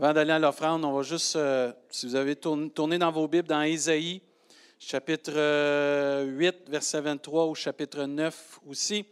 Avant 0.00 0.12
d'aller 0.12 0.30
à 0.30 0.38
l'offrande, 0.38 0.84
on 0.84 0.92
va 0.92 1.02
juste, 1.02 1.34
euh, 1.34 1.72
si 1.90 2.06
vous 2.06 2.14
avez 2.14 2.36
tourné, 2.36 2.98
dans 2.98 3.10
vos 3.10 3.26
Bibles, 3.26 3.48
dans 3.48 3.62
Ésaïe, 3.62 4.22
chapitre 4.78 5.32
8, 5.32 5.36
euh, 5.36 6.52
verset 6.68 7.00
23, 7.00 7.46
ou 7.48 7.56
chapitre 7.56 8.04
9 8.04 8.60
aussi. 8.68 9.04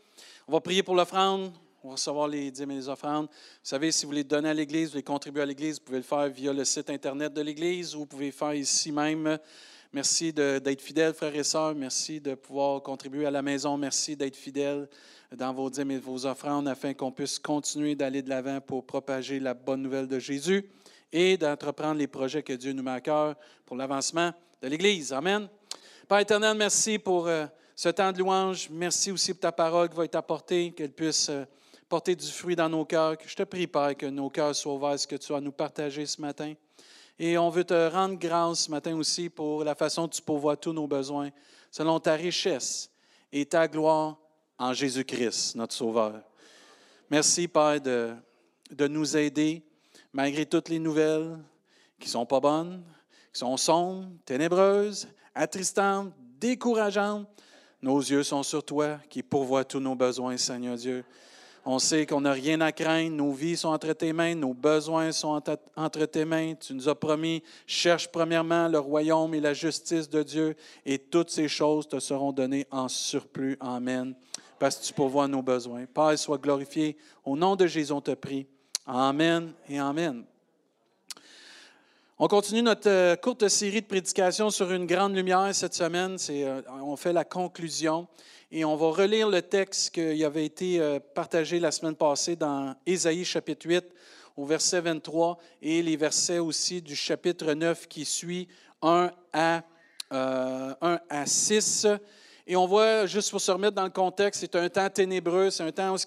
On 0.46 0.53
va 0.53 0.61
prier 0.61 0.85
pour 0.85 0.95
l'offrande. 0.95 1.51
On 1.83 1.88
va 1.88 1.95
recevoir 1.95 2.29
les 2.29 2.53
dîmes 2.53 2.71
et 2.71 2.77
les 2.77 2.88
offrandes. 2.88 3.27
Vous 3.27 3.59
savez, 3.65 3.91
si 3.91 4.04
vous 4.04 4.11
voulez 4.11 4.22
donner 4.22 4.49
à 4.49 4.54
l'Église, 4.54 4.87
vous 4.87 4.93
voulez 4.93 5.03
contribuer 5.03 5.43
à 5.43 5.47
l'Église, 5.47 5.81
vous 5.81 5.87
pouvez 5.87 5.99
le 5.99 6.04
faire 6.04 6.29
via 6.29 6.53
le 6.53 6.65
site 6.65 6.89
Internet 6.89 7.35
de 7.35 7.43
l'Église 7.43 7.97
ou 7.97 8.01
vous 8.01 8.07
pouvez 8.07 8.27
le 8.27 8.33
faire 8.33 8.55
ici 8.55 8.93
même. 8.93 9.41
Merci 9.97 10.31
d'être 10.31 10.83
fidèles, 10.83 11.15
frères 11.15 11.35
et 11.35 11.42
sœurs. 11.42 11.74
Merci 11.74 12.21
de 12.21 12.35
pouvoir 12.35 12.83
contribuer 12.83 13.24
à 13.24 13.31
la 13.31 13.40
maison. 13.40 13.79
Merci 13.79 14.15
d'être 14.15 14.37
fidèles 14.37 14.90
dans 15.35 15.54
vos 15.54 15.71
dîmes 15.71 15.90
et 15.90 15.97
vos 15.97 16.27
offrandes 16.27 16.69
afin 16.69 16.92
qu'on 16.92 17.11
puisse 17.11 17.38
continuer 17.38 17.95
d'aller 17.95 18.20
de 18.20 18.29
l'avant 18.29 18.61
pour 18.61 18.84
propager 18.84 19.41
la 19.41 19.55
bonne 19.55 19.80
nouvelle 19.80 20.07
de 20.07 20.19
Jésus 20.19 20.69
et 21.11 21.38
d'entreprendre 21.38 21.98
les 21.98 22.09
projets 22.09 22.43
que 22.43 22.52
Dieu 22.52 22.74
nous 22.74 22.83
met 22.83 22.91
à 22.91 23.01
cœur 23.01 23.37
pour 23.65 23.74
l'avancement 23.74 24.35
de 24.61 24.69
l'Église. 24.69 25.15
Amen. 25.15 25.48
Père 26.07 26.19
éternel, 26.19 26.59
merci 26.59 26.99
pour 26.99 27.27
euh, 27.27 27.47
ce 27.74 27.88
temps 27.88 28.13
de 28.13 28.19
louange. 28.19 28.69
Merci 28.71 29.10
aussi 29.10 29.33
pour 29.33 29.41
ta 29.41 29.52
parole 29.52 29.88
qui 29.88 29.97
va 29.97 30.05
être 30.05 30.16
apportée, 30.16 30.73
qu'elle 30.73 30.93
puisse 30.93 31.30
euh, 31.30 31.47
porter 31.88 32.15
du 32.15 32.27
fruit 32.27 32.55
dans 32.55 32.69
nos 32.69 32.85
cœurs. 32.85 33.16
Je 33.27 33.35
te 33.35 33.45
prie, 33.45 33.66
Père, 33.66 33.97
que 33.97 34.05
nos 34.05 34.29
cœurs 34.29 34.55
soient 34.55 34.74
ouverts 34.74 34.91
à 34.91 34.99
ce 34.99 35.07
que 35.07 35.16
tu 35.16 35.33
as 35.33 35.41
nous 35.41 35.52
partager 35.52 36.05
ce 36.05 36.21
matin. 36.21 36.52
Et 37.19 37.38
on 37.38 37.48
veut 37.48 37.65
te 37.65 37.91
rendre 37.91 38.19
grâce 38.19 38.65
ce 38.65 38.70
matin 38.70 38.95
aussi 38.97 39.30
pour 39.30 39.65
la 39.65 39.74
façon 39.74 40.02
dont 40.02 40.09
tu 40.09 40.23
pourvois 40.23 40.57
tous 40.57 40.73
nos 40.73 40.87
besoins, 40.87 41.30
selon 41.70 41.98
ta 41.98 42.15
richesse 42.15 42.91
et 43.33 43.47
ta 43.47 43.66
gloire 43.69 44.19
en 44.59 44.73
Jésus-Christ, 44.73 45.57
notre 45.57 45.74
Sauveur. 45.74 46.23
Merci, 47.10 47.48
Père, 47.48 47.80
de, 47.80 48.15
de 48.71 48.87
nous 48.88 49.16
aider 49.16 49.62
malgré 50.12 50.45
toutes 50.45 50.69
les 50.69 50.79
nouvelles 50.79 51.38
qui 51.99 52.07
ne 52.07 52.10
sont 52.10 52.26
pas 52.26 52.41
bonnes, 52.41 52.82
qui 53.32 53.38
sont 53.38 53.57
sombres, 53.57 54.09
ténébreuses, 54.24 55.09
attristantes, 55.35 56.13
décourageantes. 56.38 57.29
Nos 57.80 58.01
yeux 58.01 58.23
sont 58.23 58.43
sur 58.43 58.65
toi 58.65 58.98
qui 59.09 59.23
pourvoit 59.23 59.65
tous 59.65 59.80
nos 59.80 59.95
besoins, 59.95 60.37
Seigneur 60.37 60.76
Dieu. 60.76 61.04
On 61.69 61.81
sait 61.81 62.07
qu'on 62.07 62.21
n'a 62.21 62.33
rien 62.33 62.61
à 62.61 62.71
craindre. 62.71 63.17
Nos 63.17 63.33
vies 63.33 63.57
sont 63.57 63.71
entre 63.71 63.93
tes 63.93 64.12
mains. 64.12 64.36
Nos 64.36 64.55
besoins 64.55 65.11
sont 65.11 65.42
entre 65.77 66.05
tes 66.06 66.25
mains. 66.25 66.55
Tu 66.55 66.72
nous 66.72 66.89
as 66.89 66.95
promis, 66.95 67.42
cherche 67.67 68.09
premièrement 68.09 68.69
le 68.69 68.78
royaume 68.78 69.34
et 69.34 69.41
la 69.41 69.53
justice 69.53 70.09
de 70.09 70.22
Dieu 70.22 70.55
et 70.84 70.98
toutes 70.98 71.31
ces 71.31 71.48
choses 71.48 71.89
te 71.89 71.98
seront 71.98 72.33
données 72.33 72.67
en 72.70 72.87
surplus. 72.87 73.56
Amen 73.61 74.14
parce 74.59 74.77
que 74.77 74.84
tu 74.84 74.92
pourvois 74.92 75.28
nos 75.28 75.42
besoins. 75.42 75.87
Père, 75.87 76.19
sois 76.19 76.39
glorifié. 76.39 76.97
Au 77.25 77.37
nom 77.37 77.56
de 77.56 77.67
Jésus, 77.67 77.92
on 77.92 78.00
te 78.00 78.12
prie. 78.12 78.47
Amen 78.87 79.53
et 79.69 79.78
Amen. 79.78 80.25
On 82.19 82.28
continue 82.28 82.62
notre 82.62 82.89
euh, 82.89 83.14
courte 83.14 83.47
série 83.48 83.83
de 83.83 83.86
prédications 83.86 84.48
sur 84.48 84.72
une 84.72 84.86
grande 84.86 85.14
lumière 85.14 85.55
cette 85.55 85.75
semaine. 85.75 86.17
Euh, 86.31 86.62
on 86.83 86.97
fait 86.97 87.12
la 87.12 87.27
conclusion 87.27 88.09
et 88.50 88.64
on 88.64 88.75
va 88.75 88.86
relire 88.86 89.28
le 89.28 89.42
texte 89.42 89.91
qui 89.91 90.25
avait 90.25 90.47
été 90.47 90.81
euh, 90.81 90.98
partagé 90.98 91.61
la 91.61 91.70
semaine 91.70 91.94
passée 91.94 92.34
dans 92.34 92.75
Ésaïe 92.87 93.22
chapitre 93.22 93.67
8 93.67 93.84
au 94.39 94.47
verset 94.47 94.81
23 94.81 95.37
et 95.61 95.83
les 95.83 95.97
versets 95.98 96.39
aussi 96.39 96.81
du 96.81 96.97
chapitre 96.97 97.53
9 97.53 97.87
qui 97.87 98.06
suit 98.06 98.48
1 98.81 99.11
à, 99.34 99.62
1 100.11 101.00
à 101.11 101.27
6. 101.27 101.87
Et 102.48 102.55
on 102.55 102.66
voit, 102.66 103.06
juste 103.06 103.33
pour 103.33 103.41
se 103.41 103.50
remettre 103.50 103.75
dans 103.75 103.84
le 103.84 103.91
contexte, 103.91 104.41
c'est 104.41 104.55
un 104.55 104.69
temps 104.69 104.89
ténébreux, 104.89 105.50
c'est 105.50 105.64
un 105.64 105.72
temps 105.72 105.94
où 105.94 105.98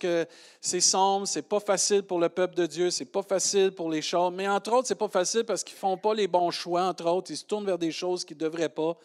c'est 0.62 0.80
sombre, 0.80 1.28
c'est 1.28 1.42
pas 1.42 1.60
facile 1.60 2.04
pour 2.04 2.18
le 2.18 2.30
peuple 2.30 2.56
de 2.56 2.66
Dieu, 2.66 2.92
c'est 2.92 3.04
pas 3.04 3.24
facile 3.24 3.72
pour 3.72 3.90
les 3.90 4.02
choses. 4.02 4.32
Mais 4.34 4.48
entre 4.48 4.72
autres, 4.72 4.88
c'est 4.88 4.96
pas 4.96 5.10
facile 5.10 5.44
parce 5.44 5.66
qu'ils 5.66 5.78
font 5.78 5.98
pas 5.98 6.14
les 6.14 6.28
bons 6.28 6.50
choix, 6.50 6.84
entre 6.84 7.08
autres, 7.08 7.32
ils 7.32 7.38
se 7.38 7.44
tournent 7.44 7.66
vers 7.66 7.78
des 7.78 7.92
choses 7.92 8.24
qu'ils 8.24 8.38
devraient 8.38 8.70
pas. 8.70 8.96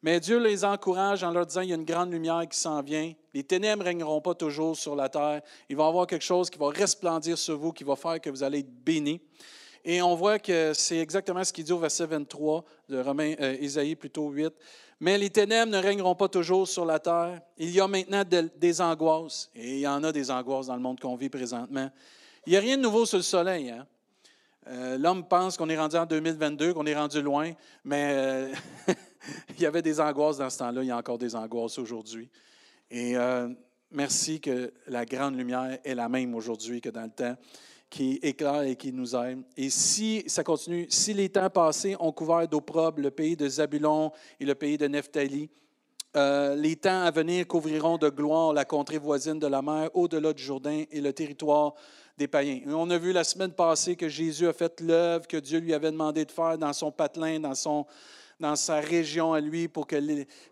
Mais 0.00 0.20
Dieu 0.20 0.38
les 0.38 0.64
encourage 0.64 1.24
en 1.24 1.32
leur 1.32 1.46
disant 1.46 1.62
il 1.62 1.70
y 1.70 1.72
a 1.72 1.76
une 1.76 1.84
grande 1.84 2.12
lumière 2.12 2.46
qui 2.48 2.56
s'en 2.56 2.80
vient. 2.82 3.12
Les 3.34 3.42
ténèbres 3.42 3.82
ne 3.82 3.88
régneront 3.88 4.20
pas 4.20 4.34
toujours 4.34 4.76
sur 4.76 4.94
la 4.94 5.08
terre. 5.08 5.42
Il 5.68 5.74
va 5.74 5.86
y 5.86 5.88
avoir 5.88 6.06
quelque 6.06 6.24
chose 6.24 6.50
qui 6.50 6.58
va 6.58 6.68
resplendir 6.68 7.36
sur 7.36 7.58
vous, 7.58 7.72
qui 7.72 7.82
va 7.82 7.96
faire 7.96 8.20
que 8.20 8.30
vous 8.30 8.44
allez 8.44 8.60
être 8.60 8.84
bénis. 8.84 9.20
Et 9.84 10.02
on 10.02 10.14
voit 10.14 10.38
que 10.38 10.72
c'est 10.74 10.98
exactement 10.98 11.42
ce 11.44 11.52
qu'il 11.52 11.64
dit 11.64 11.72
au 11.72 11.78
verset 11.78 12.06
23 12.06 12.64
de 12.88 13.00
Romain, 13.00 13.34
euh, 13.40 13.56
Isaïe 13.60 13.94
plutôt 13.94 14.28
8. 14.30 14.52
Mais 15.00 15.18
les 15.18 15.30
ténèbres 15.30 15.70
ne 15.70 15.78
régneront 15.78 16.14
pas 16.14 16.28
toujours 16.28 16.66
sur 16.66 16.86
la 16.86 16.98
terre. 16.98 17.40
Il 17.58 17.70
y 17.70 17.80
a 17.80 17.88
maintenant 17.88 18.22
des 18.56 18.80
angoisses, 18.80 19.50
et 19.54 19.74
il 19.74 19.80
y 19.80 19.86
en 19.86 20.02
a 20.02 20.12
des 20.12 20.30
angoisses 20.30 20.68
dans 20.68 20.76
le 20.76 20.80
monde 20.80 20.98
qu'on 21.00 21.16
vit 21.16 21.28
présentement. 21.28 21.90
Il 22.46 22.50
n'y 22.50 22.56
a 22.56 22.60
rien 22.60 22.76
de 22.76 22.82
nouveau 22.82 23.04
sur 23.04 23.18
le 23.18 23.22
soleil. 23.22 23.70
Hein? 23.70 23.86
Euh, 24.68 24.98
l'homme 24.98 25.28
pense 25.28 25.56
qu'on 25.56 25.68
est 25.68 25.78
rendu 25.78 25.96
en 25.96 26.06
2022, 26.06 26.74
qu'on 26.74 26.86
est 26.86 26.96
rendu 26.96 27.20
loin, 27.20 27.52
mais 27.84 28.12
euh, 28.16 28.54
il 29.50 29.60
y 29.60 29.66
avait 29.66 29.82
des 29.82 30.00
angoisses 30.00 30.38
dans 30.38 30.50
ce 30.50 30.58
temps-là, 30.58 30.82
il 30.82 30.88
y 30.88 30.90
a 30.90 30.96
encore 30.96 31.18
des 31.18 31.36
angoisses 31.36 31.78
aujourd'hui. 31.78 32.28
Et 32.90 33.16
euh, 33.16 33.48
merci 33.90 34.40
que 34.40 34.72
la 34.88 35.04
grande 35.04 35.36
lumière 35.36 35.78
est 35.84 35.94
la 35.94 36.08
même 36.08 36.34
aujourd'hui 36.34 36.80
que 36.80 36.88
dans 36.88 37.02
le 37.02 37.10
temps 37.10 37.36
qui 37.88 38.18
éclaire 38.22 38.62
et 38.62 38.76
qui 38.76 38.92
nous 38.92 39.14
aime. 39.14 39.44
Et 39.56 39.70
si, 39.70 40.24
ça 40.26 40.42
continue, 40.42 40.86
si 40.88 41.14
les 41.14 41.28
temps 41.28 41.50
passés 41.50 41.96
ont 42.00 42.12
couvert 42.12 42.48
d'opprobre 42.48 43.00
le 43.00 43.10
pays 43.10 43.36
de 43.36 43.48
Zabulon 43.48 44.12
et 44.40 44.44
le 44.44 44.54
pays 44.54 44.76
de 44.76 44.86
Nephtali, 44.86 45.48
euh, 46.16 46.54
les 46.54 46.76
temps 46.76 47.02
à 47.02 47.10
venir 47.10 47.46
couvriront 47.46 47.98
de 47.98 48.08
gloire 48.08 48.52
la 48.52 48.64
contrée 48.64 48.98
voisine 48.98 49.38
de 49.38 49.46
la 49.46 49.60
mer, 49.60 49.90
au-delà 49.94 50.32
du 50.32 50.42
Jourdain 50.42 50.84
et 50.90 51.00
le 51.00 51.12
territoire 51.12 51.74
des 52.16 52.26
païens. 52.26 52.60
on 52.68 52.88
a 52.88 52.96
vu 52.96 53.12
la 53.12 53.24
semaine 53.24 53.52
passée 53.52 53.94
que 53.94 54.08
Jésus 54.08 54.48
a 54.48 54.54
fait 54.54 54.80
l'œuvre 54.80 55.26
que 55.26 55.36
Dieu 55.36 55.58
lui 55.58 55.74
avait 55.74 55.90
demandé 55.90 56.24
de 56.24 56.32
faire 56.32 56.56
dans 56.56 56.72
son 56.72 56.90
patelin, 56.90 57.40
dans 57.40 57.54
son, 57.54 57.84
dans 58.38 58.56
sa 58.56 58.80
région 58.80 59.32
à 59.32 59.40
lui 59.40 59.66
pour 59.66 59.86
que 59.86 59.96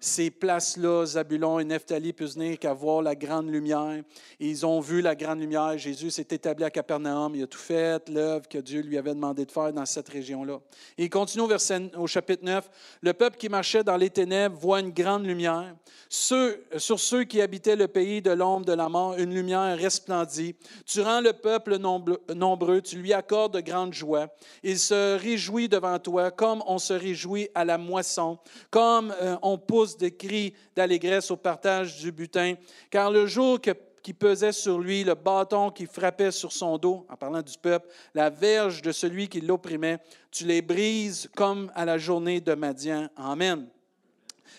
ces 0.01 0.31
places-là, 0.31 1.05
Zabulon 1.05 1.59
et 1.59 1.65
Nephtali, 1.65 2.13
puissent 2.13 2.37
venir 2.37 2.59
qu'à 2.59 2.73
voir 2.73 3.03
la 3.03 3.15
grande 3.15 3.51
lumière. 3.51 4.03
ils 4.41 4.65
ont 4.65 4.81
vu 4.81 5.03
la 5.03 5.15
grande 5.15 5.41
lumière. 5.41 5.77
Jésus 5.77 6.11
s'est 6.11 6.27
établi 6.31 6.65
à 6.65 6.71
Capernaum. 6.71 7.35
Il 7.35 7.43
a 7.43 7.47
tout 7.47 7.59
fait, 7.59 8.09
l'œuvre 8.09 8.49
que 8.49 8.59
Dieu 8.59 8.81
lui 8.81 8.97
avait 8.97 9.15
demandé 9.15 9.45
de 9.45 9.51
faire 9.51 9.73
dans 9.73 9.85
cette 9.85 10.09
région-là. 10.09 10.61
il 10.97 11.11
continue 11.11 11.45
au, 11.45 12.07
chapitre 12.07 12.45
9. 12.45 12.71
Le 13.03 13.13
peuple 13.13 13.37
qui 13.37 13.49
marchait 13.49 13.85
dans 13.85 13.97
les 13.97 14.11
ténèbres 14.11 14.59
voit 14.59 14.81
une 14.81 14.91
grande 14.91 15.27
lumière. 15.27 15.75
sur 16.09 17.01
ceux 17.01 17.25
qui 17.25 17.43
habitaient 17.43 17.77
le 17.77 17.89
pays 17.89 18.23
de 18.23 18.31
l'ombre 18.31 18.65
de 18.65 18.73
la 18.73 18.89
mort, 18.89 19.15
une 19.19 19.35
lumière 19.35 19.77
resplendit. 19.77 20.57
Tu 20.87 21.03
rends 21.03 21.21
le 21.21 21.35
peuple 21.35 21.77
nombreux, 21.77 22.81
tu 22.81 22.97
lui 22.97 23.13
accordes 23.13 23.55
de 23.55 23.61
grandes 23.61 23.93
joies. 23.93 24.29
Il 24.63 24.79
se 24.79 25.19
réjouit 25.19 25.69
devant 25.69 25.99
toi 25.99 26.31
comme 26.31 26.63
on 26.67 26.79
se 26.79 26.95
réjouit 26.95 27.49
à 27.55 27.65
la 27.65 27.74
moisson, 27.79 28.39
comme 28.71 29.15
euh, 29.21 29.37
on 29.43 29.59
pousse 29.59 29.97
des 29.97 30.15
cris 30.15 30.55
d'allégresse 30.75 31.31
au 31.31 31.37
partage 31.37 31.99
du 31.99 32.13
butin, 32.13 32.55
car 32.91 33.11
le 33.11 33.27
jour 33.27 33.59
qui 34.03 34.13
pesait 34.13 34.53
sur 34.53 34.79
lui, 34.79 35.03
le 35.03 35.15
bâton 35.15 35.71
qui 35.71 35.87
frappait 35.87 36.31
sur 36.31 36.53
son 36.53 36.77
dos, 36.77 37.07
en 37.09 37.17
parlant 37.17 37.43
du 37.43 37.57
peuple, 37.57 37.89
la 38.15 38.31
verge 38.31 38.83
de 38.83 38.93
celui 38.93 39.29
qui 39.29 39.41
l'opprimait, 39.41 39.99
tu 40.31 40.45
les 40.45 40.63
brises 40.63 41.31
comme 41.35 41.73
à 41.75 41.85
la 41.85 41.97
journée 41.97 42.41
de 42.41 42.55
Madian. 42.55 43.09
Amen. 43.17 43.67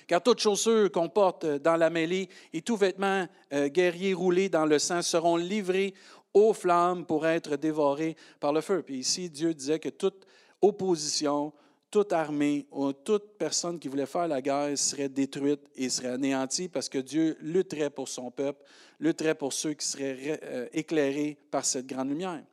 Car 0.08 0.22
toute 0.22 0.40
chaussure 0.40 0.92
qu'on 0.92 1.10
porte 1.10 1.46
dans 1.46 1.78
la 1.78 1.90
mêlée 1.90 2.30
et 2.54 2.62
tout 2.62 2.76
vêtement 2.76 3.28
euh, 3.54 3.70
guerrier 3.70 4.14
roulé 4.14 4.50
dans 4.50 4.66
le 4.66 4.78
sang 4.78 5.02
seront 5.02 5.36
livrés 5.36 5.94
aux 6.34 6.54
flammes 6.54 7.06
pour 7.06 7.26
être 7.26 7.56
dévorés 7.56 8.16
par 8.40 8.54
le 8.54 8.62
feu. 8.62 8.84
Puis 8.84 8.98
ici, 8.98 9.30
Dieu 9.30 9.54
disait 9.54 9.80
que 9.80 9.90
toute 9.90 10.28
opposition, 10.62 11.54
toute 11.92 12.14
armée 12.14 12.66
ou 12.72 12.92
toute 12.92 13.38
personne 13.38 13.80
qui 13.80 13.88
voulait 13.88 14.06
faire 14.06 14.28
la 14.28 14.42
guerre 14.42 14.78
serait 14.78 15.10
détruite 15.10 15.62
et 15.76 15.90
serait 15.90 16.10
anéantie 16.10 16.68
parce 16.68 16.90
que 16.90 16.98
Dieu 16.98 17.38
lutterait 17.42 17.90
pour 17.90 18.08
son 18.08 18.32
peuple, 18.32 18.64
lutterait 19.00 19.36
pour 19.36 19.54
ceux 19.54 19.74
qui 19.74 19.86
seraient 19.86 20.40
euh, 20.44 20.68
éclairés 20.74 21.38
par 21.50 21.66
cette 21.66 21.88
grande 21.88 22.10
lumière. 22.10 22.44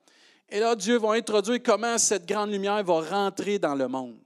Et 0.48 0.60
là, 0.60 0.76
Dieu 0.76 0.98
va 0.98 1.12
introduire 1.12 1.62
comment 1.62 1.96
cette 1.98 2.26
grande 2.26 2.50
lumière 2.50 2.84
va 2.84 3.00
rentrer 3.00 3.58
dans 3.58 3.74
le 3.74 3.88
monde. 3.88 4.18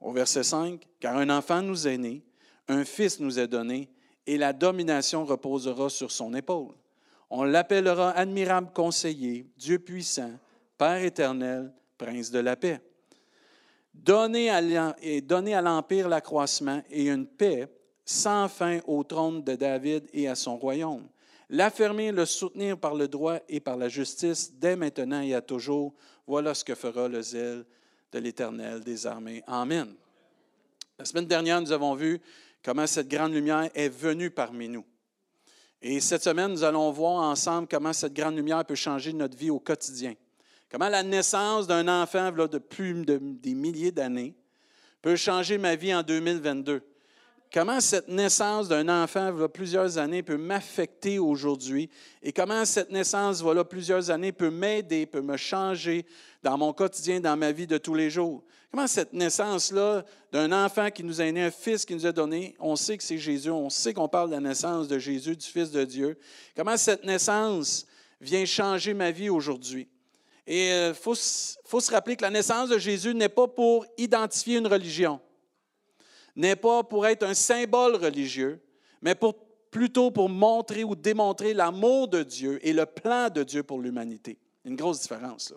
Au 0.00 0.12
verset 0.12 0.44
5, 0.44 0.80
car 1.00 1.16
un 1.16 1.28
enfant 1.28 1.60
nous 1.60 1.88
est 1.88 1.98
né, 1.98 2.22
un 2.68 2.84
fils 2.84 3.18
nous 3.18 3.38
est 3.38 3.48
donné, 3.48 3.90
et 4.26 4.38
la 4.38 4.52
domination 4.52 5.24
reposera 5.24 5.88
sur 5.88 6.12
son 6.12 6.34
épaule. 6.34 6.74
On 7.30 7.44
l'appellera 7.44 8.10
admirable 8.10 8.70
conseiller, 8.72 9.46
Dieu 9.56 9.78
puissant, 9.78 10.32
Père 10.76 11.02
éternel, 11.02 11.72
Prince 11.98 12.30
de 12.30 12.38
la 12.38 12.54
paix. 12.54 12.80
Donner 14.02 14.50
à 14.50 15.60
l'Empire 15.60 16.08
l'accroissement 16.08 16.82
et 16.90 17.08
une 17.08 17.26
paix 17.26 17.68
sans 18.04 18.48
fin 18.48 18.80
au 18.86 19.04
trône 19.04 19.42
de 19.42 19.54
David 19.54 20.08
et 20.12 20.28
à 20.28 20.34
son 20.34 20.56
royaume. 20.56 21.06
L'affermir, 21.50 22.12
le 22.12 22.24
soutenir 22.24 22.78
par 22.78 22.94
le 22.94 23.08
droit 23.08 23.38
et 23.48 23.60
par 23.60 23.76
la 23.76 23.88
justice 23.88 24.52
dès 24.54 24.76
maintenant 24.76 25.20
et 25.20 25.34
à 25.34 25.40
toujours. 25.40 25.94
Voilà 26.26 26.54
ce 26.54 26.64
que 26.64 26.74
fera 26.74 27.08
le 27.08 27.22
zèle 27.22 27.64
de 28.12 28.18
l'Éternel 28.18 28.80
des 28.80 29.06
armées. 29.06 29.42
Amen. 29.46 29.94
La 30.98 31.04
semaine 31.04 31.26
dernière, 31.26 31.60
nous 31.60 31.72
avons 31.72 31.94
vu 31.94 32.20
comment 32.62 32.86
cette 32.86 33.08
grande 33.08 33.32
lumière 33.32 33.68
est 33.74 33.88
venue 33.88 34.30
parmi 34.30 34.68
nous. 34.68 34.84
Et 35.80 36.00
cette 36.00 36.22
semaine, 36.22 36.50
nous 36.50 36.64
allons 36.64 36.90
voir 36.90 37.22
ensemble 37.22 37.68
comment 37.68 37.92
cette 37.92 38.14
grande 38.14 38.36
lumière 38.36 38.64
peut 38.64 38.74
changer 38.74 39.12
notre 39.12 39.36
vie 39.36 39.50
au 39.50 39.60
quotidien 39.60 40.14
Comment 40.70 40.88
la 40.88 41.02
naissance 41.02 41.66
d'un 41.66 41.88
enfant 41.88 42.30
de 42.30 42.58
plus 42.58 43.04
de 43.04 43.18
des 43.18 43.54
milliers 43.54 43.92
d'années 43.92 44.34
peut 45.02 45.16
changer 45.16 45.58
ma 45.58 45.76
vie 45.76 45.94
en 45.94 46.02
2022. 46.02 46.82
Comment 47.52 47.80
cette 47.80 48.08
naissance 48.08 48.68
d'un 48.68 49.02
enfant, 49.02 49.34
il 49.34 49.48
plusieurs 49.48 49.96
années, 49.96 50.22
peut 50.22 50.36
m'affecter 50.36 51.18
aujourd'hui? 51.18 51.88
Et 52.22 52.30
comment 52.30 52.66
cette 52.66 52.90
naissance, 52.90 53.40
voilà 53.40 53.64
plusieurs 53.64 54.10
années, 54.10 54.32
peut 54.32 54.50
m'aider, 54.50 55.06
peut 55.06 55.22
me 55.22 55.38
changer 55.38 56.04
dans 56.42 56.58
mon 56.58 56.74
quotidien, 56.74 57.20
dans 57.20 57.38
ma 57.38 57.52
vie 57.52 57.66
de 57.66 57.78
tous 57.78 57.94
les 57.94 58.10
jours? 58.10 58.44
Comment 58.70 58.86
cette 58.86 59.14
naissance-là 59.14 60.04
d'un 60.30 60.52
enfant 60.52 60.90
qui 60.90 61.02
nous 61.02 61.22
a 61.22 61.32
né, 61.32 61.42
un 61.42 61.50
fils 61.50 61.86
qui 61.86 61.94
nous 61.94 62.04
a 62.04 62.12
donné, 62.12 62.54
on 62.60 62.76
sait 62.76 62.98
que 62.98 63.02
c'est 63.02 63.16
Jésus, 63.16 63.50
on 63.50 63.70
sait 63.70 63.94
qu'on 63.94 64.08
parle 64.08 64.28
de 64.28 64.34
la 64.34 64.42
naissance 64.42 64.86
de 64.86 64.98
Jésus, 64.98 65.34
du 65.34 65.46
Fils 65.46 65.70
de 65.70 65.84
Dieu. 65.84 66.18
Comment 66.54 66.76
cette 66.76 67.04
naissance 67.04 67.86
vient 68.20 68.44
changer 68.44 68.92
ma 68.92 69.10
vie 69.10 69.30
aujourd'hui? 69.30 69.88
Et 70.50 70.68
il 70.68 70.72
euh, 70.72 70.94
faut, 70.94 71.14
se 71.14 71.90
rappeler 71.90 72.16
que 72.16 72.22
la 72.22 72.30
naissance 72.30 72.70
de 72.70 72.78
Jésus 72.78 73.14
n'est 73.14 73.28
pas 73.28 73.46
pour 73.46 73.86
identifier 73.98 74.56
une 74.56 74.66
religion 74.66 75.20
n'est 76.38 76.56
pas 76.56 76.84
pour 76.84 77.06
être 77.06 77.24
un 77.24 77.34
symbole 77.34 77.96
religieux, 77.96 78.60
mais 79.02 79.16
plutôt 79.70 80.10
pour 80.10 80.28
montrer 80.28 80.84
ou 80.84 80.94
démontrer 80.94 81.52
l'amour 81.52 82.06
de 82.06 82.22
Dieu 82.22 82.64
et 82.66 82.72
le 82.72 82.86
plan 82.86 83.28
de 83.28 83.42
Dieu 83.42 83.64
pour 83.64 83.80
l'humanité. 83.80 84.38
Une 84.64 84.76
grosse 84.76 85.00
différence. 85.00 85.52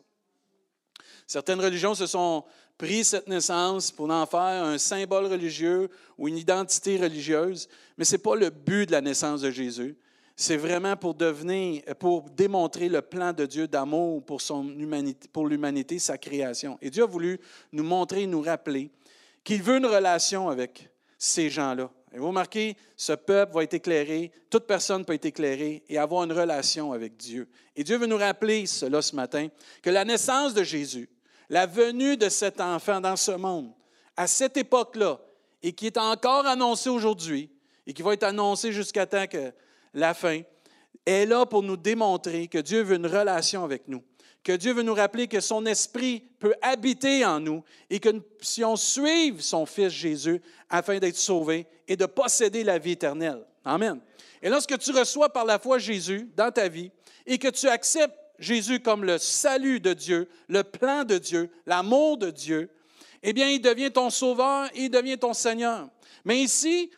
Certaines 1.28 1.62
religions 1.62 1.94
se 1.94 2.08
sont 2.08 2.44
pris 2.80 3.04
cette 3.04 3.28
naissance 3.28 3.92
pour 3.92 4.10
en 4.10 4.26
faire 4.26 4.64
un 4.66 4.80
symbole 4.80 5.28
religieux 5.28 5.88
ou 6.18 6.28
une 6.28 6.38
identité 6.38 6.98
religieuse, 6.98 7.70
mais 7.96 8.04
ce 8.04 8.14
n'est 8.14 8.22
pas 8.22 8.36
le 8.36 8.50
but 8.50 8.88
de 8.88 8.94
la 8.94 9.02
naissance 9.02 9.42
de 9.42 9.52
Jésus. 9.52 9.96
C'est 10.36 10.58
vraiment 10.58 10.96
pour 10.96 11.14
devenir, 11.14 11.84
pour 12.00 12.30
démontrer 12.30 12.90
le 12.90 13.02
plan 13.02 13.34
de 13.34 13.46
Dieu 13.46 13.68
d'amour 13.68 14.24
pour, 14.24 14.40
l'humanité, 15.48 16.00
sa 16.00 16.18
création. 16.18 16.78
Et 16.82 16.90
Dieu 16.90 17.04
a 17.04 17.08
voulu 17.08 17.40
nous 17.72 17.84
montrer, 17.84 18.26
nous 18.26 18.42
rappeler 18.42 18.90
qu'il 19.44 19.62
veut 19.62 19.78
une 19.78 19.86
relation 19.86 20.50
avec 20.50 20.90
ces 21.18 21.50
gens-là. 21.50 21.90
Et 22.14 22.18
vous 22.18 22.28
remarquez, 22.28 22.76
ce 22.98 23.14
peuple 23.14 23.54
va 23.54 23.64
être 23.64 23.74
éclairé, 23.74 24.32
toute 24.50 24.66
personne 24.66 25.06
peut 25.06 25.14
être 25.14 25.26
éclairée 25.26 25.84
et 25.88 25.98
avoir 25.98 26.24
une 26.24 26.34
relation 26.34 26.92
avec 26.92 27.16
Dieu. 27.16 27.48
Et 27.76 27.84
Dieu 27.84 27.98
veut 27.98 28.08
nous 28.08 28.18
rappeler 28.18 28.66
cela 28.66 29.02
ce 29.02 29.16
matin, 29.16 29.48
que 29.82 29.90
la 29.90 30.04
naissance 30.04 30.54
de 30.54 30.64
Jésus, 30.64 31.10
la 31.50 31.66
venue 31.66 32.18
de 32.18 32.28
cet 32.28 32.60
enfant 32.60 33.00
dans 33.00 33.16
ce 33.16 33.32
monde, 33.32 33.72
à 34.18 34.28
cette 34.28 34.58
époque-là, 34.58 35.20
et 35.64 35.74
qui 35.74 35.88
est 35.88 35.98
encore 35.98 36.46
annoncée 36.48 36.90
aujourd'hui, 36.90 37.50
et 37.88 37.94
qui 37.94 38.02
va 38.02 38.14
être 38.14 38.24
annoncée 38.24 38.72
jusqu'à 38.72 39.06
temps 39.06 39.28
que 39.28 39.54
la 39.94 40.14
fin, 40.14 40.42
est 41.06 41.26
là 41.26 41.46
pour 41.46 41.64
nous 41.64 41.78
démontrer 41.78 42.48
que 42.48 42.60
Dieu 42.60 42.82
veut 42.84 42.96
une 42.96 43.08
relation 43.08 43.64
avec 43.64 43.88
nous 43.88 44.04
que 44.44 44.54
Dieu 44.54 44.74
veut 44.74 44.84
nous 44.84 44.94
rappeler 44.94 45.28
que 45.28 45.40
son 45.40 45.66
esprit 45.66 46.24
peut 46.40 46.56
habiter 46.62 47.24
en 47.26 47.40
nous 47.40 47.64
et 47.90 48.00
que 48.00 48.10
si 48.42 48.64
on 48.64 48.76
suive 48.76 49.42
son 49.42 49.66
Fils 49.66 49.94
Jésus 49.94 50.42
afin 50.70 50.98
d'être 50.98 51.18
sauvé 51.18 51.68
et 51.88 51.96
de 51.96 52.06
posséder 52.06 52.64
la 52.64 52.80
vie 52.80 52.92
éternelle. 52.92 53.46
Amen. 53.64 54.00
Et 54.42 54.50
lorsque 54.50 54.78
tu 54.80 54.92
reçois 54.92 55.32
par 55.32 55.46
la 55.46 55.60
foi 55.60 55.78
Jésus 55.78 56.30
dans 56.36 56.52
ta 56.52 56.68
vie 56.68 56.92
et 57.28 57.38
que 57.38 57.50
tu 57.50 57.68
acceptes 57.68 58.18
Jésus 58.40 58.80
comme 58.80 59.06
le 59.06 59.20
salut 59.20 59.80
de 59.80 59.94
Dieu, 59.94 60.28
le 60.48 60.64
plan 60.64 61.04
de 61.04 61.20
Dieu, 61.20 61.52
l'amour 61.68 62.18
de 62.18 62.32
Dieu, 62.32 62.72
eh 63.22 63.34
bien, 63.34 63.48
il 63.50 63.62
devient 63.62 63.92
ton 63.92 64.10
sauveur 64.10 64.68
et 64.74 64.86
il 64.86 64.90
devient 64.90 65.20
ton 65.20 65.36
Seigneur. 65.36 65.88
Mais 66.26 66.40
ici, 66.40 66.90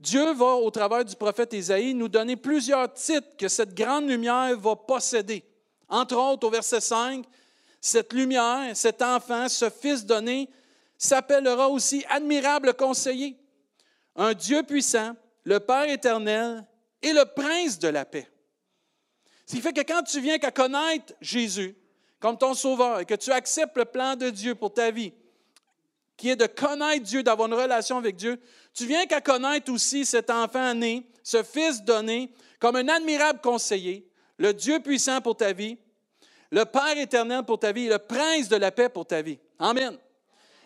Dieu 0.00 0.32
va, 0.32 0.54
au 0.54 0.70
travers 0.70 1.04
du 1.04 1.14
prophète 1.14 1.52
Isaïe, 1.52 1.92
nous 1.92 2.08
donner 2.08 2.34
plusieurs 2.34 2.90
titres 2.94 3.36
que 3.36 3.48
cette 3.48 3.74
grande 3.74 4.08
lumière 4.08 4.58
va 4.58 4.74
posséder. 4.74 5.44
Entre 5.90 6.16
autres, 6.16 6.46
au 6.46 6.50
verset 6.50 6.80
5, 6.80 7.26
cette 7.82 8.14
lumière, 8.14 8.74
cet 8.74 9.02
enfant, 9.02 9.46
ce 9.48 9.68
fils 9.68 10.06
donné, 10.06 10.48
s'appellera 10.96 11.68
aussi 11.68 12.02
admirable 12.08 12.72
conseiller, 12.74 13.36
un 14.16 14.32
Dieu 14.32 14.62
puissant, 14.62 15.14
le 15.44 15.60
Père 15.60 15.88
éternel 15.88 16.66
et 17.02 17.12
le 17.12 17.24
prince 17.26 17.78
de 17.78 17.88
la 17.88 18.06
paix. 18.06 18.26
Ce 19.46 19.54
qui 19.54 19.60
fait 19.60 19.72
que 19.72 19.82
quand 19.82 20.02
tu 20.02 20.20
viens 20.20 20.38
qu'à 20.38 20.50
connaître 20.50 21.12
Jésus 21.20 21.76
comme 22.20 22.38
ton 22.38 22.54
sauveur 22.54 23.00
et 23.00 23.04
que 23.04 23.14
tu 23.14 23.32
acceptes 23.32 23.76
le 23.76 23.84
plan 23.84 24.16
de 24.16 24.30
Dieu 24.30 24.54
pour 24.54 24.72
ta 24.72 24.90
vie, 24.90 25.12
qui 26.16 26.28
est 26.28 26.36
de 26.36 26.46
connaître 26.46 27.02
Dieu, 27.02 27.22
d'avoir 27.22 27.48
une 27.48 27.54
relation 27.54 27.96
avec 27.96 28.16
Dieu, 28.16 28.38
tu 28.74 28.86
viens 28.86 29.06
qu'à 29.06 29.20
connaître 29.20 29.72
aussi 29.72 30.04
cet 30.04 30.30
enfant 30.30 30.74
né, 30.74 31.06
ce 31.22 31.42
fils 31.42 31.82
donné, 31.82 32.32
comme 32.58 32.76
un 32.76 32.88
admirable 32.88 33.40
conseiller, 33.40 34.08
le 34.38 34.54
Dieu 34.54 34.80
puissant 34.80 35.20
pour 35.20 35.36
ta 35.36 35.52
vie, 35.52 35.76
le 36.50 36.64
Père 36.64 36.96
éternel 36.96 37.44
pour 37.44 37.58
ta 37.58 37.72
vie 37.72 37.86
le 37.86 37.98
Prince 37.98 38.48
de 38.48 38.56
la 38.56 38.70
paix 38.70 38.88
pour 38.88 39.06
ta 39.06 39.22
vie. 39.22 39.38
Amen. 39.58 39.96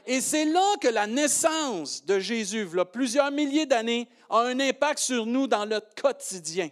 Et 0.07 0.21
c'est 0.21 0.45
là 0.45 0.77
que 0.81 0.89
la 0.89 1.07
naissance 1.07 2.05
de 2.05 2.19
Jésus, 2.19 2.69
plusieurs 2.93 3.31
milliers 3.31 3.67
d'années, 3.67 4.09
a 4.29 4.41
un 4.41 4.61
impact 4.61 4.99
sur 4.99 5.25
nous 5.25 5.47
dans 5.47 5.65
notre 5.67 5.95
quotidien, 5.95 6.69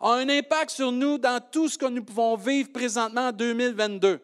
a 0.00 0.14
un 0.14 0.28
impact 0.28 0.70
sur 0.70 0.90
nous 0.90 1.18
dans 1.18 1.40
tout 1.40 1.68
ce 1.68 1.78
que 1.78 1.86
nous 1.86 2.04
pouvons 2.04 2.36
vivre 2.36 2.72
présentement 2.72 3.28
en 3.28 3.32
2022. 3.32 4.20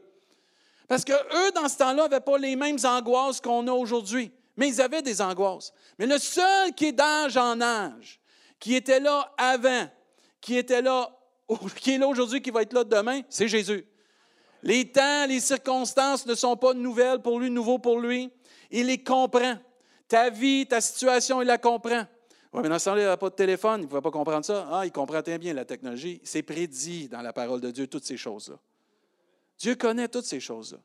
Parce 0.88 1.04
que 1.04 1.12
eux, 1.12 1.52
dans 1.52 1.68
ce 1.68 1.78
temps-là, 1.78 2.04
n'avaient 2.04 2.20
pas 2.20 2.38
les 2.38 2.56
mêmes 2.56 2.78
angoisses 2.84 3.40
qu'on 3.40 3.66
a 3.68 3.72
aujourd'hui, 3.72 4.30
mais 4.56 4.68
ils 4.68 4.80
avaient 4.80 5.02
des 5.02 5.20
angoisses. 5.20 5.72
Mais 5.98 6.06
le 6.06 6.18
seul 6.18 6.72
qui 6.74 6.86
est 6.86 6.92
d'âge 6.92 7.36
en 7.36 7.60
âge, 7.60 8.20
qui 8.58 8.74
était 8.74 9.00
là 9.00 9.32
avant, 9.36 9.88
qui 10.40 10.56
était 10.56 10.82
là 10.82 11.10
qui 11.76 11.92
est 11.92 11.98
là 11.98 12.08
aujourd'hui, 12.08 12.40
qui 12.40 12.50
va 12.50 12.62
être 12.62 12.72
là 12.72 12.84
demain, 12.84 13.22
c'est 13.28 13.48
Jésus. 13.48 13.86
Les 14.62 14.90
temps, 14.90 15.26
les 15.26 15.40
circonstances 15.40 16.26
ne 16.26 16.34
sont 16.34 16.56
pas 16.56 16.74
nouvelles 16.74 17.20
pour 17.20 17.38
lui, 17.38 17.50
nouveaux 17.50 17.78
pour 17.78 18.00
lui. 18.00 18.32
Il 18.70 18.86
les 18.86 19.02
comprend. 19.02 19.54
Ta 20.08 20.30
vie, 20.30 20.66
ta 20.66 20.80
situation, 20.80 21.42
il 21.42 21.46
la 21.46 21.58
comprend. 21.58 22.04
Oui, 22.52 22.62
mais 22.62 22.68
dans 22.68 22.78
ce 22.78 22.86
temps-là, 22.86 23.02
il 23.02 23.06
n'a 23.06 23.16
pas 23.16 23.28
de 23.28 23.34
téléphone, 23.34 23.80
il 23.80 23.84
ne 23.84 23.88
pouvait 23.88 24.00
pas 24.00 24.10
comprendre 24.10 24.44
ça. 24.44 24.68
Ah, 24.70 24.86
il 24.86 24.92
comprend 24.92 25.22
très 25.22 25.38
bien 25.38 25.52
la 25.52 25.64
technologie. 25.64 26.20
C'est 26.24 26.42
prédit 26.42 27.08
dans 27.08 27.22
la 27.22 27.32
parole 27.32 27.60
de 27.60 27.70
Dieu, 27.70 27.86
toutes 27.86 28.04
ces 28.04 28.16
choses-là. 28.16 28.56
Dieu 29.58 29.74
connaît 29.74 30.08
toutes 30.08 30.24
ces 30.24 30.40
choses-là. 30.40 30.78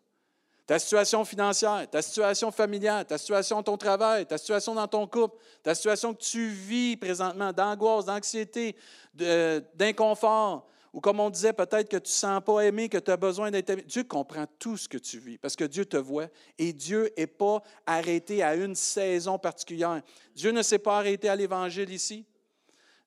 Ta 0.67 0.79
situation 0.79 1.25
financière, 1.25 1.89
ta 1.89 2.01
situation 2.01 2.51
familiale, 2.51 3.05
ta 3.05 3.17
situation 3.17 3.57
dans 3.57 3.63
ton 3.63 3.77
travail, 3.77 4.25
ta 4.25 4.37
situation 4.37 4.75
dans 4.75 4.87
ton 4.87 5.07
couple, 5.07 5.37
ta 5.63 5.75
situation 5.75 6.13
que 6.13 6.21
tu 6.21 6.47
vis 6.47 6.95
présentement 6.95 7.51
d'angoisse, 7.51 8.05
d'anxiété, 8.05 8.75
d'inconfort, 9.13 10.67
ou 10.93 10.99
comme 10.99 11.19
on 11.21 11.29
disait, 11.29 11.53
peut-être 11.53 11.89
que 11.89 11.97
tu 11.97 12.09
ne 12.09 12.13
sens 12.13 12.43
pas 12.43 12.61
aimé, 12.61 12.89
que 12.89 12.97
tu 12.97 13.11
as 13.11 13.17
besoin 13.17 13.49
d'être 13.49 13.69
aimé. 13.69 13.83
Dieu 13.87 14.03
comprend 14.03 14.45
tout 14.59 14.75
ce 14.75 14.89
que 14.89 14.97
tu 14.97 15.19
vis 15.19 15.37
parce 15.37 15.55
que 15.55 15.63
Dieu 15.63 15.85
te 15.85 15.97
voit 15.97 16.27
et 16.57 16.73
Dieu 16.73 17.09
n'est 17.17 17.27
pas 17.27 17.63
arrêté 17.85 18.43
à 18.43 18.55
une 18.55 18.75
saison 18.75 19.39
particulière. 19.39 20.01
Dieu 20.35 20.51
ne 20.51 20.61
s'est 20.61 20.79
pas 20.79 20.97
arrêté 20.97 21.29
à 21.29 21.35
l'Évangile 21.35 21.91
ici. 21.91 22.25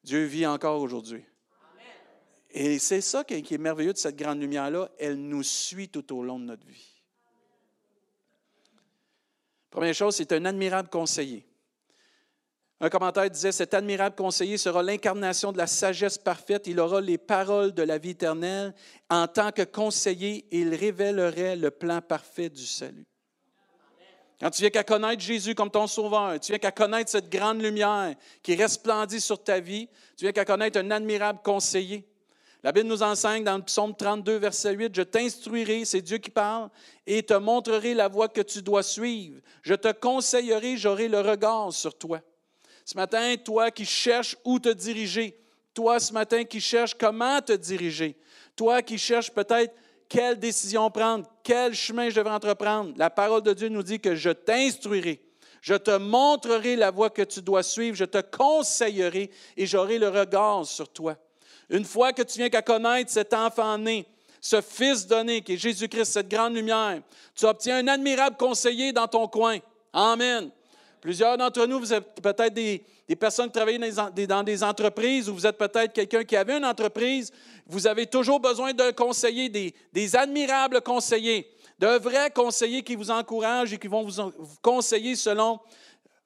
Dieu 0.02 0.25
vit 0.25 0.47
encore 0.47 0.81
aujourd'hui. 0.81 1.25
Et 2.50 2.79
c'est 2.79 3.00
ça 3.00 3.25
qui 3.25 3.35
est 3.35 3.59
merveilleux 3.59 3.93
de 3.93 3.99
cette 3.99 4.17
grande 4.17 4.40
lumière-là. 4.40 4.88
Elle 4.99 5.17
nous 5.17 5.43
suit 5.43 5.88
tout 5.88 6.17
au 6.17 6.23
long 6.23 6.38
de 6.38 6.45
notre 6.45 6.67
vie. 6.67 6.94
Première 9.75 9.93
chose, 9.93 10.14
c'est 10.14 10.31
un 10.31 10.45
admirable 10.45 10.88
conseiller. 10.88 11.45
Un 12.78 12.88
commentaire 12.88 13.28
disait, 13.28 13.50
cet 13.50 13.75
admirable 13.75 14.14
conseiller 14.14 14.57
sera 14.57 14.85
l'incarnation 14.85 15.50
de 15.50 15.59
la 15.59 15.66
sagesse 15.66 16.16
parfaite. 16.16 16.69
Il 16.69 16.78
aura 16.78 17.00
les 17.00 17.19
paroles 17.19 17.75
de 17.75 17.83
la 17.83 17.99
vie 17.99 18.11
éternelle. 18.11 18.73
En 19.11 19.26
tant 19.26 19.50
que 19.50 19.62
conseiller, 19.62 20.47
il 20.52 20.76
révélerait 20.76 21.57
le 21.57 21.73
plan 21.73 22.00
parfait 22.00 22.49
du 22.49 22.64
salut. 22.64 23.04
Quand 24.38 24.50
tu 24.50 24.62
viens 24.62 24.71
qu'à 24.71 24.85
connaître 24.85 25.21
Jésus 25.21 25.57
comme 25.57 25.73
ton 25.73 25.88
sauveur, 25.88 26.38
tu 26.38 26.52
viens 26.52 26.61
qu'à 26.61 26.71
connaître 26.71 27.11
cette 27.11 27.28
grande 27.28 27.61
lumière 27.61 28.14
qui 28.45 28.54
resplendit 28.54 29.21
sur 29.21 29.43
ta 29.43 29.59
vie, 29.59 29.88
tu 30.16 30.25
viens 30.25 30.33
qu'à 30.33 30.45
connaître 30.45 30.78
un 30.78 30.93
admirable 30.93 31.40
conseiller. 31.43 32.07
La 32.64 32.73
Bible 32.73 32.88
nous 32.88 33.02
enseigne 33.02 33.44
dans 33.44 33.59
le 33.59 33.62
psaume 33.62 33.94
32, 33.94 34.38
verset 34.38 34.73
8, 34.73 34.97
Je 34.97 35.02
t'instruirai, 35.02 35.85
c'est 35.85 36.00
Dieu 36.00 36.16
qui 36.16 36.30
parle, 36.30 36.71
et 37.06 37.23
te 37.23 37.35
montrerai 37.35 37.92
la 37.92 38.09
voie 38.09 38.28
que 38.28 38.40
tu 38.40 38.62
dois 38.62 38.83
suivre. 38.83 39.38
Je 39.61 39.75
te 39.75 39.92
conseillerai, 39.92 40.78
j'aurai 40.78 41.09
le 41.09 41.21
regard 41.21 41.75
sur 41.75 41.94
toi. 41.99 42.23
Ce 42.87 42.97
matin, 42.97 43.35
toi 43.37 43.71
qui 43.71 43.85
cherches 43.85 44.38
où 44.47 44.59
te 44.59 44.71
diriger, 44.71 45.38
toi 45.75 46.00
ce 46.00 46.14
matin 46.14 46.44
qui 46.44 46.59
cherches 46.59 46.94
comment 46.94 47.42
te 47.42 47.52
diriger, 47.52 48.16
toi 48.56 48.80
qui 48.80 48.97
cherches 48.97 49.30
peut-être 49.30 49.75
quelle 50.09 50.38
décision 50.38 50.90
prendre, 50.90 51.26
quel 51.42 51.75
chemin 51.75 52.09
je 52.09 52.16
devrais 52.16 52.33
entreprendre, 52.33 52.94
la 52.97 53.11
parole 53.11 53.42
de 53.42 53.52
Dieu 53.52 53.68
nous 53.68 53.83
dit 53.83 54.00
que 54.00 54.14
je 54.14 54.30
t'instruirai. 54.30 55.23
Je 55.61 55.75
te 55.75 55.99
montrerai 55.99 56.76
la 56.76 56.90
voie 56.90 57.11
que 57.11 57.23
tu 57.23 57.42
dois 57.42 57.62
suivre, 57.62 57.94
je 57.94 58.06
te 58.06 58.23
conseillerai 58.23 59.30
et 59.59 59.66
j'aurai 59.66 59.99
le 59.99 60.09
regard 60.09 60.64
sur 60.64 60.90
toi. 60.90 61.18
Une 61.71 61.85
fois 61.85 62.12
que 62.12 62.23
tu 62.23 62.38
viens 62.38 62.49
qu'à 62.49 62.62
connaître 62.62 63.11
cet 63.11 63.33
enfant 63.33 63.78
né, 63.78 64.06
ce 64.40 64.61
Fils 64.61 65.06
donné 65.06 65.40
qui 65.40 65.54
est 65.54 65.56
Jésus-Christ, 65.56 66.04
cette 66.12 66.28
grande 66.28 66.54
lumière, 66.54 67.00
tu 67.35 67.47
obtiens 67.47 67.78
un 67.78 67.88
admirable 67.88 68.37
conseiller 68.37 68.92
dans 68.92 69.09
ton 69.09 69.26
coin. 69.26 69.59
Amen. 69.92 70.50
Plusieurs 71.00 71.37
d'entre 71.37 71.66
nous, 71.66 71.80
vous 71.80 71.92
êtes 71.92 72.21
peut-être 72.21 72.52
des, 72.52 72.83
personnes 73.18 73.47
qui 73.47 73.52
travaillent 73.52 73.78
dans 74.26 74.42
des, 74.42 74.62
entreprises 74.62 75.28
ou 75.28 75.35
vous 75.35 75.47
êtes 75.47 75.59
peut-être 75.59 75.92
quelqu'un 75.92 76.25
qui 76.25 76.37
avait 76.37 76.56
une 76.56 76.64
entreprise. 76.64 77.33
Vous 77.66 77.87
avez 77.87 78.06
toujours 78.06 78.40
besoin 78.40 78.73
d'un 78.73 78.92
conseiller, 78.92 79.49
des, 79.49 80.16
admirables 80.16 80.80
conseillers, 80.80 81.47
de 81.78 81.99
vrais 81.99 82.30
conseillers 82.30 82.83
qui 82.83 82.97
vous 82.97 83.11
encouragent 83.11 83.73
et 83.73 83.78
qui 83.78 83.88
vont 83.88 84.02
vous, 84.02 84.33
vous 84.38 84.56
conseiller 84.62 85.16
selon 85.16 85.61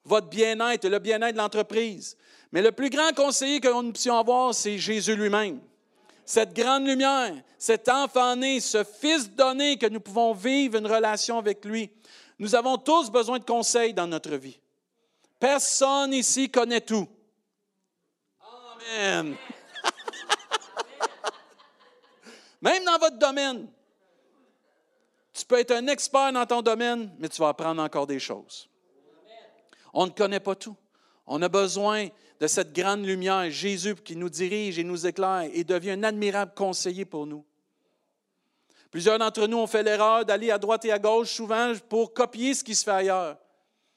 votre 0.05 0.27
bien-être 0.27 0.85
et 0.85 0.89
le 0.89 0.99
bien-être 0.99 1.33
de 1.33 1.37
l'entreprise. 1.37 2.17
Mais 2.51 2.61
le 2.61 2.71
plus 2.71 2.89
grand 2.89 3.13
conseiller 3.13 3.59
que 3.59 3.67
nous 3.67 3.91
puissions 3.91 4.17
avoir, 4.17 4.53
c'est 4.53 4.77
Jésus 4.77 5.15
lui-même. 5.15 5.59
Cette 6.25 6.53
grande 6.53 6.85
lumière, 6.85 7.33
cet 7.57 7.89
enfant 7.89 8.35
né, 8.35 8.59
ce 8.59 8.83
fils 8.83 9.31
donné 9.31 9.77
que 9.77 9.87
nous 9.87 9.99
pouvons 9.99 10.33
vivre 10.33 10.77
une 10.77 10.87
relation 10.87 11.37
avec 11.37 11.65
lui. 11.65 11.91
Nous 12.37 12.55
avons 12.55 12.77
tous 12.77 13.09
besoin 13.09 13.39
de 13.39 13.43
conseils 13.43 13.93
dans 13.93 14.07
notre 14.07 14.35
vie. 14.35 14.59
Personne 15.39 16.13
ici 16.13 16.49
connaît 16.49 16.81
tout. 16.81 17.07
Amen. 18.97 19.35
Même 22.61 22.83
dans 22.83 22.97
votre 22.97 23.17
domaine. 23.17 23.67
Tu 25.33 25.45
peux 25.45 25.59
être 25.59 25.71
un 25.71 25.87
expert 25.87 26.33
dans 26.33 26.45
ton 26.45 26.61
domaine, 26.61 27.13
mais 27.17 27.29
tu 27.29 27.41
vas 27.41 27.49
apprendre 27.49 27.81
encore 27.81 28.07
des 28.07 28.19
choses. 28.19 28.69
On 29.93 30.05
ne 30.05 30.11
connaît 30.11 30.39
pas 30.39 30.55
tout. 30.55 30.75
On 31.25 31.41
a 31.41 31.47
besoin 31.47 32.09
de 32.39 32.47
cette 32.47 32.73
grande 32.73 33.05
lumière, 33.05 33.49
Jésus, 33.49 33.95
qui 33.95 34.15
nous 34.15 34.29
dirige 34.29 34.79
et 34.79 34.83
nous 34.83 35.05
éclaire 35.05 35.49
et 35.53 35.63
devient 35.63 35.91
un 35.91 36.03
admirable 36.03 36.53
conseiller 36.55 37.05
pour 37.05 37.27
nous. 37.27 37.45
Plusieurs 38.91 39.19
d'entre 39.19 39.45
nous 39.45 39.57
ont 39.57 39.67
fait 39.67 39.83
l'erreur 39.83 40.25
d'aller 40.25 40.49
à 40.49 40.57
droite 40.57 40.85
et 40.85 40.91
à 40.91 40.99
gauche 40.99 41.31
souvent 41.31 41.73
pour 41.89 42.13
copier 42.13 42.53
ce 42.53 42.63
qui 42.63 42.73
se 42.73 42.83
fait 42.83 42.91
ailleurs. 42.91 43.37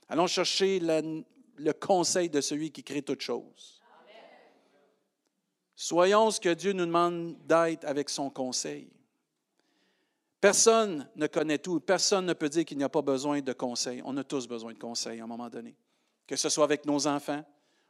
Allons 0.08 0.26
chercher 0.26 0.80
le 0.80 1.72
conseil 1.72 2.28
de 2.28 2.40
celui 2.40 2.70
qui 2.70 2.82
crée 2.82 3.02
toutes 3.02 3.22
choses. 3.22 3.80
Soyons 5.74 6.30
ce 6.30 6.40
que 6.40 6.52
Dieu 6.52 6.72
nous 6.72 6.84
demande 6.84 7.36
d'être 7.46 7.84
avec 7.84 8.10
son 8.10 8.28
conseil. 8.28 8.90
Personne 10.40 11.08
ne 11.16 11.26
connaît 11.28 11.58
tout. 11.58 11.80
Personne 11.80 12.26
ne 12.26 12.32
peut 12.34 12.48
dire 12.48 12.64
qu'il 12.64 12.76
n'y 12.76 12.84
a 12.84 12.88
pas 12.88 13.00
besoin 13.00 13.40
de 13.40 13.52
conseil. 13.52 14.02
On 14.04 14.16
a 14.16 14.24
tous 14.24 14.46
besoin 14.46 14.72
de 14.72 14.78
conseils 14.78 15.20
à 15.20 15.24
un 15.24 15.28
moment 15.28 15.48
donné. 15.48 15.76
Que 16.26 16.36
ce 16.36 16.48
soit 16.48 16.64
avec 16.64 16.84
nos 16.84 17.06
enfants. 17.06 17.44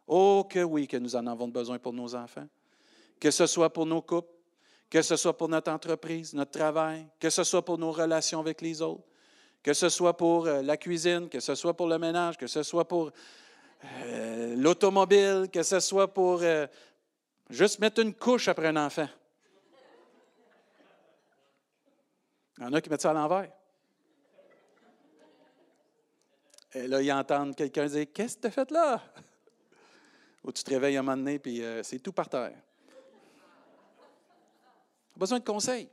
Oh 0.07 0.47
que 0.49 0.63
oui, 0.63 0.87
que 0.89 0.97
nous 0.97 1.17
en 1.17 1.27
avons 1.27 1.49
besoin 1.49 1.79
pour 1.79 1.93
nos 1.93 2.15
enfants. 2.15 2.49
Que 3.21 3.31
ce 3.31 3.47
soit 3.47 3.73
pour 3.73 3.87
nos 3.87 4.03
couples. 4.03 4.33
Que 4.91 5.01
ce 5.01 5.17
soit 5.17 5.37
pour 5.37 5.49
notre 5.49 5.71
entreprise, 5.71 6.35
notre 6.35 6.51
travail. 6.51 7.07
Que 7.19 7.31
ce 7.31 7.45
soit 7.45 7.65
pour 7.65 7.79
nos 7.79 7.93
relations 7.93 8.41
avec 8.41 8.61
les 8.61 8.83
autres. 8.83 9.05
Que 9.63 9.73
ce 9.73 9.89
soit 9.89 10.17
pour 10.17 10.47
euh, 10.47 10.61
la 10.63 10.77
cuisine. 10.77 11.29
Que 11.29 11.41
ce 11.41 11.55
soit 11.55 11.75
pour 11.75 11.87
le 11.87 11.99
ménage. 11.99 12.37
Que 12.37 12.47
ce 12.47 12.63
soit 12.63 12.87
pour 12.87 13.11
euh, 13.85 14.57
l'automobile. 14.57 15.49
Que 15.53 15.63
ce 15.63 15.81
soit 15.81 16.13
pour 16.13 16.43
euh, 16.43 16.67
juste 17.49 17.79
mettre 17.79 18.01
une 18.03 18.15
couche 18.15 18.49
après 18.49 18.69
un 18.69 18.77
enfant. 18.77 19.09
Il 22.59 22.65
y 22.65 22.67
en 22.67 22.73
a 22.73 22.81
qui 22.81 22.91
mettent 22.91 23.03
ça 23.03 23.11
à 23.11 23.15
l'envers. 23.15 23.51
Et 26.75 26.87
là, 26.87 27.03
ils 27.03 27.13
entendent 27.13 27.55
quelqu'un 27.55 27.87
dire 27.87 28.07
Qu'est-ce 28.13 28.37
que 28.37 28.43
tu 28.43 28.47
as 28.49 28.51
fait 28.51 28.71
là 28.71 29.03
Ou 30.45 30.53
tu 30.53 30.65
te 30.65 30.71
réveilles 30.71 30.97
un 30.97 31.03
moment 31.03 31.17
donné, 31.17 31.39
puis 31.39 31.63
euh, 31.63 31.83
c'est 31.83 31.99
tout 31.99 32.13
par 32.13 32.29
terre. 32.29 32.57
Tu 35.13 35.17
as 35.17 35.19
besoin 35.19 35.39
de 35.39 35.45
conseils. 35.45 35.89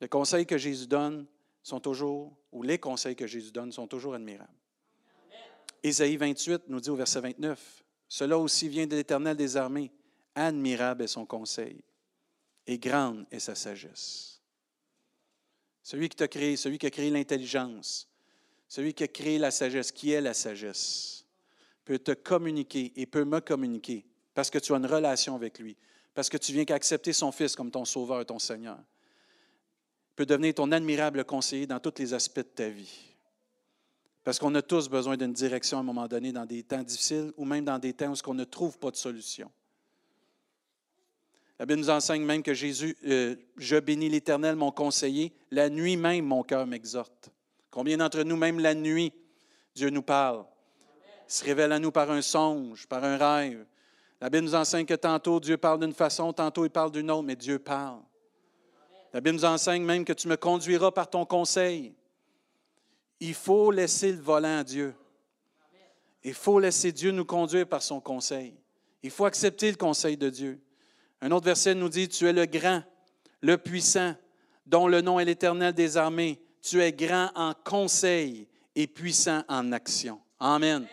Les 0.00 0.08
conseils 0.08 0.46
que 0.46 0.58
Jésus 0.58 0.86
donne 0.86 1.26
sont 1.62 1.80
toujours, 1.80 2.36
ou 2.52 2.62
les 2.62 2.78
conseils 2.78 3.16
que 3.16 3.26
Jésus 3.26 3.50
donne 3.50 3.72
sont 3.72 3.86
toujours 3.86 4.14
admirables. 4.14 4.52
Ésaïe 5.82 6.16
28 6.16 6.64
nous 6.68 6.80
dit 6.80 6.90
au 6.90 6.96
verset 6.96 7.20
29 7.20 7.84
Cela 8.08 8.38
aussi 8.38 8.68
vient 8.68 8.86
de 8.86 8.96
l'Éternel 8.96 9.36
des 9.36 9.56
armées. 9.56 9.92
Admirable 10.34 11.02
est 11.02 11.08
son 11.08 11.26
conseil, 11.26 11.82
et 12.66 12.78
grande 12.78 13.26
est 13.30 13.40
sa 13.40 13.54
sagesse. 13.54 14.40
Celui 15.82 16.08
qui 16.08 16.16
t'a 16.16 16.28
créé, 16.28 16.56
celui 16.56 16.78
qui 16.78 16.86
a 16.86 16.90
créé 16.90 17.10
l'intelligence, 17.10 18.08
celui 18.68 18.92
qui 18.92 19.04
a 19.04 19.08
créé 19.08 19.38
la 19.38 19.50
sagesse, 19.50 19.90
qui 19.90 20.12
est 20.12 20.20
la 20.20 20.34
sagesse, 20.34 21.24
peut 21.88 21.98
te 21.98 22.12
communiquer 22.12 22.92
et 22.96 23.06
peut 23.06 23.24
me 23.24 23.40
communiquer 23.40 24.04
parce 24.34 24.50
que 24.50 24.58
tu 24.58 24.74
as 24.74 24.76
une 24.76 24.84
relation 24.84 25.34
avec 25.34 25.58
lui, 25.58 25.74
parce 26.12 26.28
que 26.28 26.36
tu 26.36 26.52
viens 26.52 26.66
qu'accepter 26.66 27.14
son 27.14 27.32
Fils 27.32 27.56
comme 27.56 27.70
ton 27.70 27.86
Sauveur 27.86 28.20
et 28.20 28.26
ton 28.26 28.38
Seigneur. 28.38 28.78
peut 30.14 30.26
devenir 30.26 30.52
ton 30.52 30.70
admirable 30.70 31.24
conseiller 31.24 31.66
dans 31.66 31.80
tous 31.80 31.94
les 31.98 32.12
aspects 32.12 32.40
de 32.40 32.42
ta 32.42 32.68
vie. 32.68 33.14
Parce 34.22 34.38
qu'on 34.38 34.54
a 34.54 34.60
tous 34.60 34.90
besoin 34.90 35.16
d'une 35.16 35.32
direction 35.32 35.78
à 35.78 35.80
un 35.80 35.84
moment 35.84 36.06
donné 36.06 36.30
dans 36.30 36.44
des 36.44 36.62
temps 36.62 36.82
difficiles 36.82 37.32
ou 37.38 37.46
même 37.46 37.64
dans 37.64 37.78
des 37.78 37.94
temps 37.94 38.12
où 38.12 38.16
on 38.26 38.34
ne 38.34 38.44
trouve 38.44 38.78
pas 38.78 38.90
de 38.90 38.96
solution. 38.96 39.50
La 41.58 41.64
Bible 41.64 41.80
nous 41.80 41.88
enseigne 41.88 42.22
même 42.22 42.42
que 42.42 42.52
Jésus, 42.52 42.98
euh, 43.06 43.34
je 43.56 43.76
bénis 43.76 44.10
l'Éternel, 44.10 44.56
mon 44.56 44.72
conseiller, 44.72 45.32
la 45.50 45.70
nuit 45.70 45.96
même, 45.96 46.26
mon 46.26 46.42
cœur 46.42 46.66
m'exhorte. 46.66 47.30
Combien 47.70 47.96
d'entre 47.96 48.22
nous, 48.24 48.36
même 48.36 48.60
la 48.60 48.74
nuit, 48.74 49.10
Dieu 49.74 49.88
nous 49.88 50.02
parle, 50.02 50.44
se 51.28 51.44
révèle 51.44 51.72
à 51.72 51.78
nous 51.78 51.92
par 51.92 52.10
un 52.10 52.22
songe, 52.22 52.86
par 52.86 53.04
un 53.04 53.16
rêve. 53.16 53.64
La 54.20 54.30
Bible 54.30 54.44
nous 54.44 54.54
enseigne 54.54 54.86
que 54.86 54.94
tantôt 54.94 55.38
Dieu 55.38 55.56
parle 55.56 55.80
d'une 55.80 55.92
façon, 55.92 56.32
tantôt 56.32 56.64
il 56.64 56.70
parle 56.70 56.90
d'une 56.90 57.10
autre, 57.10 57.22
mais 57.22 57.36
Dieu 57.36 57.58
parle. 57.58 58.00
La 59.12 59.20
Bible 59.20 59.36
nous 59.36 59.44
enseigne 59.44 59.84
même 59.84 60.04
que 60.04 60.12
tu 60.12 60.26
me 60.26 60.36
conduiras 60.36 60.90
par 60.90 61.08
ton 61.08 61.24
conseil. 61.24 61.94
Il 63.20 63.34
faut 63.34 63.70
laisser 63.70 64.12
le 64.12 64.20
volant 64.20 64.58
à 64.58 64.64
Dieu. 64.64 64.94
Il 66.24 66.34
faut 66.34 66.58
laisser 66.58 66.92
Dieu 66.92 67.10
nous 67.10 67.24
conduire 67.24 67.66
par 67.66 67.82
son 67.82 68.00
conseil. 68.00 68.54
Il 69.02 69.10
faut 69.10 69.24
accepter 69.24 69.70
le 69.70 69.76
conseil 69.76 70.16
de 70.16 70.30
Dieu. 70.30 70.60
Un 71.20 71.30
autre 71.30 71.46
verset 71.46 71.74
nous 71.74 71.88
dit, 71.88 72.08
tu 72.08 72.26
es 72.26 72.32
le 72.32 72.46
grand, 72.46 72.82
le 73.40 73.56
puissant, 73.56 74.14
dont 74.66 74.88
le 74.88 75.00
nom 75.00 75.20
est 75.20 75.24
l'Éternel 75.24 75.72
des 75.72 75.96
armées. 75.96 76.40
Tu 76.60 76.82
es 76.82 76.92
grand 76.92 77.30
en 77.34 77.54
conseil 77.64 78.48
et 78.74 78.86
puissant 78.86 79.42
en 79.48 79.72
action. 79.72 80.20
Amen. 80.40 80.86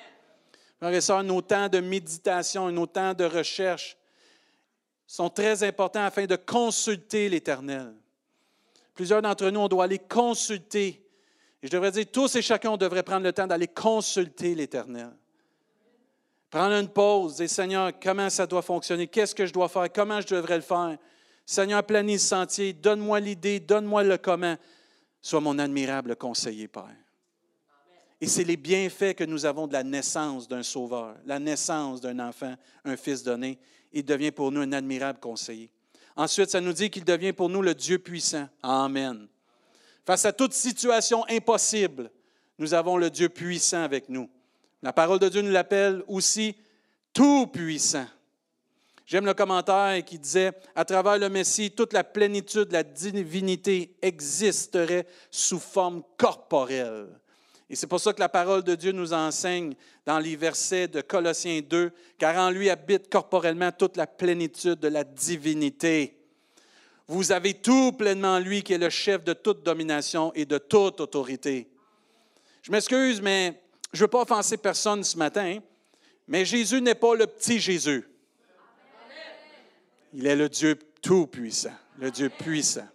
Frères 0.86 0.98
et 0.98 1.02
sœurs, 1.02 1.24
nos 1.24 1.42
temps 1.42 1.68
de 1.68 1.80
méditation 1.80 2.70
et 2.70 2.72
nos 2.72 2.86
temps 2.86 3.16
de 3.16 3.24
recherche 3.24 3.98
sont 5.08 5.32
très 5.32 5.64
importants 5.64 6.06
afin 6.06 6.28
de 6.28 6.36
consulter 6.36 7.28
l'Éternel. 7.28 7.96
Plusieurs 8.94 9.20
d'entre 9.24 9.50
nous, 9.50 9.62
on 9.62 9.68
doit 9.68 9.86
aller 9.86 9.98
consulter. 9.98 11.04
Et 11.64 11.66
je 11.66 11.72
devrais 11.72 11.90
dire, 11.90 12.06
tous 12.12 12.36
et 12.36 12.44
chacun, 12.44 12.70
on 12.70 12.78
devrait 12.78 13.02
prendre 13.02 13.24
le 13.24 13.34
temps 13.34 13.48
d'aller 13.48 13.68
consulter 13.68 14.54
l'Éternel. 14.54 15.10
Prendre 16.52 16.76
une 16.76 16.90
pause, 16.90 17.38
dire 17.38 17.50
Seigneur, 17.50 17.92
comment 18.00 18.30
ça 18.30 18.46
doit 18.46 18.62
fonctionner? 18.62 19.08
Qu'est-ce 19.08 19.34
que 19.34 19.48
je 19.48 19.54
dois 19.54 19.70
faire? 19.70 19.92
Comment 19.92 20.22
je 20.22 20.36
devrais 20.36 20.58
le 20.58 20.62
faire? 20.62 21.00
Seigneur, 21.48 21.84
planis 21.84 22.14
le 22.14 22.20
sentier, 22.20 22.74
donne-moi 22.74 23.20
l'idée, 23.22 23.60
donne-moi 23.60 24.04
le 24.04 24.20
comment. 24.20 24.56
Sois 25.20 25.42
mon 25.42 25.58
admirable 25.58 26.16
conseiller, 26.16 26.68
Père. 26.68 26.96
Et 28.22 28.28
c'est 28.28 28.44
les 28.44 28.58
bienfaits 28.58 29.14
que 29.14 29.24
nous 29.24 29.46
avons 29.46 29.68
de 29.68 29.74
la 29.74 29.84
naissance 29.84 30.48
d'un 30.48 30.64
sauveur, 30.64 31.16
la 31.26 31.40
naissance 31.40 32.00
d'un 32.00 32.20
enfant, 32.20 32.56
un 32.86 32.96
fils 32.96 33.24
donné. 33.24 33.60
Il 33.92 34.06
devient 34.06 34.32
pour 34.32 34.52
nous 34.52 34.62
un 34.62 34.72
admirable 34.72 35.20
conseiller. 35.20 35.70
Ensuite, 36.16 36.50
ça 36.50 36.62
nous 36.62 36.74
dit 36.74 36.90
qu'il 36.90 37.04
devient 37.04 37.34
pour 37.34 37.50
nous 37.50 37.62
le 37.62 37.76
Dieu 37.76 38.00
puissant. 38.00 38.48
Amen. 38.64 39.28
Face 40.06 40.26
à 40.26 40.32
toute 40.32 40.54
situation 40.54 41.26
impossible, 41.28 42.10
nous 42.58 42.74
avons 42.74 42.96
le 42.98 43.10
Dieu 43.10 43.28
puissant 43.28 43.84
avec 43.84 44.08
nous. 44.08 44.30
La 44.82 44.94
parole 44.94 45.20
de 45.20 45.28
Dieu 45.28 45.42
nous 45.42 45.52
l'appelle 45.52 46.04
aussi 46.08 46.56
tout-puissant. 47.12 48.06
J'aime 49.06 49.26
le 49.26 49.34
commentaire 49.34 50.04
qui 50.06 50.18
disait, 50.18 50.52
à 50.74 50.86
travers 50.86 51.18
le 51.18 51.30
Messie, 51.30 51.72
toute 51.72 51.94
la 51.94 52.04
plénitude 52.04 52.70
de 52.70 52.74
la 52.74 52.84
divinité 52.84 53.96
existerait 54.02 55.06
sous 55.30 55.60
forme 55.60 56.02
corporelle. 56.18 57.08
Et 57.70 57.76
c'est 57.76 57.88
pour 57.88 58.00
ça 58.00 58.14
que 58.14 58.20
la 58.20 58.30
parole 58.30 58.64
de 58.64 58.76
Dieu 58.76 58.92
nous 58.92 59.12
enseigne 59.12 59.74
dans 60.06 60.20
les 60.20 60.36
versets 60.36 60.88
de 60.88 61.02
Colossiens 61.02 61.62
2, 61.62 61.92
car 62.18 62.36
en 62.38 62.52
lui 62.52 62.70
habite 62.70 63.10
corporellement 63.10 63.72
toute 63.72 63.98
la 63.98 64.06
plénitude 64.06 64.80
de 64.80 64.88
la 64.88 65.04
divinité. 65.04 66.16
Vous 67.08 67.32
avez 67.32 67.56
tout 67.56 67.92
pleinement 67.94 68.40
lui 68.40 68.62
qui 68.62 68.74
est 68.74 68.78
le 68.78 68.90
chef 68.90 69.24
de 69.24 69.34
toute 69.34 69.64
domination 69.64 70.32
et 70.34 70.46
de 70.46 70.58
toute 70.58 71.02
autorité. 71.02 71.68
Je 72.62 72.72
m'excuse, 72.72 73.22
mais 73.22 73.62
je 73.94 74.00
ne 74.00 74.04
veux 74.04 74.10
pas 74.10 74.22
offenser 74.22 74.58
personne 74.58 75.04
ce 75.04 75.18
matin, 75.18 75.60
mais 76.28 76.46
Jésus 76.46 76.82
n'est 76.82 76.96
pas 76.96 77.16
le 77.16 77.28
petit 77.28 77.60
Jésus. 77.60 78.08
Il 80.14 80.26
est 80.28 80.36
le 80.36 80.50
Dieu 80.50 80.78
tout-puissant, 81.02 81.76
le 82.00 82.10
Dieu 82.12 82.30
puissant. 82.30 82.88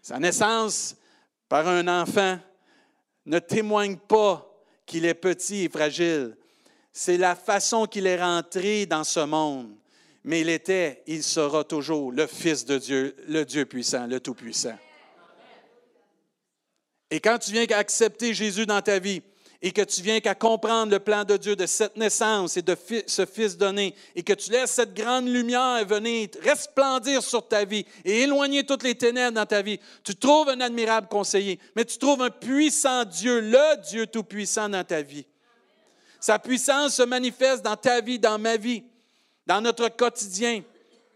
Sa 0.00 0.18
naissance 0.18 0.96
par 1.48 1.68
un 1.68 1.86
enfant 1.86 2.38
ne 3.26 3.38
témoigne 3.38 3.96
pas 3.96 4.48
qu'il 4.86 5.04
est 5.04 5.14
petit 5.14 5.64
et 5.64 5.68
fragile. 5.68 6.36
C'est 6.92 7.16
la 7.16 7.34
façon 7.34 7.86
qu'il 7.86 8.06
est 8.06 8.22
rentré 8.22 8.86
dans 8.86 9.04
ce 9.04 9.20
monde. 9.20 9.74
Mais 10.24 10.42
il 10.42 10.48
était, 10.48 11.02
il 11.06 11.22
sera 11.22 11.64
toujours 11.64 12.12
le 12.12 12.26
Fils 12.26 12.64
de 12.64 12.78
Dieu, 12.78 13.16
le 13.26 13.44
Dieu 13.44 13.64
puissant, 13.64 14.06
le 14.06 14.20
Tout-Puissant. 14.20 14.78
Et 17.10 17.20
quand 17.20 17.38
tu 17.38 17.52
viens 17.52 17.66
accepter 17.70 18.32
Jésus 18.32 18.66
dans 18.66 18.80
ta 18.80 18.98
vie 18.98 19.22
et 19.62 19.70
que 19.70 19.82
tu 19.82 20.02
viens 20.02 20.18
qu'à 20.18 20.34
comprendre 20.34 20.90
le 20.90 20.98
plan 20.98 21.22
de 21.22 21.36
Dieu 21.36 21.54
de 21.54 21.66
cette 21.66 21.96
naissance 21.96 22.56
et 22.56 22.62
de 22.62 22.76
ce 23.06 23.24
Fils 23.24 23.56
donné, 23.56 23.94
et 24.16 24.24
que 24.24 24.32
tu 24.32 24.50
laisses 24.50 24.72
cette 24.72 24.92
grande 24.92 25.28
lumière 25.28 25.86
venir 25.86 26.28
resplendir 26.42 27.22
sur 27.22 27.46
ta 27.46 27.64
vie 27.64 27.86
et 28.04 28.22
éloigner 28.22 28.64
toutes 28.64 28.82
les 28.82 28.96
ténèbres 28.96 29.36
dans 29.36 29.46
ta 29.46 29.62
vie, 29.62 29.78
tu 30.02 30.16
trouves 30.16 30.48
un 30.48 30.60
admirable 30.60 31.06
conseiller, 31.06 31.60
mais 31.76 31.84
tu 31.84 31.96
trouves 31.96 32.22
un 32.22 32.30
puissant 32.30 33.04
Dieu, 33.04 33.40
le 33.40 33.80
Dieu 33.88 34.08
Tout-Puissant 34.08 34.68
dans 34.68 34.84
ta 34.84 35.00
vie. 35.00 35.24
Sa 36.20 36.40
puissance 36.40 36.96
se 36.96 37.02
manifeste 37.02 37.64
dans 37.64 37.76
ta 37.76 38.00
vie, 38.00 38.18
dans 38.18 38.38
ma 38.38 38.56
vie, 38.56 38.82
dans 39.46 39.60
notre 39.60 39.88
quotidien, 39.88 40.62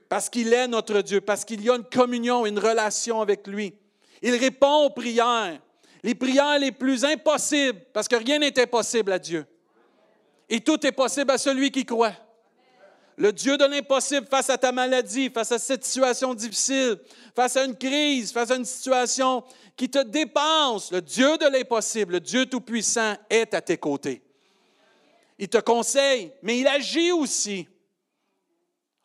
parce 0.08 0.28
qu'il 0.28 0.52
est 0.52 0.68
notre 0.68 1.00
Dieu, 1.00 1.20
parce 1.20 1.44
qu'il 1.44 1.64
y 1.64 1.70
a 1.70 1.74
une 1.74 1.84
communion, 1.84 2.46
une 2.46 2.60
relation 2.60 3.20
avec 3.20 3.48
lui. 3.48 3.74
Il 4.22 4.36
répond 4.36 4.84
aux 4.84 4.90
prières 4.90 5.60
les 6.06 6.14
prières 6.14 6.60
les 6.60 6.70
plus 6.70 7.04
impossibles, 7.04 7.80
parce 7.92 8.06
que 8.06 8.14
rien 8.14 8.38
n'est 8.38 8.56
impossible 8.60 9.10
à 9.10 9.18
Dieu. 9.18 9.44
Et 10.48 10.60
tout 10.60 10.86
est 10.86 10.92
possible 10.92 11.32
à 11.32 11.36
celui 11.36 11.72
qui 11.72 11.84
croit. 11.84 12.12
Le 13.16 13.32
Dieu 13.32 13.58
de 13.58 13.64
l'impossible 13.64 14.28
face 14.28 14.48
à 14.48 14.56
ta 14.56 14.70
maladie, 14.70 15.30
face 15.30 15.50
à 15.50 15.58
cette 15.58 15.84
situation 15.84 16.32
difficile, 16.32 16.96
face 17.34 17.56
à 17.56 17.64
une 17.64 17.76
crise, 17.76 18.30
face 18.30 18.52
à 18.52 18.54
une 18.54 18.64
situation 18.64 19.42
qui 19.76 19.90
te 19.90 19.98
dépense, 19.98 20.92
le 20.92 21.02
Dieu 21.02 21.38
de 21.38 21.46
l'impossible, 21.46 22.12
le 22.12 22.20
Dieu 22.20 22.46
tout-puissant 22.46 23.16
est 23.28 23.52
à 23.52 23.60
tes 23.60 23.76
côtés. 23.76 24.22
Il 25.40 25.48
te 25.48 25.58
conseille, 25.58 26.30
mais 26.40 26.60
il 26.60 26.68
agit 26.68 27.10
aussi. 27.10 27.66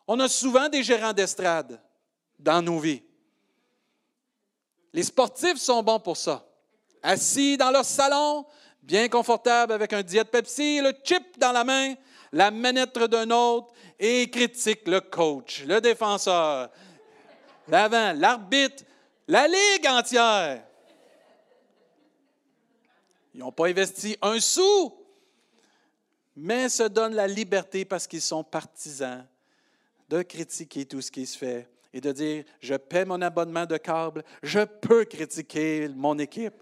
On 0.06 0.20
a 0.20 0.28
souvent 0.28 0.68
des 0.68 0.84
gérants 0.84 1.12
d'estrade 1.12 1.80
dans 2.38 2.62
nos 2.62 2.78
vies. 2.78 3.02
Les 4.92 5.02
sportifs 5.02 5.58
sont 5.58 5.82
bons 5.82 5.98
pour 5.98 6.16
ça 6.16 6.46
assis 7.02 7.56
dans 7.56 7.70
leur 7.70 7.84
salon, 7.84 8.44
bien 8.82 9.08
confortable 9.08 9.72
avec 9.72 9.92
un 9.92 10.02
diète 10.02 10.30
Pepsi, 10.30 10.80
le 10.80 10.92
chip 11.02 11.38
dans 11.38 11.52
la 11.52 11.64
main, 11.64 11.94
la 12.32 12.50
manette 12.50 12.98
d'un 12.98 13.30
autre 13.30 13.72
et 13.98 14.28
critique 14.30 14.86
le 14.86 15.00
coach, 15.00 15.64
le 15.64 15.80
défenseur, 15.80 16.70
l'avant, 17.68 18.12
l'arbitre, 18.14 18.84
la 19.28 19.46
ligue 19.46 19.86
entière. 19.86 20.64
Ils 23.34 23.40
n'ont 23.40 23.52
pas 23.52 23.68
investi 23.68 24.16
un 24.20 24.40
sou, 24.40 24.94
mais 26.36 26.68
se 26.68 26.84
donnent 26.84 27.14
la 27.14 27.26
liberté 27.26 27.84
parce 27.84 28.06
qu'ils 28.06 28.22
sont 28.22 28.44
partisans 28.44 29.26
de 30.08 30.22
critiquer 30.22 30.84
tout 30.84 31.00
ce 31.00 31.10
qui 31.10 31.26
se 31.26 31.38
fait 31.38 31.68
et 31.94 32.00
de 32.00 32.12
dire, 32.12 32.44
je 32.60 32.74
paie 32.74 33.04
mon 33.04 33.20
abonnement 33.20 33.66
de 33.66 33.76
câble, 33.76 34.24
je 34.42 34.60
peux 34.60 35.04
critiquer 35.04 35.88
mon 35.88 36.18
équipe. 36.18 36.61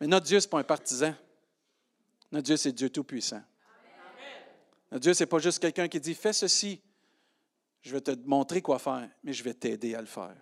Mais 0.00 0.06
notre 0.06 0.26
Dieu, 0.26 0.40
ce 0.40 0.46
n'est 0.46 0.50
pas 0.50 0.58
un 0.58 0.64
partisan. 0.64 1.14
Notre 2.30 2.44
Dieu, 2.44 2.56
c'est 2.56 2.72
Dieu 2.72 2.90
Tout-Puissant. 2.90 3.42
Notre 4.90 5.02
Dieu, 5.02 5.14
ce 5.14 5.22
n'est 5.22 5.28
pas 5.28 5.38
juste 5.38 5.58
quelqu'un 5.58 5.88
qui 5.88 6.00
dit 6.00 6.14
Fais 6.14 6.32
ceci, 6.32 6.80
je 7.82 7.92
vais 7.92 8.00
te 8.00 8.10
montrer 8.24 8.62
quoi 8.62 8.78
faire, 8.78 9.08
mais 9.22 9.32
je 9.32 9.42
vais 9.42 9.54
t'aider 9.54 9.94
à 9.94 10.00
le 10.00 10.06
faire. 10.06 10.36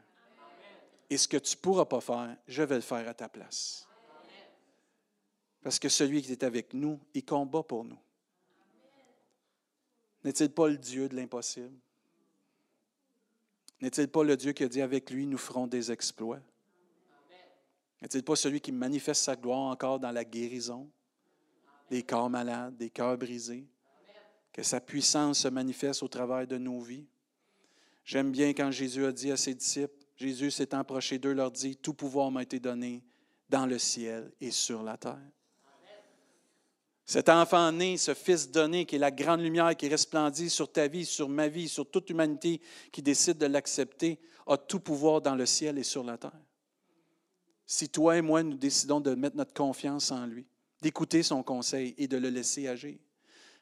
Et 1.11 1.19
ce 1.19 1.29
que 1.29 1.37
tu 1.37 1.57
ne 1.57 1.61
pourras 1.61 1.85
pas 1.85 2.01
faire, 2.01 2.37
je 2.49 2.63
vais 2.63 2.77
le 2.77 2.81
faire 2.81 3.07
à 3.09 3.15
ta 3.15 3.29
place. 3.29 3.87
Parce 5.63 5.79
que 5.79 5.89
celui 5.89 6.23
qui 6.23 6.33
est 6.33 6.43
avec 6.43 6.75
nous, 6.75 7.01
il 7.15 7.25
combat 7.25 7.63
pour 7.63 7.85
nous. 7.85 7.99
N'est-il 10.25 10.51
pas 10.51 10.69
le 10.69 10.79
Dieu 10.79 11.09
de 11.09 11.17
l'impossible? 11.17 11.73
N'est-il 13.81 14.09
pas 14.09 14.25
le 14.25 14.37
Dieu 14.37 14.53
qui 14.53 14.65
a 14.65 14.69
dit 14.69 14.81
avec 14.81 15.11
lui, 15.11 15.27
nous 15.27 15.39
ferons 15.39 15.67
des 15.67 15.93
exploits? 15.93 16.41
N'est-il 18.05 18.23
pas 18.23 18.37
celui 18.37 18.61
qui 18.61 18.71
manifeste 18.71 19.23
sa 19.23 19.35
gloire 19.35 19.61
encore 19.61 19.99
dans 19.99 20.11
la 20.11 20.27
guérison 20.27 20.91
des 21.89 22.03
corps 22.03 22.29
malades, 22.29 22.77
des 22.77 22.91
cœurs 22.91 23.17
brisés? 23.17 23.67
Que 24.53 24.63
sa 24.63 24.79
puissance 24.79 25.39
se 25.39 25.49
manifeste 25.49 26.03
au 26.03 26.09
travers 26.09 26.47
de 26.47 26.59
nos 26.59 26.81
vies. 26.81 27.07
J'aime 28.05 28.31
bien 28.31 28.51
quand 28.51 28.71
Jésus 28.71 29.07
a 29.07 29.11
dit 29.11 29.33
à 29.33 29.39
ses 29.39 29.55
disciples, 29.55 29.95
Jésus 30.17 30.51
s'étant 30.51 30.81
approché 30.81 31.19
d'eux, 31.19 31.33
leur 31.33 31.51
dit, 31.51 31.77
Tout 31.77 31.95
pouvoir 31.95 32.31
m'a 32.31 32.43
été 32.43 32.61
donné 32.61 33.03
dans 33.49 33.65
le 33.65 33.79
ciel 33.79 34.31
et 34.39 34.51
sur 34.51 34.83
la 34.83 34.99
terre. 34.99 35.17
Cet 37.07 37.31
enfant 37.31 37.73
né, 37.73 37.97
ce 37.97 38.13
fils 38.13 38.51
donné, 38.51 38.85
qui 38.85 38.97
est 38.97 38.99
la 38.99 39.11
grande 39.11 39.41
lumière 39.41 39.75
qui 39.75 39.89
resplendit 39.89 40.51
sur 40.51 40.71
ta 40.71 40.89
vie, 40.89 41.07
sur 41.07 41.31
ma 41.31 41.49
vie, 41.49 41.71
sur 41.71 41.91
toute 41.91 42.11
humanité 42.11 42.61
qui 42.93 43.01
décide 43.01 43.39
de 43.39 43.47
l'accepter, 43.47 44.21
a 44.47 44.59
tout 44.59 44.81
pouvoir 44.81 45.23
dans 45.23 45.37
le 45.37 45.47
ciel 45.47 45.79
et 45.79 45.85
sur 45.85 46.05
la 46.05 46.19
terre 46.19 46.44
si 47.67 47.89
toi 47.89 48.17
et 48.17 48.23
moi, 48.23 48.43
nous 48.43 48.57
décidons 48.57 49.01
de 49.01 49.15
mettre 49.15 49.37
notre 49.37 49.55
confiance 49.55 50.11
en 50.11 50.27
lui, 50.27 50.47
d'écouter 50.81 51.23
son 51.23 51.43
conseil 51.43 51.95
et 51.99 52.07
de 52.07 52.17
le 52.17 52.29
laisser 52.29 52.69
agir. 52.69 52.97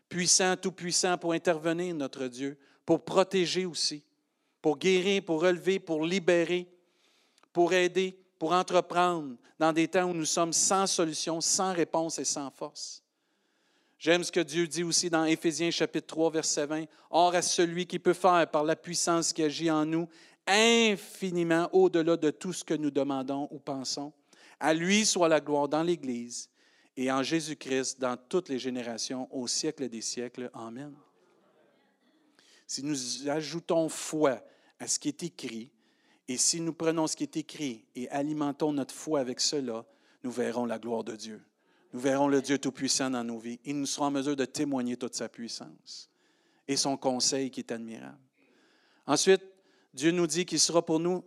Puissant, 0.08 0.56
tout 0.56 0.72
puissant 0.72 1.16
pour 1.16 1.32
intervenir, 1.32 1.94
notre 1.94 2.26
Dieu, 2.26 2.58
pour 2.84 3.04
protéger 3.04 3.64
aussi, 3.64 4.02
pour 4.60 4.78
guérir, 4.78 5.24
pour 5.24 5.40
relever, 5.40 5.78
pour 5.78 6.04
libérer, 6.04 6.68
pour 7.52 7.72
aider, 7.72 8.18
pour 8.38 8.52
entreprendre 8.52 9.36
dans 9.58 9.72
des 9.72 9.88
temps 9.88 10.10
où 10.10 10.14
nous 10.14 10.24
sommes 10.24 10.52
sans 10.52 10.86
solution, 10.86 11.40
sans 11.40 11.72
réponse 11.72 12.18
et 12.18 12.24
sans 12.24 12.50
force. 12.50 13.02
J'aime 14.02 14.24
ce 14.24 14.32
que 14.32 14.40
Dieu 14.40 14.66
dit 14.66 14.82
aussi 14.82 15.08
dans 15.10 15.24
Éphésiens 15.24 15.70
chapitre 15.70 16.08
3, 16.08 16.30
verset 16.32 16.66
20. 16.66 16.86
Or, 17.10 17.36
à 17.36 17.40
celui 17.40 17.86
qui 17.86 18.00
peut 18.00 18.14
faire 18.14 18.50
par 18.50 18.64
la 18.64 18.74
puissance 18.74 19.32
qui 19.32 19.44
agit 19.44 19.70
en 19.70 19.86
nous, 19.86 20.08
infiniment 20.46 21.68
au-delà 21.72 22.16
de 22.16 22.30
tout 22.30 22.52
ce 22.52 22.64
que 22.64 22.74
nous 22.74 22.90
demandons 22.90 23.48
ou 23.50 23.58
pensons. 23.58 24.12
À 24.60 24.74
lui 24.74 25.04
soit 25.04 25.28
la 25.28 25.40
gloire 25.40 25.68
dans 25.68 25.82
l'Église 25.82 26.50
et 26.96 27.10
en 27.10 27.22
Jésus-Christ 27.22 28.00
dans 28.00 28.16
toutes 28.16 28.48
les 28.48 28.58
générations, 28.58 29.28
au 29.34 29.46
siècle 29.46 29.88
des 29.88 30.00
siècles. 30.00 30.50
Amen. 30.54 30.94
Si 32.66 32.82
nous 32.84 33.28
ajoutons 33.28 33.88
foi 33.88 34.42
à 34.78 34.86
ce 34.86 34.98
qui 34.98 35.08
est 35.08 35.22
écrit, 35.22 35.70
et 36.28 36.36
si 36.36 36.60
nous 36.60 36.72
prenons 36.72 37.06
ce 37.06 37.16
qui 37.16 37.24
est 37.24 37.36
écrit 37.36 37.84
et 37.94 38.08
alimentons 38.10 38.72
notre 38.72 38.94
foi 38.94 39.20
avec 39.20 39.40
cela, 39.40 39.84
nous 40.22 40.30
verrons 40.30 40.66
la 40.66 40.78
gloire 40.78 41.04
de 41.04 41.16
Dieu. 41.16 41.42
Nous 41.92 42.00
verrons 42.00 42.28
le 42.28 42.40
Dieu 42.40 42.58
Tout-Puissant 42.58 43.10
dans 43.10 43.24
nos 43.24 43.38
vies. 43.38 43.60
Il 43.64 43.78
nous 43.78 43.86
sera 43.86 44.06
en 44.06 44.10
mesure 44.10 44.36
de 44.36 44.44
témoigner 44.44 44.96
toute 44.96 45.14
sa 45.14 45.28
puissance 45.28 46.10
et 46.68 46.76
son 46.76 46.96
conseil 46.96 47.50
qui 47.50 47.60
est 47.60 47.72
admirable. 47.72 48.18
Ensuite, 49.06 49.42
Dieu 49.92 50.10
nous 50.10 50.26
dit 50.26 50.46
qu'il 50.46 50.60
sera 50.60 50.84
pour 50.84 50.98
nous 50.98 51.24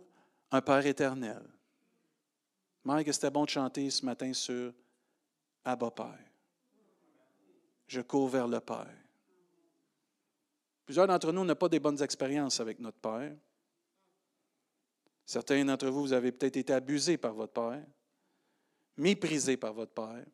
un 0.50 0.60
Père 0.60 0.84
éternel. 0.84 1.42
Mike, 2.84 3.12
c'était 3.12 3.30
bon 3.30 3.44
de 3.44 3.50
chanter 3.50 3.90
ce 3.90 4.04
matin 4.04 4.32
sur 4.32 4.72
Abba 5.64 5.90
Père? 5.90 6.18
Je 7.86 8.00
cours 8.00 8.28
vers 8.28 8.48
le 8.48 8.60
Père. 8.60 8.94
Plusieurs 10.84 11.06
d'entre 11.06 11.32
nous 11.32 11.44
n'ont 11.44 11.54
pas 11.54 11.68
des 11.68 11.80
bonnes 11.80 12.00
expériences 12.02 12.60
avec 12.60 12.78
notre 12.78 12.98
Père. 12.98 13.36
Certains 15.24 15.64
d'entre 15.64 15.88
vous, 15.88 16.02
vous 16.02 16.12
avez 16.12 16.30
peut-être 16.30 16.56
été 16.56 16.72
abusés 16.72 17.16
par 17.16 17.34
votre 17.34 17.52
Père, 17.52 17.84
méprisés 18.96 19.56
par 19.56 19.72
votre 19.72 19.92
Père, 19.92 20.24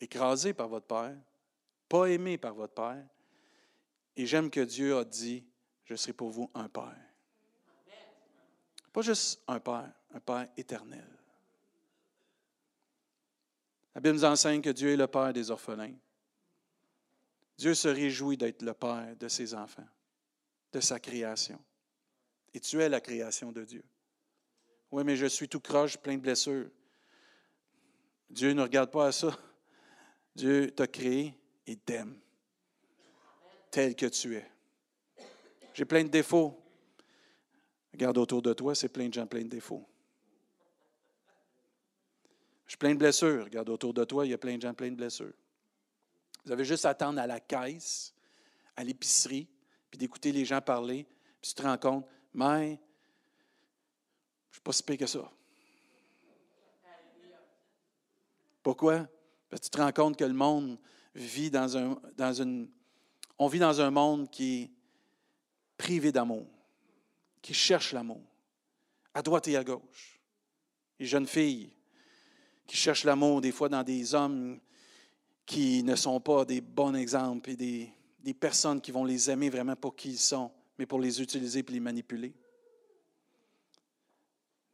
écrasés 0.00 0.54
par 0.54 0.68
votre 0.68 0.86
Père, 0.86 1.16
pas 1.88 2.06
aimés 2.06 2.38
par 2.38 2.54
votre 2.54 2.74
Père. 2.74 3.06
Et 4.16 4.26
j'aime 4.26 4.50
que 4.50 4.60
Dieu 4.60 4.96
a 4.96 5.04
dit, 5.04 5.44
je 5.84 5.94
serai 5.94 6.14
pour 6.14 6.30
vous 6.30 6.50
un 6.54 6.68
Père. 6.68 7.07
Pas 8.98 9.02
juste 9.02 9.40
un 9.46 9.60
Père, 9.60 9.92
un 10.12 10.18
Père 10.18 10.48
éternel. 10.56 11.06
La 13.94 14.00
Bible 14.00 14.16
nous 14.16 14.24
enseigne 14.24 14.60
que 14.60 14.70
Dieu 14.70 14.90
est 14.90 14.96
le 14.96 15.06
Père 15.06 15.32
des 15.32 15.52
orphelins. 15.52 15.94
Dieu 17.56 17.74
se 17.74 17.86
réjouit 17.86 18.36
d'être 18.36 18.62
le 18.62 18.74
Père 18.74 19.14
de 19.14 19.28
ses 19.28 19.54
enfants, 19.54 19.86
de 20.72 20.80
sa 20.80 20.98
création. 20.98 21.64
Et 22.52 22.58
tu 22.58 22.82
es 22.82 22.88
la 22.88 23.00
création 23.00 23.52
de 23.52 23.62
Dieu. 23.62 23.84
Oui, 24.90 25.04
mais 25.04 25.14
je 25.14 25.26
suis 25.26 25.48
tout 25.48 25.60
croche, 25.60 25.96
plein 25.96 26.16
de 26.16 26.22
blessures. 26.22 26.68
Dieu 28.28 28.52
ne 28.52 28.62
regarde 28.62 28.90
pas 28.90 29.06
à 29.06 29.12
ça. 29.12 29.30
Dieu 30.34 30.72
t'a 30.72 30.88
créé 30.88 31.38
et 31.68 31.76
t'aime 31.76 32.18
tel 33.70 33.94
que 33.94 34.06
tu 34.06 34.34
es. 34.34 34.50
J'ai 35.72 35.84
plein 35.84 36.02
de 36.02 36.08
défauts. 36.08 36.67
Regarde 37.98 38.18
autour 38.18 38.42
de 38.42 38.52
toi, 38.52 38.76
c'est 38.76 38.90
plein 38.90 39.08
de 39.08 39.14
gens 39.14 39.26
plein 39.26 39.42
de 39.42 39.48
défauts. 39.48 39.84
Je 42.64 42.70
suis 42.70 42.78
plein 42.78 42.92
de 42.92 42.98
blessures. 42.98 43.42
Regarde 43.42 43.68
autour 43.70 43.92
de 43.92 44.04
toi, 44.04 44.24
il 44.24 44.30
y 44.30 44.34
a 44.34 44.38
plein 44.38 44.56
de 44.56 44.62
gens 44.62 44.72
plein 44.72 44.92
de 44.92 44.94
blessures. 44.94 45.34
Vous 46.44 46.52
avez 46.52 46.64
juste 46.64 46.84
à 46.84 46.90
attendre 46.90 47.18
à 47.18 47.26
la 47.26 47.40
caisse, 47.40 48.14
à 48.76 48.84
l'épicerie, 48.84 49.48
puis 49.90 49.98
d'écouter 49.98 50.30
les 50.30 50.44
gens 50.44 50.60
parler, 50.60 51.08
puis 51.42 51.50
tu 51.50 51.54
te 51.54 51.62
rends 51.62 51.76
compte, 51.76 52.06
mais 52.32 52.68
je 52.68 54.50
ne 54.50 54.52
suis 54.52 54.62
pas 54.62 54.72
si 54.72 54.82
pire 54.84 54.98
que 54.98 55.06
ça. 55.06 55.32
Pourquoi? 58.62 59.08
Parce 59.50 59.58
que 59.58 59.64
tu 59.64 59.70
te 59.70 59.78
rends 59.78 59.92
compte 59.92 60.16
que 60.16 60.24
le 60.24 60.34
monde 60.34 60.78
vit 61.16 61.50
dans 61.50 61.76
un, 61.76 62.00
dans 62.16 62.32
une. 62.32 62.70
On 63.40 63.48
vit 63.48 63.58
dans 63.58 63.80
un 63.80 63.90
monde 63.90 64.30
qui 64.30 64.62
est 64.62 64.70
privé 65.76 66.12
d'amour 66.12 66.57
qui 67.48 67.54
cherchent 67.54 67.94
l'amour, 67.94 68.20
à 69.14 69.22
droite 69.22 69.48
et 69.48 69.56
à 69.56 69.64
gauche. 69.64 70.20
Les 70.98 71.06
jeunes 71.06 71.26
filles 71.26 71.72
qui 72.66 72.76
cherchent 72.76 73.04
l'amour 73.04 73.40
des 73.40 73.52
fois 73.52 73.70
dans 73.70 73.82
des 73.82 74.14
hommes 74.14 74.60
qui 75.46 75.82
ne 75.82 75.96
sont 75.96 76.20
pas 76.20 76.44
des 76.44 76.60
bons 76.60 76.94
exemples 76.94 77.48
et 77.48 77.56
des, 77.56 77.90
des 78.18 78.34
personnes 78.34 78.82
qui 78.82 78.90
vont 78.90 79.06
les 79.06 79.30
aimer 79.30 79.48
vraiment 79.48 79.76
pour 79.76 79.96
qui 79.96 80.10
ils 80.10 80.18
sont, 80.18 80.52
mais 80.78 80.84
pour 80.84 81.00
les 81.00 81.22
utiliser 81.22 81.60
et 81.60 81.72
les 81.72 81.80
manipuler. 81.80 82.34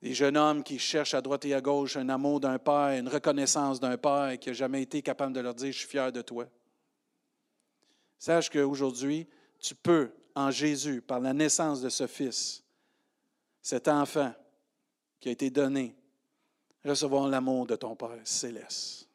Des 0.02 0.12
jeunes 0.12 0.36
hommes 0.36 0.64
qui 0.64 0.80
cherchent 0.80 1.14
à 1.14 1.20
droite 1.20 1.44
et 1.44 1.54
à 1.54 1.60
gauche 1.60 1.96
un 1.96 2.08
amour 2.08 2.40
d'un 2.40 2.58
père, 2.58 2.98
une 2.98 3.08
reconnaissance 3.08 3.78
d'un 3.78 3.96
père 3.96 4.36
qui 4.40 4.48
n'a 4.48 4.52
jamais 4.52 4.82
été 4.82 5.00
capable 5.00 5.32
de 5.32 5.38
leur 5.38 5.54
dire 5.54 5.70
Je 5.70 5.78
suis 5.78 5.88
fier 5.88 6.10
de 6.10 6.22
toi. 6.22 6.48
Sache 8.18 8.50
qu'aujourd'hui, 8.50 9.28
tu 9.60 9.76
peux, 9.76 10.10
en 10.34 10.50
Jésus, 10.50 11.00
par 11.02 11.20
la 11.20 11.32
naissance 11.32 11.80
de 11.80 11.88
ce 11.88 12.08
Fils, 12.08 12.63
cet 13.64 13.88
enfant 13.88 14.30
qui 15.18 15.30
a 15.30 15.32
été 15.32 15.48
donné, 15.48 15.96
recevoir 16.84 17.26
l'amour 17.28 17.66
de 17.66 17.76
ton 17.76 17.96
Père 17.96 18.20
céleste. 18.22 19.08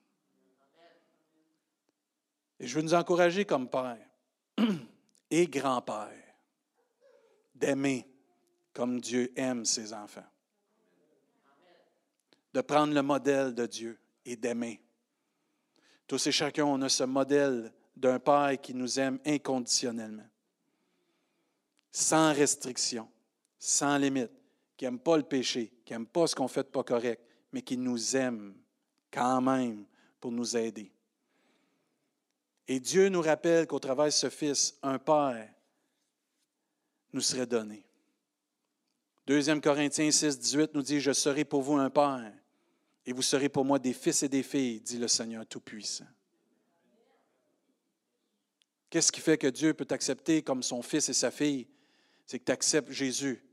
Et 2.59 2.65
je 2.65 2.75
veux 2.75 2.81
nous 2.81 2.95
encourager 2.95 3.45
comme 3.45 3.69
Père 3.69 3.99
et 5.29 5.45
grand-père 5.45 6.09
d'aimer 7.53 8.09
comme 8.73 8.99
Dieu 8.99 9.31
aime 9.35 9.65
ses 9.65 9.93
enfants 9.93 10.25
de 12.51 12.61
prendre 12.61 12.95
le 12.95 13.03
modèle 13.03 13.53
de 13.53 13.67
Dieu 13.67 13.99
et 14.25 14.35
d'aimer. 14.35 14.81
Tous 16.07 16.25
et 16.25 16.31
chacun, 16.31 16.65
on 16.65 16.81
a 16.81 16.89
ce 16.89 17.03
modèle 17.03 17.71
d'un 17.95 18.17
Père 18.17 18.59
qui 18.59 18.73
nous 18.73 18.99
aime 18.99 19.19
inconditionnellement, 19.27 20.27
sans 21.91 22.33
restriction, 22.33 23.07
sans 23.59 23.95
limite, 23.99 24.38
qui 24.79 24.85
n'aime 24.85 24.99
pas 24.99 25.17
le 25.17 25.23
péché, 25.23 25.73
qui 25.83 25.91
n'aime 25.91 26.05
pas 26.05 26.25
ce 26.25 26.33
qu'on 26.33 26.47
fait 26.47 26.63
de 26.63 26.69
pas 26.69 26.85
correct, 26.85 27.21
mais 27.51 27.61
qui 27.61 27.75
nous 27.75 28.15
aime 28.15 28.55
quand 29.11 29.41
même 29.41 29.85
pour 30.21 30.31
nous 30.31 30.55
aider. 30.55 30.89
Et 32.65 32.79
Dieu 32.79 33.09
nous 33.09 33.21
rappelle 33.21 33.67
qu'au 33.67 33.79
travers 33.79 34.05
de 34.05 34.11
ce 34.11 34.29
Fils, 34.29 34.79
un 34.81 34.97
Père 34.97 35.53
nous 37.11 37.19
serait 37.19 37.45
donné. 37.45 37.83
2 39.27 39.59
Corinthiens 39.59 40.11
6, 40.11 40.39
18 40.39 40.73
nous 40.73 40.81
dit, 40.81 41.01
Je 41.01 41.11
serai 41.11 41.43
pour 41.43 41.61
vous 41.61 41.75
un 41.75 41.89
Père, 41.89 42.31
et 43.05 43.11
vous 43.11 43.21
serez 43.21 43.49
pour 43.49 43.65
moi 43.65 43.79
des 43.79 43.91
fils 43.91 44.23
et 44.23 44.29
des 44.29 44.43
filles, 44.43 44.79
dit 44.79 44.97
le 44.97 45.09
Seigneur 45.09 45.45
Tout-Puissant. 45.45 46.07
Qu'est-ce 48.89 49.11
qui 49.11 49.19
fait 49.19 49.37
que 49.37 49.47
Dieu 49.47 49.73
peut 49.73 49.83
t'accepter 49.83 50.41
comme 50.41 50.63
son 50.63 50.81
fils 50.81 51.09
et 51.09 51.13
sa 51.13 51.31
fille? 51.31 51.67
C'est 52.25 52.39
que 52.39 52.45
tu 52.45 52.51
acceptes 52.53 52.91
Jésus, 52.91 53.43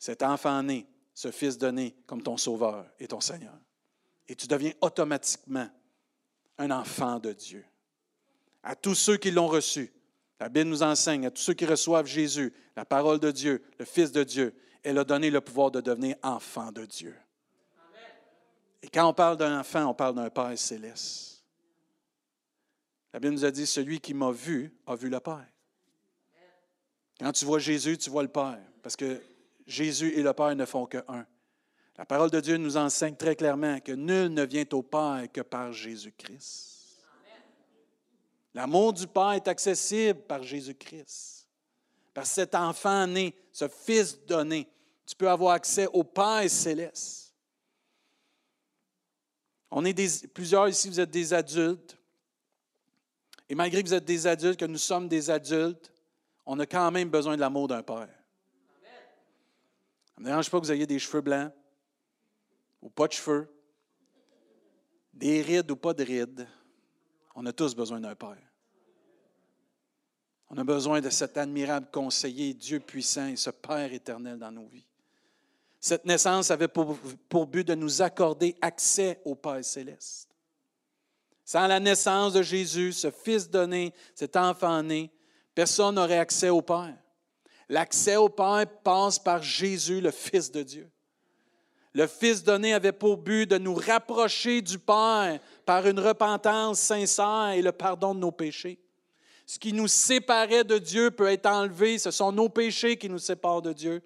cet 0.00 0.22
enfant 0.22 0.62
né, 0.62 0.86
ce 1.14 1.30
fils 1.30 1.58
donné, 1.58 1.94
comme 2.06 2.22
ton 2.22 2.38
sauveur 2.38 2.86
et 2.98 3.06
ton 3.06 3.20
Seigneur. 3.20 3.56
Et 4.26 4.34
tu 4.34 4.46
deviens 4.46 4.72
automatiquement 4.80 5.68
un 6.56 6.70
enfant 6.70 7.18
de 7.18 7.32
Dieu. 7.32 7.64
À 8.62 8.74
tous 8.74 8.94
ceux 8.94 9.18
qui 9.18 9.30
l'ont 9.30 9.46
reçu, 9.46 9.92
la 10.40 10.48
Bible 10.48 10.70
nous 10.70 10.82
enseigne, 10.82 11.26
à 11.26 11.30
tous 11.30 11.42
ceux 11.42 11.52
qui 11.52 11.66
reçoivent 11.66 12.06
Jésus, 12.06 12.52
la 12.74 12.86
parole 12.86 13.20
de 13.20 13.30
Dieu, 13.30 13.62
le 13.78 13.84
Fils 13.84 14.10
de 14.10 14.24
Dieu, 14.24 14.54
elle 14.82 14.96
a 14.96 15.04
donné 15.04 15.30
le 15.30 15.42
pouvoir 15.42 15.70
de 15.70 15.82
devenir 15.82 16.16
enfant 16.22 16.72
de 16.72 16.86
Dieu. 16.86 17.14
Et 18.82 18.88
quand 18.88 19.06
on 19.06 19.12
parle 19.12 19.36
d'un 19.36 19.60
enfant, 19.60 19.84
on 19.84 19.94
parle 19.94 20.14
d'un 20.14 20.30
Père 20.30 20.58
céleste. 20.58 21.44
La 23.12 23.20
Bible 23.20 23.34
nous 23.34 23.44
a 23.44 23.50
dit, 23.50 23.66
celui 23.66 24.00
qui 24.00 24.14
m'a 24.14 24.30
vu 24.30 24.74
a 24.86 24.94
vu 24.94 25.10
le 25.10 25.20
Père. 25.20 25.46
Quand 27.18 27.32
tu 27.32 27.44
vois 27.44 27.58
Jésus, 27.58 27.98
tu 27.98 28.08
vois 28.08 28.22
le 28.22 28.30
Père, 28.30 28.58
parce 28.82 28.96
que 28.96 29.20
Jésus 29.66 30.12
et 30.14 30.22
le 30.22 30.32
Père 30.32 30.54
ne 30.54 30.64
font 30.64 30.86
que 30.86 30.98
un. 31.08 31.26
La 31.96 32.06
parole 32.06 32.30
de 32.30 32.40
Dieu 32.40 32.56
nous 32.56 32.76
enseigne 32.76 33.14
très 33.14 33.36
clairement 33.36 33.78
que 33.80 33.92
nul 33.92 34.28
ne 34.28 34.42
vient 34.42 34.64
au 34.72 34.82
Père 34.82 35.26
que 35.32 35.42
par 35.42 35.72
Jésus-Christ. 35.72 37.02
L'amour 38.54 38.92
du 38.92 39.06
Père 39.06 39.32
est 39.32 39.48
accessible 39.48 40.20
par 40.22 40.42
Jésus-Christ. 40.42 41.46
Par 42.14 42.26
cet 42.26 42.54
enfant 42.54 43.06
né, 43.06 43.34
ce 43.52 43.68
fils 43.68 44.18
donné, 44.24 44.68
tu 45.06 45.14
peux 45.14 45.28
avoir 45.28 45.54
accès 45.54 45.86
au 45.92 46.02
Père 46.02 46.48
céleste. 46.48 47.34
On 49.70 49.84
est 49.84 50.26
plusieurs 50.28 50.68
ici, 50.68 50.88
vous 50.88 51.00
êtes 51.00 51.10
des 51.10 51.32
adultes. 51.32 51.96
Et 53.48 53.54
malgré 53.54 53.82
que 53.82 53.88
vous 53.88 53.94
êtes 53.94 54.04
des 54.04 54.26
adultes, 54.26 54.58
que 54.58 54.64
nous 54.64 54.78
sommes 54.78 55.08
des 55.08 55.30
adultes, 55.30 55.92
on 56.46 56.58
a 56.58 56.66
quand 56.66 56.90
même 56.90 57.10
besoin 57.10 57.36
de 57.36 57.40
l'amour 57.40 57.68
d'un 57.68 57.82
père. 57.82 58.08
Ne 60.20 60.24
me 60.24 60.28
dérange 60.32 60.50
pas 60.50 60.60
que 60.60 60.66
vous 60.66 60.72
ayez 60.72 60.86
des 60.86 60.98
cheveux 60.98 61.22
blancs 61.22 61.50
ou 62.82 62.90
pas 62.90 63.08
de 63.08 63.12
cheveux, 63.14 63.50
des 65.14 65.40
rides 65.40 65.70
ou 65.70 65.76
pas 65.76 65.94
de 65.94 66.04
rides. 66.04 66.46
On 67.34 67.46
a 67.46 67.54
tous 67.54 67.74
besoin 67.74 68.00
d'un 68.00 68.14
père. 68.14 68.36
On 70.50 70.58
a 70.58 70.64
besoin 70.64 71.00
de 71.00 71.08
cet 71.08 71.38
admirable 71.38 71.88
conseiller, 71.90 72.52
Dieu 72.52 72.80
puissant 72.80 73.28
et 73.28 73.36
ce 73.36 73.48
Père 73.48 73.90
éternel 73.94 74.38
dans 74.38 74.50
nos 74.50 74.66
vies. 74.66 74.84
Cette 75.80 76.04
naissance 76.04 76.50
avait 76.50 76.68
pour, 76.68 77.46
but 77.46 77.66
de 77.66 77.74
nous 77.74 78.02
accorder 78.02 78.54
accès 78.60 79.22
au 79.24 79.34
Père 79.34 79.64
céleste. 79.64 80.28
Sans 81.46 81.66
la 81.66 81.80
naissance 81.80 82.34
de 82.34 82.42
Jésus, 82.42 82.92
ce 82.92 83.10
Fils 83.10 83.48
donné, 83.48 83.94
cet 84.14 84.36
enfant 84.36 84.82
né, 84.82 85.10
personne 85.54 85.94
n'aurait 85.94 86.18
accès 86.18 86.50
au 86.50 86.60
Père. 86.60 86.99
L'accès 87.70 88.16
au 88.16 88.28
Père 88.28 88.66
passe 88.82 89.20
par 89.20 89.40
Jésus, 89.44 90.00
le 90.00 90.10
Fils 90.10 90.50
de 90.50 90.64
Dieu. 90.64 90.90
Le 91.92 92.08
Fils 92.08 92.42
donné 92.42 92.74
avait 92.74 92.90
pour 92.90 93.16
but 93.16 93.48
de 93.48 93.58
nous 93.58 93.74
rapprocher 93.74 94.60
du 94.60 94.76
Père 94.76 95.38
par 95.64 95.86
une 95.86 96.00
repentance 96.00 96.80
sincère 96.80 97.52
et 97.54 97.62
le 97.62 97.70
pardon 97.70 98.12
de 98.12 98.18
nos 98.18 98.32
péchés. 98.32 98.80
Ce 99.46 99.56
qui 99.56 99.72
nous 99.72 99.86
séparait 99.86 100.64
de 100.64 100.78
Dieu 100.78 101.12
peut 101.12 101.28
être 101.28 101.46
enlevé. 101.46 101.98
Ce 101.98 102.10
sont 102.10 102.32
nos 102.32 102.48
péchés 102.48 102.96
qui 102.96 103.08
nous 103.08 103.20
séparent 103.20 103.62
de 103.62 103.72
Dieu. 103.72 104.02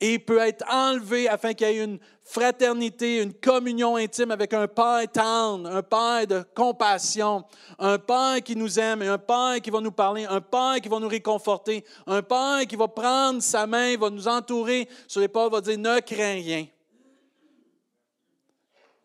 Et 0.00 0.18
peut 0.18 0.38
être 0.38 0.64
enlevé 0.72 1.28
afin 1.28 1.54
qu'il 1.54 1.66
y 1.66 1.70
ait 1.70 1.84
une 1.84 1.98
fraternité, 2.22 3.20
une 3.20 3.34
communion 3.34 3.96
intime 3.96 4.30
avec 4.30 4.54
un 4.54 4.68
Père 4.68 5.10
tendre, 5.12 5.68
un 5.68 5.82
Père 5.82 6.26
de 6.26 6.44
compassion, 6.54 7.44
un 7.78 7.98
Père 7.98 8.42
qui 8.44 8.54
nous 8.54 8.78
aime 8.78 9.02
et 9.02 9.08
un 9.08 9.18
Père 9.18 9.60
qui 9.60 9.70
va 9.70 9.80
nous 9.80 9.90
parler, 9.90 10.24
un 10.24 10.40
Père 10.40 10.76
qui 10.80 10.88
va 10.88 11.00
nous 11.00 11.08
réconforter, 11.08 11.84
un 12.06 12.22
Père 12.22 12.60
qui 12.68 12.76
va 12.76 12.86
prendre 12.86 13.42
sa 13.42 13.66
main, 13.66 13.96
va 13.96 14.10
nous 14.10 14.28
entourer 14.28 14.88
sur 15.08 15.28
pas, 15.30 15.48
va 15.48 15.60
dire 15.60 15.78
Ne 15.78 16.00
crains 16.00 16.34
rien. 16.34 16.66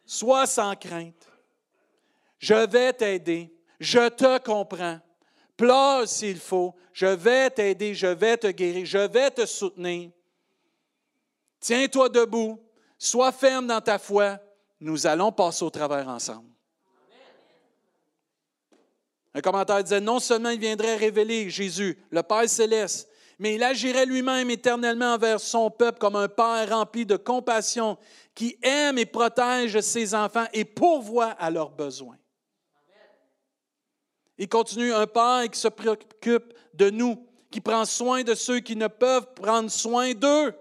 Sois 0.06 0.46
sans 0.46 0.76
crainte. 0.76 1.28
Je 2.38 2.68
vais 2.68 2.94
t'aider. 2.94 3.54
Je 3.80 4.10
te 4.10 4.38
comprends. 4.40 5.00
Pleure 5.56 6.08
s'il 6.08 6.40
faut. 6.40 6.76
Je 6.92 7.06
vais 7.06 7.50
t'aider, 7.50 7.94
je 7.94 8.08
vais 8.08 8.38
te 8.38 8.48
guérir, 8.48 8.86
je 8.86 8.98
vais 8.98 9.32
te 9.32 9.46
soutenir. 9.46 10.12
Tiens-toi 11.64 12.10
debout, 12.10 12.60
sois 12.98 13.32
ferme 13.32 13.68
dans 13.68 13.80
ta 13.80 13.98
foi. 13.98 14.38
Nous 14.82 15.08
allons 15.08 15.32
passer 15.32 15.64
au 15.64 15.70
travers 15.70 16.10
ensemble. 16.10 16.50
Un 19.34 19.40
commentaire 19.40 19.82
disait, 19.82 20.02
non 20.02 20.20
seulement 20.20 20.50
il 20.50 20.60
viendrait 20.60 20.98
révéler 20.98 21.50
Jésus, 21.50 21.98
le 22.12 22.22
Père 22.22 22.50
céleste, 22.50 23.10
mais 23.40 23.56
il 23.56 23.64
agirait 23.64 24.06
lui-même 24.06 24.50
éternellement 24.50 25.14
envers 25.14 25.40
son 25.40 25.72
peuple 25.72 26.00
comme 26.00 26.18
un 26.18 26.28
Père 26.28 26.68
rempli 26.70 27.06
de 27.06 27.16
compassion 27.16 27.98
qui 28.36 28.58
aime 28.62 28.98
et 28.98 29.06
protège 29.06 29.80
ses 29.80 30.14
enfants 30.14 30.48
et 30.52 30.66
pourvoit 30.66 31.32
à 31.32 31.50
leurs 31.50 31.72
besoins. 31.72 32.18
Il 34.38 34.50
continue, 34.50 34.94
un 34.94 35.08
Père 35.08 35.46
qui 35.50 35.60
se 35.62 35.70
préoccupe 35.70 36.54
de 36.74 36.90
nous, 36.90 37.26
qui 37.50 37.62
prend 37.62 37.86
soin 37.86 38.24
de 38.24 38.36
ceux 38.36 38.60
qui 38.60 38.76
ne 38.76 38.88
peuvent 38.88 39.34
prendre 39.34 39.72
soin 39.72 40.12
d'eux. 40.14 40.54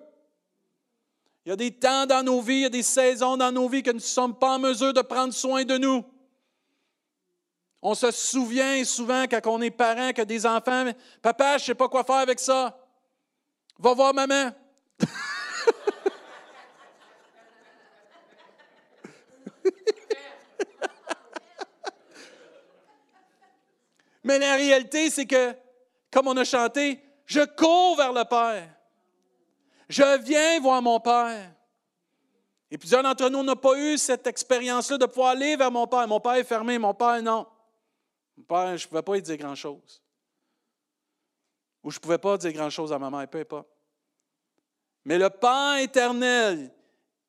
Il 1.45 1.49
y 1.49 1.53
a 1.53 1.57
des 1.57 1.73
temps 1.73 2.07
dans 2.07 2.23
nos 2.23 2.41
vies, 2.41 2.55
il 2.55 2.63
y 2.63 2.67
a 2.67 2.71
des 2.71 2.85
saisons 2.85 3.37
dans 3.37 3.51
nos 3.51 3.69
vies 3.69 3.83
que 3.83 3.91
nous 3.91 3.97
ne 3.97 4.01
sommes 4.01 4.39
pas 4.39 4.55
en 4.55 4.61
mesure 4.61 4.93
de 4.93 5.03
prendre 5.03 5.35
soin 5.35 5.65
de 5.65 5.77
nous. 5.77 6.05
On 7.81 7.95
se 7.97 8.13
souvient 8.13 8.85
souvent 8.85 9.25
quand 9.25 9.41
on 9.47 9.61
est 9.61 9.73
parent 9.73 10.13
que 10.13 10.23
des 10.23 10.47
enfants, 10.47 10.85
papa, 11.21 11.59
je 11.59 11.65
ne 11.65 11.67
sais 11.67 11.75
pas 11.75 11.89
quoi 11.89 12.05
faire 12.05 12.17
avec 12.17 12.39
ça. 12.39 12.79
Va 13.77 13.93
voir 13.93 14.15
maman. 14.15 14.53
Mais 24.23 24.39
la 24.39 24.55
réalité, 24.55 25.11
c'est 25.11 25.27
que, 25.27 25.53
comme 26.13 26.29
on 26.29 26.37
a 26.37 26.45
chanté, 26.45 27.03
je 27.27 27.41
cours 27.41 27.97
vers 27.97 28.13
le 28.13 28.23
Père. 28.25 28.69
Je 29.89 30.23
viens 30.23 30.61
voir 30.61 30.81
mon 30.83 31.01
Père. 31.01 31.53
Et 32.71 32.79
plusieurs 32.79 33.03
d'entre 33.03 33.29
nous 33.29 33.43
n'ont 33.43 33.55
pas 33.55 33.79
eu 33.79 33.99
cette 33.99 34.27
expérience-là 34.27 34.97
de 34.97 35.05
pouvoir 35.07 35.31
aller 35.31 35.57
vers 35.57 35.71
mon 35.71 35.87
Père. 35.87 36.09
Mon 36.09 36.21
Père 36.21 36.35
est 36.35 36.45
fermé, 36.45 36.79
mon 36.79 36.95
Père, 36.95 37.23
non. 37.23 37.47
Mon 38.37 38.45
Père, 38.45 38.77
je 38.79 38.87
ne 38.87 38.89
pouvais 38.89 39.03
pas 39.03 39.15
lui 39.15 39.23
dire 39.23 39.37
grand-chose. 39.37 40.03
Ou 41.85 41.91
je 41.91 41.99
ne 41.99 42.01
pouvais 42.01 42.19
pas 42.19 42.39
dire 42.39 42.53
grand-chose 42.53 42.93
à 42.93 42.99
ma 42.99 43.11
mère, 43.11 43.29
peu 43.29 43.41
importe. 43.41 43.69
Mais 45.05 45.19
le 45.19 45.29
Père 45.29 45.77
éternel, 45.79 46.71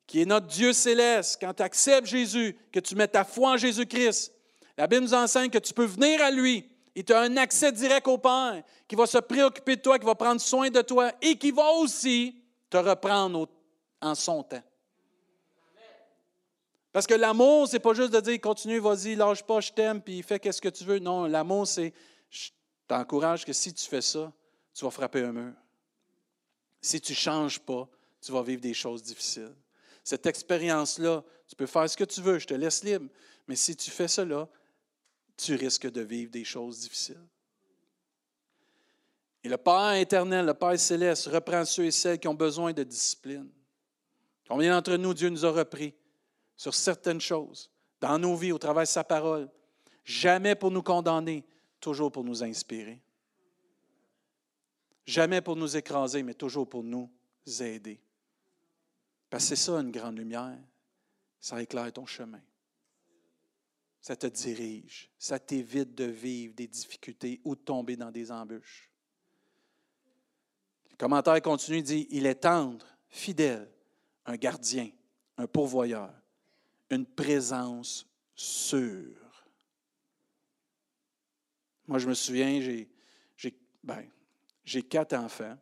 qui 0.06 0.22
est 0.22 0.24
notre 0.24 0.46
Dieu 0.46 0.72
céleste, 0.72 1.38
quand 1.40 1.52
tu 1.52 1.62
acceptes 1.62 2.06
Jésus, 2.06 2.56
que 2.72 2.80
tu 2.80 2.94
mets 2.94 3.08
ta 3.08 3.24
foi 3.24 3.50
en 3.50 3.56
Jésus-Christ, 3.56 4.32
la 4.78 4.86
Bible 4.86 5.02
nous 5.02 5.14
enseigne 5.14 5.50
que 5.50 5.58
tu 5.58 5.74
peux 5.74 5.84
venir 5.84 6.22
à 6.22 6.30
lui. 6.30 6.70
Il 6.94 7.12
a 7.12 7.20
un 7.20 7.36
accès 7.36 7.72
direct 7.72 8.06
au 8.06 8.18
Père, 8.18 8.62
qui 8.86 8.94
va 8.94 9.06
se 9.06 9.18
préoccuper 9.18 9.76
de 9.76 9.82
toi, 9.82 9.98
qui 9.98 10.06
va 10.06 10.14
prendre 10.14 10.40
soin 10.40 10.70
de 10.70 10.80
toi 10.80 11.10
et 11.20 11.36
qui 11.36 11.50
va 11.50 11.70
aussi 11.72 12.43
te 12.74 12.78
reprendre 12.78 13.48
en 14.00 14.14
son 14.16 14.42
temps. 14.42 14.62
Parce 16.90 17.06
que 17.06 17.14
l'amour, 17.14 17.68
c'est 17.68 17.78
pas 17.78 17.94
juste 17.94 18.12
de 18.12 18.18
dire 18.18 18.40
continue, 18.40 18.80
vas-y, 18.80 19.14
lâche 19.14 19.44
pas, 19.44 19.60
je 19.60 19.72
t'aime, 19.72 20.02
puis 20.02 20.22
fais 20.22 20.40
qu'est-ce 20.40 20.60
que 20.60 20.68
tu 20.68 20.82
veux. 20.82 20.98
Non, 20.98 21.26
l'amour, 21.26 21.68
c'est 21.68 21.92
je 22.30 22.50
t'encourage 22.88 23.44
que 23.44 23.52
si 23.52 23.72
tu 23.72 23.84
fais 23.84 24.00
ça, 24.00 24.32
tu 24.74 24.84
vas 24.84 24.90
frapper 24.90 25.22
un 25.22 25.32
mur. 25.32 25.52
Si 26.80 27.00
tu 27.00 27.12
ne 27.12 27.16
changes 27.16 27.60
pas, 27.60 27.88
tu 28.20 28.32
vas 28.32 28.42
vivre 28.42 28.60
des 28.60 28.74
choses 28.74 29.04
difficiles. 29.04 29.54
Cette 30.02 30.26
expérience-là, 30.26 31.22
tu 31.46 31.54
peux 31.54 31.66
faire 31.66 31.88
ce 31.88 31.96
que 31.96 32.04
tu 32.04 32.20
veux, 32.22 32.40
je 32.40 32.46
te 32.48 32.54
laisse 32.54 32.82
libre. 32.82 33.08
Mais 33.46 33.54
si 33.54 33.76
tu 33.76 33.90
fais 33.90 34.08
cela, 34.08 34.48
tu 35.36 35.54
risques 35.54 35.90
de 35.90 36.00
vivre 36.00 36.30
des 36.32 36.44
choses 36.44 36.80
difficiles. 36.80 37.24
Et 39.44 39.48
le 39.48 39.58
Père 39.58 39.92
éternel, 39.92 40.46
le 40.46 40.54
Père 40.54 40.80
céleste, 40.80 41.26
reprend 41.26 41.66
ceux 41.66 41.84
et 41.84 41.90
celles 41.90 42.18
qui 42.18 42.26
ont 42.26 42.34
besoin 42.34 42.72
de 42.72 42.82
discipline. 42.82 43.50
Combien 44.48 44.74
d'entre 44.74 44.96
nous, 44.96 45.12
Dieu 45.12 45.28
nous 45.28 45.44
a 45.44 45.50
repris 45.50 45.94
sur 46.56 46.74
certaines 46.74 47.20
choses, 47.20 47.70
dans 48.00 48.18
nos 48.18 48.34
vies, 48.36 48.52
au 48.52 48.58
travers 48.58 48.84
de 48.84 48.88
sa 48.88 49.04
parole, 49.04 49.50
jamais 50.02 50.54
pour 50.54 50.70
nous 50.70 50.82
condamner, 50.82 51.44
toujours 51.78 52.10
pour 52.10 52.24
nous 52.24 52.42
inspirer. 52.42 53.02
Jamais 55.06 55.42
pour 55.42 55.56
nous 55.56 55.76
écraser, 55.76 56.22
mais 56.22 56.32
toujours 56.32 56.66
pour 56.66 56.82
nous 56.82 57.10
aider. 57.60 58.00
Parce 59.28 59.44
que 59.44 59.56
c'est 59.56 59.62
ça 59.62 59.72
une 59.72 59.90
grande 59.90 60.16
lumière. 60.16 60.58
Ça 61.38 61.60
éclaire 61.60 61.92
ton 61.92 62.06
chemin. 62.06 62.40
Ça 64.00 64.16
te 64.16 64.26
dirige. 64.26 65.10
Ça 65.18 65.38
t'évite 65.38 65.94
de 65.94 66.04
vivre 66.04 66.54
des 66.54 66.66
difficultés 66.66 67.42
ou 67.44 67.54
de 67.54 67.60
tomber 67.60 67.96
dans 67.96 68.10
des 68.10 68.30
embûches. 68.32 68.90
Le 70.94 70.96
commentaire 70.96 71.42
continue, 71.42 71.82
dit, 71.82 72.06
il 72.10 72.24
est 72.24 72.36
tendre, 72.36 72.86
fidèle, 73.08 73.68
un 74.26 74.36
gardien, 74.36 74.88
un 75.36 75.48
pourvoyeur, 75.48 76.14
une 76.88 77.04
présence 77.04 78.06
sûre. 78.36 79.44
Moi, 81.88 81.98
je 81.98 82.08
me 82.08 82.14
souviens, 82.14 82.60
j'ai 82.60 82.88
ben, 83.82 84.06
quatre 84.88 85.14
enfants 85.14 85.58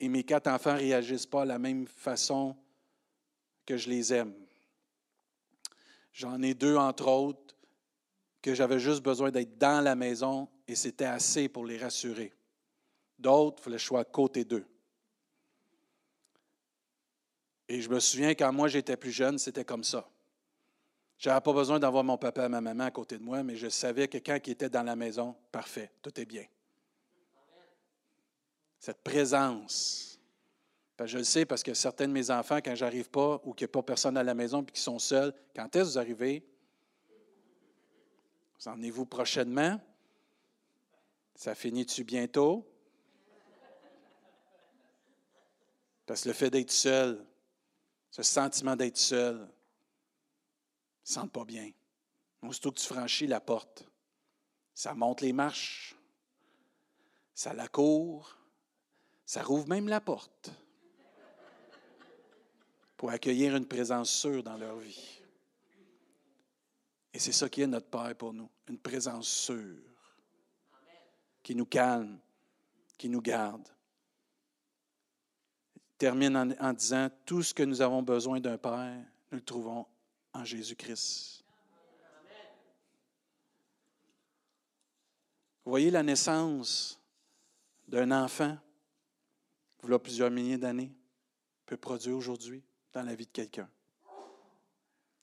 et 0.00 0.08
mes 0.08 0.24
quatre 0.24 0.46
enfants 0.46 0.72
ne 0.72 0.78
réagissent 0.78 1.26
pas 1.26 1.42
de 1.42 1.48
la 1.48 1.58
même 1.58 1.86
façon 1.86 2.56
que 3.66 3.76
je 3.76 3.90
les 3.90 4.14
aime. 4.14 4.34
J'en 6.14 6.40
ai 6.40 6.54
deux, 6.54 6.76
entre 6.76 7.06
autres, 7.06 7.54
que 8.40 8.54
j'avais 8.54 8.80
juste 8.80 9.02
besoin 9.02 9.30
d'être 9.30 9.58
dans 9.58 9.84
la 9.84 9.94
maison 9.94 10.48
et 10.66 10.74
c'était 10.74 11.04
assez 11.04 11.50
pour 11.50 11.66
les 11.66 11.76
rassurer. 11.76 12.32
D'autres, 13.18 13.58
il 13.60 13.64
fallait 13.64 13.76
que 13.76 13.82
je 13.82 13.86
sois 13.86 14.00
à 14.00 14.04
côté 14.04 14.44
d'eux. 14.44 14.66
Et 17.68 17.82
je 17.82 17.90
me 17.90 18.00
souviens, 18.00 18.30
quand 18.30 18.52
moi 18.52 18.68
j'étais 18.68 18.96
plus 18.96 19.10
jeune, 19.10 19.38
c'était 19.38 19.64
comme 19.64 19.84
ça. 19.84 20.08
Je 21.18 21.28
n'avais 21.28 21.40
pas 21.40 21.52
besoin 21.52 21.78
d'avoir 21.78 22.04
mon 22.04 22.16
papa 22.16 22.46
et 22.46 22.48
ma 22.48 22.60
maman 22.60 22.84
à 22.84 22.90
côté 22.90 23.18
de 23.18 23.22
moi, 23.22 23.42
mais 23.42 23.56
je 23.56 23.68
savais 23.68 24.08
que 24.08 24.18
quand 24.18 24.38
ils 24.46 24.52
étaient 24.52 24.70
dans 24.70 24.84
la 24.84 24.96
maison, 24.96 25.34
parfait, 25.50 25.90
tout 26.00 26.18
est 26.18 26.24
bien. 26.24 26.46
Cette 28.78 29.02
présence. 29.02 30.20
je 31.04 31.18
le 31.18 31.24
sais 31.24 31.44
parce 31.44 31.64
que 31.64 31.74
certains 31.74 32.06
de 32.06 32.12
mes 32.12 32.30
enfants, 32.30 32.58
quand 32.58 32.76
j'arrive 32.76 33.10
pas 33.10 33.40
ou 33.44 33.52
qu'il 33.52 33.64
n'y 33.64 33.70
a 33.70 33.72
pas 33.72 33.82
personne 33.82 34.16
à 34.16 34.22
la 34.22 34.34
maison 34.34 34.62
et 34.62 34.66
qu'ils 34.66 34.78
sont 34.78 35.00
seuls, 35.00 35.34
quand 35.54 35.64
est-ce 35.74 35.84
que 35.84 35.88
vous 35.90 35.98
arrivez? 35.98 36.46
Vous 38.60 38.68
en 38.68 38.76
vous 38.90 39.06
prochainement? 39.06 39.80
Ça 41.34 41.56
finit-tu 41.56 42.04
bientôt? 42.04 42.64
Parce 46.08 46.22
que 46.22 46.28
le 46.28 46.34
fait 46.34 46.48
d'être 46.48 46.70
seul, 46.70 47.22
ce 48.10 48.22
sentiment 48.22 48.74
d'être 48.74 48.96
seul, 48.96 49.36
ne 49.40 49.46
sent 51.02 51.28
pas 51.30 51.44
bien. 51.44 51.70
Aussitôt 52.40 52.72
que 52.72 52.80
tu 52.80 52.86
franchis 52.86 53.26
la 53.26 53.42
porte, 53.42 53.84
ça 54.72 54.94
monte 54.94 55.20
les 55.20 55.34
marches, 55.34 55.94
ça 57.34 57.52
la 57.52 57.68
court, 57.68 58.38
ça 59.26 59.42
rouvre 59.42 59.68
même 59.68 59.86
la 59.86 60.00
porte 60.00 60.50
pour 62.96 63.10
accueillir 63.10 63.54
une 63.54 63.68
présence 63.68 64.10
sûre 64.10 64.42
dans 64.42 64.56
leur 64.56 64.78
vie. 64.78 65.20
Et 67.12 67.18
c'est 67.18 67.32
ça 67.32 67.50
qui 67.50 67.60
est 67.60 67.66
notre 67.66 67.90
Père 67.90 68.16
pour 68.16 68.32
nous, 68.32 68.48
une 68.66 68.78
présence 68.78 69.28
sûre, 69.28 69.82
qui 71.42 71.54
nous 71.54 71.66
calme, 71.66 72.18
qui 72.96 73.10
nous 73.10 73.20
garde 73.20 73.68
termine 75.98 76.56
en, 76.60 76.72
disant, 76.72 77.10
tout 77.26 77.42
ce 77.42 77.52
que 77.52 77.64
nous 77.64 77.82
avons 77.82 78.02
besoin 78.02 78.40
d'un 78.40 78.56
Père, 78.56 79.04
nous 79.32 79.38
le 79.38 79.44
trouvons 79.44 79.84
en 80.32 80.44
Jésus-Christ. 80.44 81.44
Voyez 85.64 85.90
la 85.90 86.02
naissance 86.02 86.98
d'un 87.88 88.10
enfant, 88.12 88.56
voilà 89.82 89.98
plusieurs 89.98 90.30
milliers 90.30 90.56
d'années, 90.56 90.92
peut 91.66 91.76
produire 91.76 92.16
aujourd'hui 92.16 92.62
dans 92.92 93.02
la 93.02 93.14
vie 93.14 93.26
de 93.26 93.32
quelqu'un. 93.32 93.68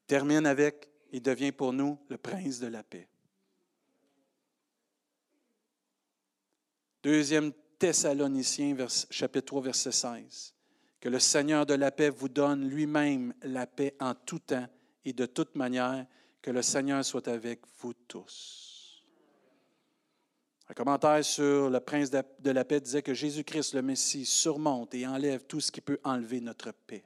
Termine 0.05 0.45
avec, 0.45 0.87
il 1.11 1.21
devient 1.21 1.51
pour 1.51 1.73
nous 1.73 1.97
le 2.09 2.17
prince 2.17 2.59
de 2.59 2.67
la 2.67 2.83
paix. 2.83 3.07
Deuxième 7.01 7.51
Thessaloniciens, 7.79 8.75
chapitre 9.09 9.45
3, 9.45 9.61
verset 9.61 9.91
16. 9.91 10.54
Que 11.05 11.11
le 11.11 11.19
Seigneur 11.19 11.67
de 11.67 11.75
la 11.75 11.91
paix 11.91 12.09
vous 12.09 12.29
donne 12.29 12.67
lui-même 12.67 13.31
la 13.43 13.67
paix 13.67 13.93
en 13.99 14.15
tout 14.15 14.39
temps 14.39 14.65
et 15.05 15.13
de 15.13 15.27
toute 15.27 15.53
manière. 15.53 16.07
Que 16.41 16.49
le 16.49 16.63
Seigneur 16.63 17.05
soit 17.05 17.27
avec 17.27 17.59
vous 17.77 17.93
tous. 18.07 19.03
Un 20.67 20.73
commentaire 20.73 21.23
sur 21.23 21.69
le 21.69 21.79
prince 21.79 22.09
de 22.09 22.49
la 22.49 22.65
paix 22.65 22.81
disait 22.81 23.03
que 23.03 23.13
Jésus-Christ, 23.13 23.75
le 23.75 23.83
Messie, 23.83 24.25
surmonte 24.25 24.95
et 24.95 25.05
enlève 25.05 25.43
tout 25.43 25.59
ce 25.59 25.71
qui 25.71 25.79
peut 25.79 25.99
enlever 26.03 26.41
notre 26.41 26.71
paix. 26.71 27.03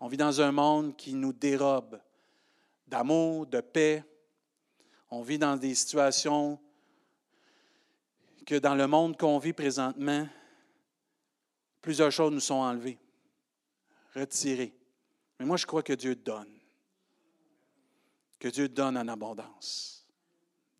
On 0.00 0.08
vit 0.08 0.16
dans 0.16 0.40
un 0.40 0.50
monde 0.50 0.96
qui 0.96 1.14
nous 1.14 1.32
dérobe 1.32 2.00
d'amour, 2.88 3.46
de 3.46 3.60
paix. 3.60 4.02
On 5.08 5.22
vit 5.22 5.38
dans 5.38 5.56
des 5.56 5.76
situations 5.76 6.58
que 8.44 8.56
dans 8.56 8.74
le 8.74 8.88
monde 8.88 9.16
qu'on 9.16 9.38
vit 9.38 9.52
présentement, 9.52 10.26
plusieurs 11.84 12.10
choses 12.10 12.32
nous 12.32 12.40
sont 12.40 12.54
enlevées, 12.54 12.98
retirées. 14.14 14.74
Mais 15.38 15.44
moi, 15.44 15.58
je 15.58 15.66
crois 15.66 15.82
que 15.82 15.92
Dieu 15.92 16.16
donne. 16.16 16.58
Que 18.38 18.48
Dieu 18.48 18.70
donne 18.70 18.96
en 18.96 19.06
abondance. 19.06 20.06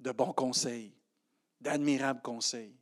De 0.00 0.12
bons 0.12 0.32
conseils, 0.32 0.94
d'admirables 1.60 2.22
conseils. 2.22 2.74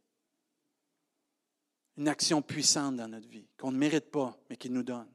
Une 1.96 2.06
action 2.06 2.40
puissante 2.42 2.94
dans 2.94 3.08
notre 3.08 3.26
vie, 3.26 3.48
qu'on 3.58 3.72
ne 3.72 3.76
mérite 3.76 4.12
pas, 4.12 4.38
mais 4.48 4.56
qu'il 4.56 4.72
nous 4.72 4.84
donne. 4.84 5.10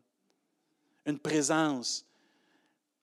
Une 1.06 1.18
présence, 1.18 2.06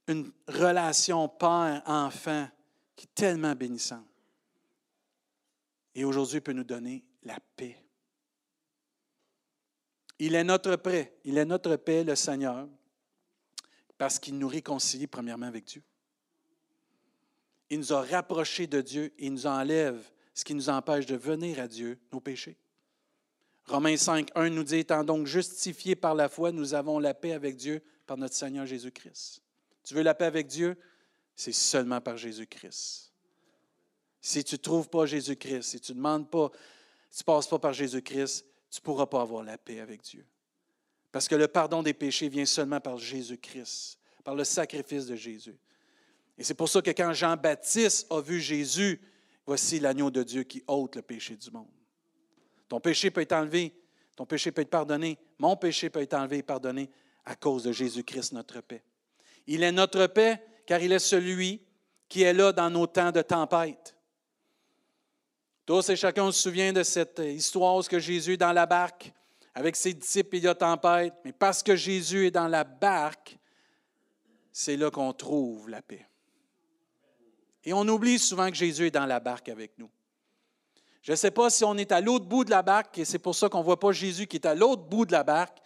une 0.06 0.30
relation 0.46 1.30
père-enfant 1.30 2.46
qui 2.94 3.06
est 3.06 3.14
tellement 3.14 3.54
bénissante. 3.54 4.04
Et 5.94 6.04
aujourd'hui 6.04 6.42
peut 6.42 6.52
nous 6.52 6.62
donner 6.62 7.02
la 7.22 7.40
paix. 7.56 7.83
Il 10.18 10.34
est 10.34 10.44
notre 10.44 10.76
paix. 10.76 11.18
Il 11.24 11.38
est 11.38 11.44
notre 11.44 11.76
paix, 11.76 12.04
le 12.04 12.14
Seigneur, 12.14 12.68
parce 13.98 14.18
qu'il 14.18 14.38
nous 14.38 14.48
réconcilie 14.48 15.06
premièrement 15.06 15.46
avec 15.46 15.64
Dieu. 15.64 15.82
Il 17.70 17.78
nous 17.78 17.92
a 17.92 18.02
rapprochés 18.02 18.66
de 18.66 18.80
Dieu 18.80 19.12
et 19.18 19.26
il 19.26 19.32
nous 19.32 19.46
enlève 19.46 20.00
ce 20.34 20.44
qui 20.44 20.54
nous 20.54 20.68
empêche 20.68 21.06
de 21.06 21.16
venir 21.16 21.60
à 21.60 21.68
Dieu, 21.68 21.98
nos 22.12 22.20
péchés. 22.20 22.56
Romains 23.66 23.96
5, 23.96 24.30
1 24.34 24.50
nous 24.50 24.64
dit, 24.64 24.76
étant 24.76 25.04
donc 25.04 25.26
justifiés 25.26 25.96
par 25.96 26.14
la 26.14 26.28
foi, 26.28 26.52
nous 26.52 26.74
avons 26.74 26.98
la 26.98 27.14
paix 27.14 27.32
avec 27.32 27.56
Dieu 27.56 27.82
par 28.06 28.18
notre 28.18 28.34
Seigneur 28.34 28.66
Jésus-Christ. 28.66 29.42
Tu 29.84 29.94
veux 29.94 30.02
la 30.02 30.14
paix 30.14 30.26
avec 30.26 30.46
Dieu? 30.46 30.76
C'est 31.34 31.52
seulement 31.52 32.00
par 32.00 32.16
Jésus-Christ. 32.16 33.12
Si 34.20 34.44
tu 34.44 34.54
ne 34.54 34.58
trouves 34.58 34.88
pas 34.88 35.06
Jésus-Christ, 35.06 35.62
si 35.62 35.80
tu 35.80 35.92
ne 35.92 35.96
demandes 35.96 36.30
pas, 36.30 36.50
si 37.10 37.24
tu 37.24 37.30
ne 37.30 37.34
passes 37.34 37.46
pas 37.46 37.58
par 37.58 37.72
Jésus-Christ, 37.72 38.44
tu 38.74 38.80
ne 38.80 38.84
pourras 38.84 39.06
pas 39.06 39.22
avoir 39.22 39.44
la 39.44 39.56
paix 39.56 39.78
avec 39.78 40.02
Dieu. 40.02 40.26
Parce 41.12 41.28
que 41.28 41.36
le 41.36 41.46
pardon 41.46 41.80
des 41.80 41.94
péchés 41.94 42.28
vient 42.28 42.44
seulement 42.44 42.80
par 42.80 42.98
Jésus-Christ, 42.98 44.00
par 44.24 44.34
le 44.34 44.42
sacrifice 44.42 45.06
de 45.06 45.14
Jésus. 45.14 45.56
Et 46.36 46.42
c'est 46.42 46.54
pour 46.54 46.68
ça 46.68 46.82
que 46.82 46.90
quand 46.90 47.12
Jean-Baptiste 47.12 48.08
a 48.10 48.20
vu 48.20 48.40
Jésus, 48.40 49.00
voici 49.46 49.78
l'agneau 49.78 50.10
de 50.10 50.24
Dieu 50.24 50.42
qui 50.42 50.64
ôte 50.66 50.96
le 50.96 51.02
péché 51.02 51.36
du 51.36 51.52
monde. 51.52 51.68
Ton 52.68 52.80
péché 52.80 53.12
peut 53.12 53.20
être 53.20 53.34
enlevé 53.34 53.72
Ton 54.16 54.26
péché 54.26 54.50
peut 54.50 54.62
être 54.62 54.70
pardonné. 54.70 55.18
Mon 55.38 55.56
péché 55.56 55.88
peut 55.88 56.02
être 56.02 56.14
enlevé 56.14 56.38
et 56.38 56.42
pardonné 56.42 56.90
à 57.24 57.36
cause 57.36 57.62
de 57.62 57.70
Jésus-Christ, 57.70 58.32
notre 58.32 58.60
paix. 58.60 58.82
Il 59.46 59.62
est 59.62 59.70
notre 59.70 60.08
paix 60.08 60.42
car 60.66 60.82
il 60.82 60.90
est 60.90 60.98
celui 60.98 61.62
qui 62.08 62.22
est 62.22 62.32
là 62.32 62.52
dans 62.52 62.70
nos 62.70 62.88
temps 62.88 63.12
de 63.12 63.22
tempête. 63.22 63.93
Tous 65.66 65.88
et 65.88 65.96
chacun 65.96 66.30
se 66.30 66.42
souvient 66.42 66.72
de 66.72 66.82
cette 66.82 67.20
histoire 67.20 67.76
où 67.76 67.82
Jésus 67.98 68.34
est 68.34 68.38
dans 68.38 68.52
la 68.52 68.66
barque 68.66 69.12
avec 69.54 69.76
ses 69.76 69.94
disciples, 69.94 70.36
il 70.36 70.44
y 70.44 70.48
a 70.48 70.54
tempête, 70.54 71.14
mais 71.24 71.32
parce 71.32 71.62
que 71.62 71.76
Jésus 71.76 72.26
est 72.26 72.30
dans 72.32 72.48
la 72.48 72.64
barque, 72.64 73.38
c'est 74.52 74.76
là 74.76 74.90
qu'on 74.90 75.12
trouve 75.12 75.68
la 75.68 75.80
paix. 75.80 76.06
Et 77.62 77.72
on 77.72 77.86
oublie 77.86 78.18
souvent 78.18 78.50
que 78.50 78.56
Jésus 78.56 78.86
est 78.86 78.90
dans 78.90 79.06
la 79.06 79.20
barque 79.20 79.48
avec 79.48 79.78
nous. 79.78 79.88
Je 81.02 81.12
ne 81.12 81.16
sais 81.16 81.30
pas 81.30 81.50
si 81.50 81.64
on 81.64 81.76
est 81.76 81.92
à 81.92 82.00
l'autre 82.00 82.24
bout 82.24 82.44
de 82.44 82.50
la 82.50 82.62
barque, 82.62 82.98
et 82.98 83.04
c'est 83.04 83.18
pour 83.18 83.34
ça 83.34 83.48
qu'on 83.48 83.60
ne 83.60 83.64
voit 83.64 83.78
pas 83.78 83.92
Jésus 83.92 84.26
qui 84.26 84.36
est 84.36 84.46
à 84.46 84.54
l'autre 84.54 84.82
bout 84.82 85.06
de 85.06 85.12
la 85.12 85.22
barque. 85.22 85.58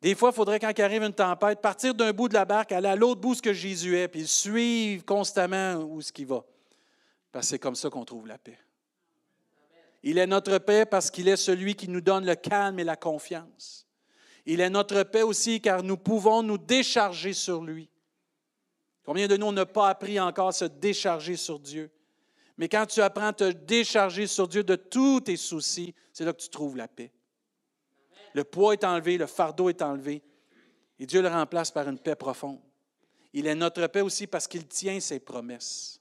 Des 0.00 0.14
fois, 0.14 0.30
il 0.30 0.34
faudrait, 0.34 0.58
quand 0.58 0.72
il 0.76 0.82
arrive 0.82 1.02
une 1.02 1.12
tempête, 1.12 1.60
partir 1.60 1.94
d'un 1.94 2.12
bout 2.12 2.28
de 2.28 2.34
la 2.34 2.44
barque, 2.44 2.72
aller 2.72 2.88
à 2.88 2.96
l'autre 2.96 3.20
bout 3.20 3.34
ce 3.34 3.42
que 3.42 3.52
Jésus 3.52 3.96
est, 3.96 4.08
puis 4.08 4.26
suivre 4.26 5.04
constamment 5.04 5.74
où 5.74 6.00
ce 6.00 6.12
qu'il 6.12 6.26
va. 6.26 6.44
Parce 7.32 7.46
que 7.46 7.50
c'est 7.50 7.58
comme 7.58 7.74
ça 7.74 7.90
qu'on 7.90 8.04
trouve 8.04 8.26
la 8.26 8.38
paix. 8.38 8.58
Il 10.02 10.18
est 10.18 10.26
notre 10.26 10.58
paix 10.58 10.86
parce 10.86 11.10
qu'il 11.10 11.28
est 11.28 11.36
celui 11.36 11.74
qui 11.74 11.88
nous 11.88 12.00
donne 12.00 12.24
le 12.24 12.34
calme 12.34 12.78
et 12.78 12.84
la 12.84 12.96
confiance. 12.96 13.86
Il 14.46 14.60
est 14.60 14.70
notre 14.70 15.02
paix 15.02 15.22
aussi 15.22 15.60
car 15.60 15.82
nous 15.82 15.96
pouvons 15.96 16.42
nous 16.42 16.58
décharger 16.58 17.32
sur 17.32 17.62
lui. 17.62 17.90
Combien 19.04 19.26
de 19.26 19.36
nous 19.36 19.52
n'ont 19.52 19.66
pas 19.66 19.88
appris 19.88 20.20
encore 20.20 20.48
à 20.48 20.52
se 20.52 20.64
décharger 20.64 21.36
sur 21.36 21.58
Dieu? 21.58 21.90
Mais 22.56 22.68
quand 22.68 22.86
tu 22.86 23.00
apprends 23.00 23.28
à 23.28 23.32
te 23.32 23.52
décharger 23.52 24.26
sur 24.26 24.48
Dieu 24.48 24.64
de 24.64 24.76
tous 24.76 25.20
tes 25.20 25.36
soucis, 25.36 25.94
c'est 26.12 26.24
là 26.24 26.32
que 26.32 26.40
tu 26.40 26.48
trouves 26.48 26.76
la 26.76 26.88
paix. 26.88 27.12
Le 28.34 28.44
poids 28.44 28.74
est 28.74 28.84
enlevé, 28.84 29.16
le 29.16 29.26
fardeau 29.26 29.68
est 29.68 29.80
enlevé, 29.80 30.22
et 30.98 31.06
Dieu 31.06 31.22
le 31.22 31.28
remplace 31.28 31.70
par 31.70 31.88
une 31.88 31.98
paix 31.98 32.16
profonde. 32.16 32.60
Il 33.32 33.46
est 33.46 33.54
notre 33.54 33.86
paix 33.86 34.00
aussi 34.00 34.26
parce 34.26 34.48
qu'il 34.48 34.66
tient 34.66 34.98
ses 35.00 35.20
promesses. 35.20 35.97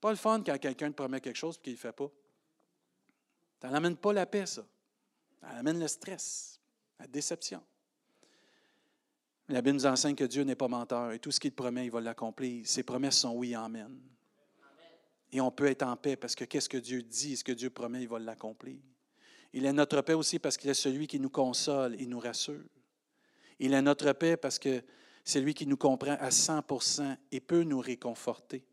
Pas 0.00 0.10
le 0.10 0.16
fun 0.16 0.42
quand 0.44 0.58
quelqu'un 0.58 0.90
te 0.90 0.96
promet 0.96 1.20
quelque 1.20 1.36
chose 1.36 1.56
et 1.56 1.60
qu'il 1.62 1.72
ne 1.72 1.76
le 1.76 1.80
fait 1.80 1.92
pas. 1.92 2.10
Ça 3.60 3.68
n'amène 3.68 3.96
pas 3.96 4.12
la 4.12 4.26
paix, 4.26 4.46
ça. 4.46 4.64
Ça 5.40 5.48
amène 5.48 5.78
le 5.78 5.88
stress, 5.88 6.60
la 6.98 7.06
déception. 7.06 7.62
La 9.48 9.62
Bible 9.62 9.76
nous 9.76 9.86
enseigne 9.86 10.14
que 10.14 10.24
Dieu 10.24 10.44
n'est 10.44 10.54
pas 10.54 10.68
menteur 10.68 11.12
et 11.12 11.18
tout 11.18 11.30
ce 11.30 11.40
qu'il 11.40 11.52
promet, 11.52 11.86
il 11.86 11.90
va 11.90 12.00
l'accomplir. 12.00 12.66
Ses 12.66 12.82
promesses 12.82 13.18
sont 13.18 13.32
oui, 13.32 13.54
amen. 13.54 14.00
Et 15.32 15.40
on 15.40 15.50
peut 15.50 15.66
être 15.66 15.82
en 15.82 15.96
paix 15.96 16.16
parce 16.16 16.34
que 16.34 16.44
qu'est-ce 16.44 16.68
que 16.68 16.76
Dieu 16.76 17.02
dit, 17.02 17.36
ce 17.36 17.44
que 17.44 17.52
Dieu 17.52 17.70
promet, 17.70 18.02
il 18.02 18.08
va 18.08 18.18
l'accomplir. 18.18 18.78
Il 19.52 19.64
est 19.66 19.72
notre 19.72 20.00
paix 20.02 20.14
aussi 20.14 20.38
parce 20.38 20.56
qu'il 20.56 20.70
est 20.70 20.74
celui 20.74 21.06
qui 21.06 21.18
nous 21.18 21.30
console 21.30 22.00
et 22.00 22.06
nous 22.06 22.20
rassure. 22.20 22.62
Il 23.58 23.74
est 23.74 23.82
notre 23.82 24.12
paix 24.12 24.36
parce 24.36 24.58
que 24.58 24.82
c'est 25.24 25.40
lui 25.40 25.54
qui 25.54 25.66
nous 25.66 25.76
comprend 25.76 26.12
à 26.12 26.28
100% 26.28 27.16
et 27.32 27.40
peut 27.40 27.62
nous 27.62 27.80
réconforter. 27.80 28.64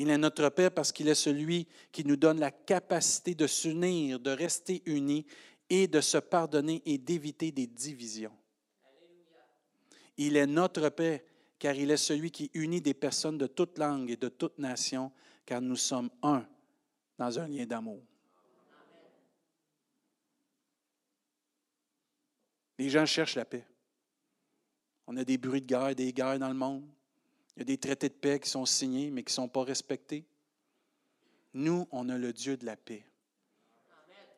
Il 0.00 0.08
est 0.08 0.16
notre 0.16 0.48
paix 0.48 0.70
parce 0.70 0.92
qu'il 0.92 1.08
est 1.08 1.14
celui 1.14 1.68
qui 1.92 2.06
nous 2.06 2.16
donne 2.16 2.40
la 2.40 2.50
capacité 2.50 3.34
de 3.34 3.46
s'unir, 3.46 4.18
de 4.18 4.30
rester 4.30 4.82
unis 4.86 5.26
et 5.68 5.88
de 5.88 6.00
se 6.00 6.16
pardonner 6.16 6.80
et 6.86 6.96
d'éviter 6.96 7.52
des 7.52 7.66
divisions. 7.66 8.32
Il 10.16 10.38
est 10.38 10.46
notre 10.46 10.88
paix, 10.88 11.26
car 11.58 11.74
il 11.74 11.90
est 11.90 11.98
celui 11.98 12.30
qui 12.30 12.50
unit 12.54 12.80
des 12.80 12.94
personnes 12.94 13.36
de 13.36 13.46
toute 13.46 13.76
langue 13.76 14.10
et 14.10 14.16
de 14.16 14.30
toute 14.30 14.58
nation, 14.58 15.12
car 15.44 15.60
nous 15.60 15.76
sommes 15.76 16.08
un 16.22 16.48
dans 17.18 17.38
un 17.38 17.46
lien 17.46 17.66
d'amour. 17.66 18.02
Les 22.78 22.88
gens 22.88 23.04
cherchent 23.04 23.36
la 23.36 23.44
paix. 23.44 23.66
On 25.06 25.18
a 25.18 25.24
des 25.24 25.36
bruits 25.36 25.60
de 25.60 25.66
guerre, 25.66 25.94
des 25.94 26.10
guerres 26.14 26.38
dans 26.38 26.48
le 26.48 26.54
monde. 26.54 26.88
Il 27.56 27.60
y 27.60 27.62
a 27.62 27.64
des 27.64 27.78
traités 27.78 28.08
de 28.08 28.14
paix 28.14 28.38
qui 28.40 28.48
sont 28.48 28.66
signés, 28.66 29.10
mais 29.10 29.22
qui 29.22 29.30
ne 29.32 29.34
sont 29.34 29.48
pas 29.48 29.64
respectés. 29.64 30.24
Nous, 31.52 31.86
on 31.90 32.08
a 32.08 32.16
le 32.16 32.32
Dieu 32.32 32.56
de 32.56 32.64
la 32.64 32.76
paix. 32.76 33.04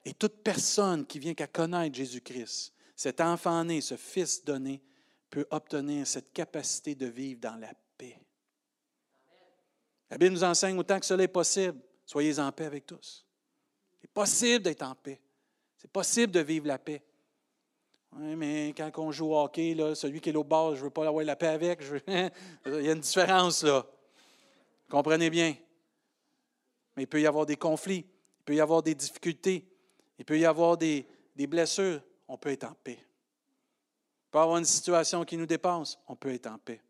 Et 0.04 0.14
toute 0.14 0.42
personne 0.42 1.06
qui 1.06 1.18
vient 1.18 1.34
qu'à 1.34 1.46
connaître 1.46 1.94
Jésus-Christ, 1.94 2.72
cet 2.96 3.20
enfant 3.20 3.64
né, 3.64 3.80
ce 3.80 3.96
fils 3.96 4.44
donné, 4.44 4.82
peut 5.30 5.46
obtenir 5.50 6.06
cette 6.06 6.32
capacité 6.32 6.94
de 6.94 7.06
vivre 7.06 7.40
dans 7.40 7.56
la 7.56 7.72
paix. 7.96 8.18
La 10.10 10.18
Bible 10.18 10.34
nous 10.34 10.44
enseigne 10.44 10.78
autant 10.78 11.00
que 11.00 11.06
cela 11.06 11.22
est 11.22 11.28
possible, 11.28 11.80
soyez 12.04 12.38
en 12.38 12.52
paix 12.52 12.66
avec 12.66 12.86
tous. 12.86 13.24
C'est 14.00 14.10
possible 14.10 14.64
d'être 14.64 14.82
en 14.82 14.94
paix. 14.94 15.20
C'est 15.78 15.90
possible 15.90 16.32
de 16.32 16.40
vivre 16.40 16.66
la 16.66 16.78
paix. 16.78 17.02
Oui, 18.14 18.36
mais 18.36 18.74
quand 18.76 18.90
on 18.98 19.10
joue 19.10 19.32
au 19.32 19.38
hockey, 19.38 19.76
celui 19.94 20.20
qui 20.20 20.30
est 20.30 20.36
au 20.36 20.44
bas, 20.44 20.70
je 20.74 20.80
ne 20.80 20.84
veux 20.84 20.90
pas 20.90 21.06
avoir 21.06 21.24
la 21.24 21.36
paix 21.36 21.48
avec. 21.48 21.80
il 22.06 22.82
y 22.82 22.88
a 22.88 22.92
une 22.92 23.00
différence 23.00 23.62
là. 23.62 23.86
Comprenez 24.88 25.30
bien. 25.30 25.54
Mais 26.96 27.04
il 27.04 27.06
peut 27.06 27.20
y 27.20 27.26
avoir 27.26 27.46
des 27.46 27.56
conflits, 27.56 28.04
il 28.40 28.44
peut 28.44 28.54
y 28.54 28.60
avoir 28.60 28.82
des 28.82 28.94
difficultés, 28.94 29.66
il 30.18 30.24
peut 30.24 30.38
y 30.38 30.44
avoir 30.44 30.76
des, 30.76 31.06
blessures. 31.36 32.02
On 32.28 32.36
peut 32.36 32.50
être 32.50 32.64
en 32.64 32.74
paix 32.84 32.98
peut 34.32 34.38
avoir 34.38 34.56
une 34.56 34.64
situation 34.64 35.24
qui 35.24 35.36
nous 35.36 35.46
dépasse, 35.46 35.98
on 36.08 36.16
peut 36.16 36.32
être 36.32 36.46
en 36.46 36.56
paix. 36.56 36.80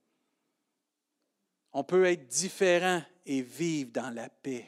On 1.73 1.83
peut 1.83 2.05
être 2.05 2.29
différent 2.29 3.03
et 3.27 3.43
vivre 3.43 3.91
dans 3.93 4.15
la 4.15 4.29
paix. 4.29 4.65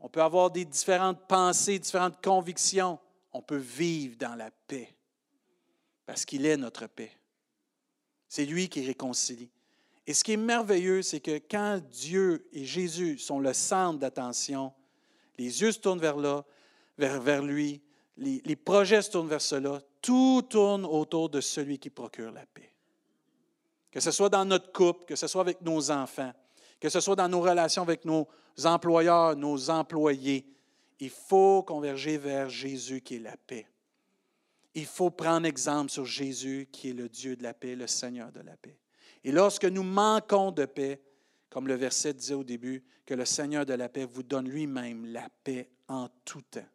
On 0.00 0.08
peut 0.08 0.22
avoir 0.22 0.50
des 0.50 0.64
différentes 0.64 1.28
pensées, 1.28 1.78
différentes 1.78 2.22
convictions. 2.22 2.98
On 3.34 3.42
peut 3.42 3.56
vivre 3.56 4.16
dans 4.16 4.34
la 4.34 4.50
paix 4.50 4.94
parce 6.06 6.24
qu'il 6.24 6.46
est 6.46 6.56
notre 6.56 6.86
paix. 6.86 7.12
C'est 8.28 8.46
lui 8.46 8.68
qui 8.68 8.86
réconcilie. 8.86 9.50
Et 10.06 10.14
ce 10.14 10.24
qui 10.24 10.32
est 10.32 10.38
merveilleux, 10.38 11.02
c'est 11.02 11.20
que 11.20 11.38
quand 11.50 11.80
Dieu 11.90 12.48
et 12.52 12.64
Jésus 12.64 13.18
sont 13.18 13.38
le 13.38 13.52
centre 13.52 13.98
d'attention, 13.98 14.72
les 15.38 15.62
yeux 15.62 15.72
se 15.72 15.78
tournent 15.78 16.00
vers 16.00 16.16
là, 16.16 16.44
vers, 16.96 17.42
lui, 17.42 17.82
les 18.16 18.56
projets 18.56 19.02
se 19.02 19.10
tournent 19.10 19.28
vers 19.28 19.40
cela, 19.40 19.80
tout 20.00 20.42
tourne 20.48 20.84
autour 20.84 21.30
de 21.30 21.40
celui 21.40 21.78
qui 21.78 21.90
procure 21.90 22.30
la 22.30 22.44
paix. 22.46 22.70
Que 23.90 24.00
ce 24.00 24.10
soit 24.10 24.28
dans 24.28 24.44
notre 24.44 24.70
couple, 24.72 25.06
que 25.06 25.16
ce 25.16 25.26
soit 25.26 25.40
avec 25.40 25.62
nos 25.62 25.90
enfants, 25.90 26.32
que 26.78 26.88
ce 26.88 27.00
soit 27.00 27.16
dans 27.16 27.28
nos 27.28 27.40
relations 27.40 27.82
avec 27.82 28.04
nos 28.04 28.28
employeurs, 28.64 29.34
nos 29.36 29.70
employés, 29.70 30.44
il 31.00 31.10
faut 31.10 31.62
converger 31.62 32.18
vers 32.18 32.48
Jésus 32.48 33.00
qui 33.00 33.16
est 33.16 33.20
la 33.20 33.36
paix. 33.36 33.66
Il 34.74 34.86
faut 34.86 35.10
prendre 35.10 35.46
exemple 35.46 35.90
sur 35.90 36.04
Jésus 36.04 36.68
qui 36.72 36.90
est 36.90 36.94
le 36.94 37.08
Dieu 37.08 37.36
de 37.36 37.42
la 37.42 37.54
paix, 37.54 37.76
le 37.76 37.86
Seigneur 37.86 38.32
de 38.32 38.40
la 38.40 38.56
paix. 38.56 38.78
Et 39.22 39.32
lorsque 39.32 39.64
nous 39.64 39.82
manquons 39.82 40.50
de 40.50 40.64
paix, 40.64 41.00
comme 41.48 41.68
le 41.68 41.74
verset 41.74 42.14
disait 42.14 42.34
au 42.34 42.44
début, 42.44 42.84
que 43.06 43.14
le 43.14 43.24
Seigneur 43.24 43.64
de 43.64 43.74
la 43.74 43.88
paix 43.88 44.04
vous 44.04 44.22
donne 44.22 44.48
lui-même 44.48 45.06
la 45.06 45.28
paix 45.44 45.70
en 45.88 46.08
tout 46.24 46.42
temps. 46.42 46.66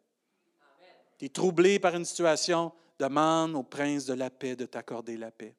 Tu 1.18 1.26
es 1.26 1.28
troublé 1.28 1.78
par 1.78 1.94
une 1.94 2.04
situation, 2.04 2.72
demande 2.98 3.54
au 3.54 3.62
prince 3.62 4.06
de 4.06 4.14
la 4.14 4.30
paix 4.30 4.56
de 4.56 4.66
t'accorder 4.66 5.16
la 5.16 5.30
paix. 5.30 5.54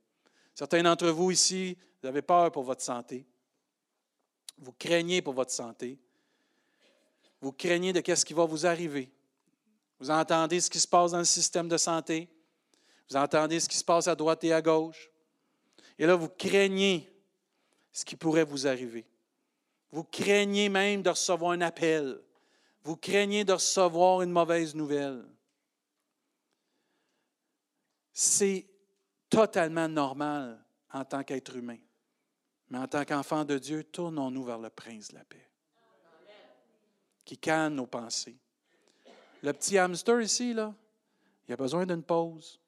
Certains 0.56 0.84
d'entre 0.84 1.10
vous 1.10 1.32
ici, 1.32 1.78
vous 2.02 2.08
avez 2.08 2.22
peur 2.22 2.52
pour 2.52 2.64
votre 2.64 2.82
santé. 2.82 3.26
Vous 4.58 4.74
craignez 4.74 5.22
pour 5.22 5.34
votre 5.34 5.52
santé. 5.52 6.00
Vous 7.42 7.52
craignez 7.52 7.92
de 7.92 8.00
qu'est-ce 8.00 8.26
qui 8.26 8.34
va 8.34 8.46
vous 8.46 8.66
arriver. 8.66 9.12
Vous 10.00 10.10
entendez 10.10 10.62
ce 10.62 10.70
qui 10.70 10.80
se 10.80 10.88
passe 10.88 11.12
dans 11.12 11.18
le 11.18 11.26
système 11.26 11.68
de 11.68 11.78
santé. 11.78 12.30
Vous 13.10 13.18
entendez 13.18 13.60
ce 13.60 13.68
qui 13.68 13.78
se 13.78 13.84
passe 13.84 14.08
à 14.08 14.16
droite 14.16 14.44
et 14.44 14.54
à 14.54 14.62
gauche. 14.62 15.10
Et 16.00 16.06
là, 16.06 16.16
vous 16.16 16.30
craignez 16.30 17.12
ce 17.92 18.06
qui 18.06 18.16
pourrait 18.16 18.46
vous 18.46 18.68
arriver. 18.68 19.06
Vous 19.92 20.04
craignez 20.04 20.70
même 20.70 21.02
de 21.02 21.10
recevoir 21.10 21.52
un 21.52 21.62
appel. 21.62 22.22
Vous 22.84 22.96
craignez 22.96 23.44
de 23.44 23.54
recevoir 23.54 24.22
une 24.22 24.32
mauvaise 24.32 24.74
nouvelle 24.74 25.26
c'est 28.14 28.68
totalement 29.30 29.88
normal 29.88 30.64
en 30.94 31.06
tant 31.06 31.24
qu'être 31.24 31.56
humain. 31.56 31.80
Mais 32.70 32.78
en 32.78 32.88
tant 32.88 33.04
qu'enfant 33.06 33.46
de 33.46 33.58
Dieu, 33.58 33.84
tournons-nous 33.84 34.44
vers 34.44 34.60
le 34.60 34.70
prince 34.70 35.10
de 35.10 35.16
la 35.16 35.26
paix, 35.26 35.50
qui 37.26 37.38
calme 37.38 37.76
nos 37.76 37.88
pensées. 37.88 38.38
Le 39.44 39.54
petit 39.54 39.78
hamster 39.78 40.22
ici, 40.22 40.54
là, 40.54 40.74
il 41.48 41.54
a 41.54 41.58
besoin 41.58 41.86
d'une 41.86 42.04
pause. 42.04 42.60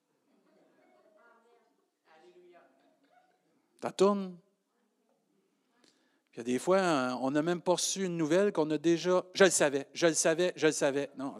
Ça 3.81 3.91
tourne. 3.91 4.37
Il 6.33 6.37
y 6.37 6.39
a 6.39 6.43
des 6.43 6.57
fois, 6.57 7.17
on 7.21 7.31
n'a 7.31 7.41
même 7.41 7.61
pas 7.61 7.73
reçu 7.73 8.05
une 8.05 8.17
nouvelle 8.17 8.51
qu'on 8.51 8.69
a 8.71 8.77
déjà. 8.77 9.23
Je 9.33 9.43
le 9.43 9.49
savais, 9.49 9.87
je 9.93 10.07
le 10.07 10.13
savais, 10.13 10.53
je 10.55 10.67
le 10.67 10.71
savais. 10.71 11.11
Non, 11.17 11.35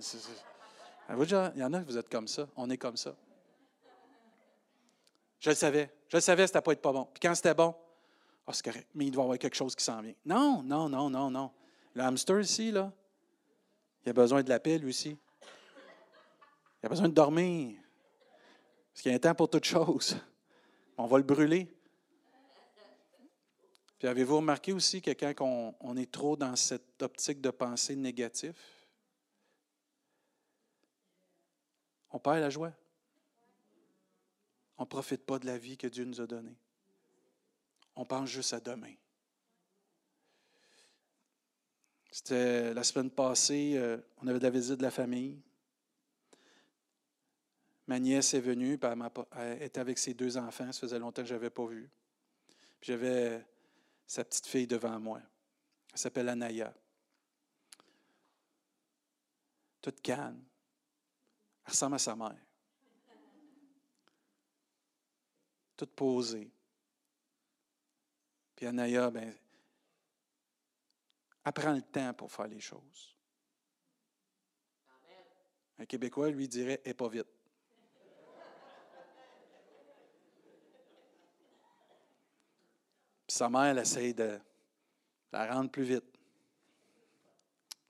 il 1.09 1.59
y 1.59 1.63
en 1.63 1.73
a 1.73 1.79
que 1.79 1.85
vous 1.85 1.97
êtes 1.97 2.09
comme 2.09 2.27
ça. 2.27 2.47
On 2.55 2.69
est 2.69 2.77
comme 2.77 2.97
ça. 2.97 3.15
Je 5.39 5.49
le 5.49 5.55
savais. 5.55 5.91
Je 6.09 6.17
le 6.17 6.21
savais, 6.21 6.45
c'était 6.45 6.61
pas 6.61 6.73
être 6.73 6.81
pas 6.81 6.93
bon. 6.93 7.07
Puis 7.11 7.19
quand 7.21 7.33
c'était 7.33 7.53
bon, 7.53 7.75
ah, 8.45 8.53
c'est 8.53 8.63
correct, 8.63 8.87
mais 8.93 9.05
il 9.05 9.11
doit 9.11 9.23
y 9.23 9.25
avoir 9.25 9.39
quelque 9.39 9.55
chose 9.55 9.75
qui 9.75 9.83
s'en 9.83 10.01
vient. 10.01 10.13
Non, 10.25 10.61
non, 10.63 10.89
non, 10.89 11.09
non, 11.09 11.31
non. 11.31 11.51
Le 11.93 12.03
hamster 12.03 12.39
ici, 12.39 12.71
là, 12.71 12.91
Il 14.05 14.09
a 14.09 14.13
besoin 14.13 14.43
de 14.43 14.49
la 14.49 14.59
paix, 14.59 14.77
lui 14.77 14.89
aussi. 14.89 15.17
Il 16.81 16.85
a 16.85 16.89
besoin 16.89 17.07
de 17.07 17.13
dormir. 17.13 17.79
Parce 18.91 19.01
qu'il 19.01 19.11
y 19.11 19.13
a 19.13 19.15
un 19.15 19.19
temps 19.19 19.35
pour 19.35 19.49
toute 19.49 19.63
chose. 19.63 20.17
On 20.97 21.05
va 21.07 21.17
le 21.17 21.23
brûler. 21.23 21.67
Puis 23.97 24.07
avez-vous 24.07 24.37
remarqué 24.37 24.73
aussi 24.73 25.01
que 25.01 25.11
quand 25.11 25.75
on, 25.79 25.95
est 25.95 26.11
trop 26.11 26.35
dans 26.35 26.55
cette 26.57 27.01
optique 27.01 27.39
de 27.39 27.49
pensée 27.49 27.95
négative, 27.95 28.53
on 32.11 32.19
perd 32.19 32.41
la 32.41 32.49
joie? 32.49 32.73
On 34.77 34.83
ne 34.83 34.87
profite 34.87 35.25
pas 35.25 35.39
de 35.39 35.45
la 35.45 35.57
vie 35.57 35.77
que 35.77 35.87
Dieu 35.87 36.03
nous 36.03 36.19
a 36.19 36.27
donnée. 36.27 36.57
On 37.95 38.03
pense 38.03 38.29
juste 38.29 38.53
à 38.53 38.59
demain. 38.59 38.93
C'était 42.13 42.75
la 42.75 42.83
semaine 42.83 43.09
passée, 43.09 43.73
euh, 43.75 43.97
on 44.21 44.27
avait 44.27 44.37
de 44.37 44.43
la 44.43 44.51
visite 44.51 44.77
de 44.77 44.83
la 44.83 44.91
famille. 44.91 45.41
Ma 47.87 47.97
nièce 47.97 48.35
est 48.35 48.39
venue, 48.39 48.77
elle, 49.31 49.63
était 49.63 49.79
avec 49.79 49.97
ses 49.97 50.13
deux 50.13 50.37
enfants. 50.37 50.71
Ça 50.71 50.81
faisait 50.81 50.99
longtemps 50.99 51.23
que 51.23 51.27
je 51.27 51.33
n'avais 51.33 51.49
pas 51.49 51.65
vu. 51.65 51.89
j'avais 52.83 53.43
sa 54.05 54.23
petite 54.23 54.45
fille 54.45 54.67
devant 54.67 54.99
moi. 54.99 55.21
Elle 55.91 55.97
s'appelle 55.97 56.29
Anaya. 56.29 56.71
Toute 59.81 59.99
calme. 59.99 60.43
Elle 61.65 61.71
ressemble 61.71 61.95
à 61.95 61.99
sa 61.99 62.15
mère. 62.15 62.37
Toute 65.75 65.93
posée. 65.93 66.51
Puis 68.55 68.67
Anaya, 68.67 69.09
ben, 69.09 69.33
apprend 71.45 71.73
le 71.73 71.81
temps 71.81 72.13
pour 72.13 72.31
faire 72.31 72.47
les 72.47 72.59
choses. 72.59 73.17
Un 75.79 75.85
Québécois 75.85 76.29
lui 76.29 76.47
dirait, 76.47 76.81
et 76.85 76.93
pas 76.93 77.09
vite. 77.09 77.27
sa 83.33 83.49
mère, 83.49 83.63
elle 83.63 83.79
essaye 83.79 84.13
de 84.13 84.39
la 85.31 85.51
rendre 85.51 85.71
plus 85.71 85.83
vite. 85.83 86.05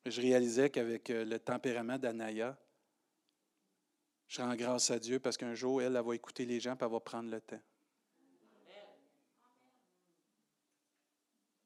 Je 0.05 0.21
réalisais 0.21 0.69
qu'avec 0.69 1.09
euh, 1.09 1.25
le 1.25 1.39
tempérament 1.39 1.97
d'Anaya, 1.97 2.57
je 4.27 4.41
rends 4.41 4.55
grâce 4.55 4.89
à 4.91 4.99
Dieu 4.99 5.19
parce 5.19 5.37
qu'un 5.37 5.53
jour, 5.53 5.81
elle, 5.81 5.95
elle 5.95 6.03
va 6.03 6.15
écouter 6.15 6.45
les 6.45 6.59
gens 6.59 6.73
et 6.73 6.77
elle 6.79 6.89
va 6.89 6.99
prendre 6.99 7.29
le 7.29 7.41
temps. 7.41 7.61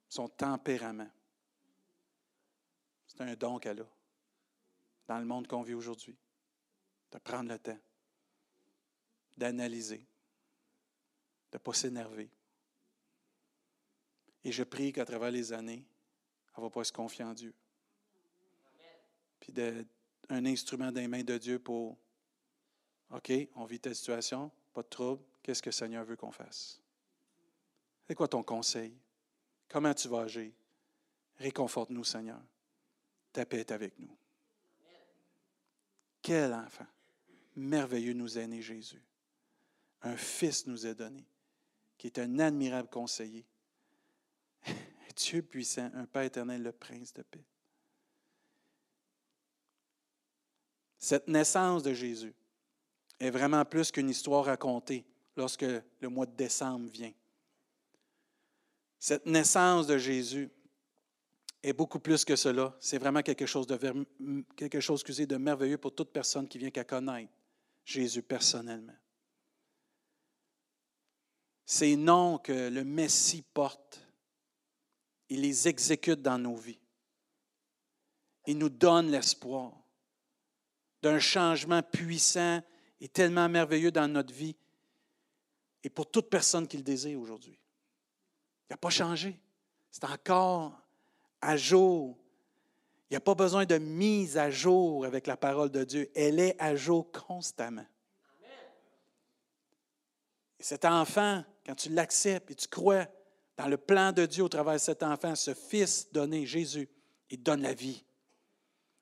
Son 0.09 0.27
tempérament. 0.27 1.09
C'est 3.17 3.23
un 3.23 3.35
don 3.35 3.57
qu'elle 3.57 3.81
a 3.81 3.87
dans 5.07 5.17
le 5.17 5.25
monde 5.25 5.47
qu'on 5.47 5.63
vit 5.63 5.73
aujourd'hui. 5.73 6.15
De 7.11 7.17
prendre 7.17 7.49
le 7.49 7.57
temps, 7.57 7.79
d'analyser, 9.37 10.05
de 11.51 11.57
ne 11.57 11.57
pas 11.57 11.73
s'énerver, 11.73 12.29
et 14.43 14.51
je 14.51 14.63
prie 14.63 14.91
qu'à 14.91 15.05
travers 15.05 15.31
les 15.31 15.53
années, 15.53 15.85
elle 16.55 16.63
ne 16.63 16.67
va 16.67 16.69
pas 16.69 16.83
se 16.83 16.91
confier 16.91 17.23
en 17.23 17.33
Dieu. 17.33 17.53
Puis 19.39 19.53
d'être 19.53 19.87
un 20.29 20.45
instrument 20.45 20.91
les 20.91 21.07
mains 21.07 21.23
de 21.23 21.37
Dieu 21.37 21.59
pour 21.59 21.97
OK, 23.11 23.31
on 23.55 23.63
vit 23.65 23.79
telle 23.79 23.95
situation, 23.95 24.51
pas 24.73 24.83
de 24.83 24.89
trouble, 24.89 25.23
qu'est-ce 25.41 25.61
que 25.61 25.69
le 25.69 25.73
Seigneur 25.73 26.03
veut 26.03 26.17
qu'on 26.17 26.31
fasse? 26.31 26.81
C'est 28.05 28.15
quoi 28.15 28.27
ton 28.27 28.43
conseil? 28.43 28.93
Comment 29.69 29.93
tu 29.93 30.09
vas 30.09 30.21
agir? 30.21 30.51
Réconforte-nous, 31.37 32.03
Seigneur. 32.03 32.41
Ta 33.37 33.45
paix 33.45 33.59
est 33.59 33.71
avec 33.71 33.99
nous. 33.99 34.17
Quel 36.23 36.51
enfant! 36.55 36.87
Merveilleux 37.55 38.13
nous 38.13 38.35
est 38.39 38.47
né 38.47 38.63
Jésus. 38.63 39.03
Un 40.01 40.17
fils 40.17 40.65
nous 40.65 40.87
est 40.87 40.95
donné, 40.95 41.23
qui 41.99 42.07
est 42.07 42.17
un 42.17 42.39
admirable 42.39 42.89
conseiller, 42.89 43.45
Dieu 45.15 45.43
puissant, 45.43 45.91
un 45.93 46.07
Père 46.07 46.23
éternel, 46.23 46.63
le 46.63 46.71
prince 46.71 47.13
de 47.13 47.21
paix. 47.21 47.45
Cette 50.97 51.27
naissance 51.27 51.83
de 51.83 51.93
Jésus 51.93 52.33
est 53.19 53.29
vraiment 53.29 53.65
plus 53.65 53.91
qu'une 53.91 54.09
histoire 54.09 54.45
racontée 54.45 55.05
lorsque 55.35 55.61
le 55.61 56.09
mois 56.09 56.25
de 56.25 56.35
décembre 56.35 56.89
vient. 56.89 57.13
Cette 58.97 59.27
naissance 59.27 59.85
de 59.85 59.99
Jésus 59.99 60.49
est 61.67 61.73
beaucoup 61.73 61.99
plus 61.99 62.23
que 62.23 62.35
cela. 62.35 62.75
C'est 62.79 62.97
vraiment 62.97 63.21
quelque 63.21 63.45
chose, 63.45 63.67
de, 63.67 63.77
quelque 64.55 64.79
chose 64.79 65.03
de 65.03 65.37
merveilleux 65.37 65.77
pour 65.77 65.93
toute 65.93 66.11
personne 66.11 66.47
qui 66.47 66.57
vient 66.57 66.71
qu'à 66.71 66.85
connaître 66.85 67.31
Jésus 67.83 68.21
personnellement. 68.21 68.95
Ces 71.65 71.97
noms 71.97 72.37
que 72.37 72.69
le 72.69 72.85
Messie 72.85 73.43
porte 73.53 74.01
il 75.29 75.41
les 75.41 75.67
exécute 75.67 76.21
dans 76.21 76.37
nos 76.37 76.55
vies. 76.55 76.79
Il 78.45 78.57
nous 78.57 78.69
donne 78.69 79.11
l'espoir 79.11 79.73
d'un 81.01 81.19
changement 81.19 81.83
puissant 81.83 82.63
et 83.01 83.09
tellement 83.09 83.49
merveilleux 83.49 83.91
dans 83.91 84.07
notre 84.07 84.33
vie 84.33 84.55
et 85.83 85.89
pour 85.89 86.09
toute 86.09 86.29
personne 86.29 86.65
qui 86.65 86.77
le 86.77 86.83
désire 86.83 87.19
aujourd'hui. 87.19 87.59
Il 88.69 88.73
n'a 88.73 88.77
pas 88.77 88.89
changé. 88.89 89.37
C'est 89.91 90.05
encore 90.05 90.86
à 91.41 91.57
jour. 91.57 92.17
Il 93.09 93.13
n'y 93.13 93.17
a 93.17 93.21
pas 93.21 93.35
besoin 93.35 93.65
de 93.65 93.77
mise 93.77 94.37
à 94.37 94.51
jour 94.51 95.05
avec 95.05 95.27
la 95.27 95.37
parole 95.37 95.69
de 95.69 95.83
Dieu. 95.83 96.11
Elle 96.15 96.39
est 96.39 96.55
à 96.59 96.75
jour 96.75 97.11
constamment. 97.11 97.85
Et 100.59 100.63
cet 100.63 100.85
enfant, 100.85 101.43
quand 101.65 101.75
tu 101.75 101.89
l'acceptes 101.89 102.51
et 102.51 102.55
tu 102.55 102.67
crois, 102.67 103.05
dans 103.57 103.67
le 103.67 103.77
plan 103.77 104.11
de 104.11 104.25
Dieu 104.25 104.43
au 104.43 104.49
travers 104.49 104.73
de 104.73 104.79
cet 104.79 105.03
enfant, 105.03 105.35
ce 105.35 105.53
Fils 105.53 106.11
donné, 106.11 106.45
Jésus, 106.45 106.89
il 107.29 107.41
donne 107.41 107.61
la 107.61 107.73
vie 107.73 108.03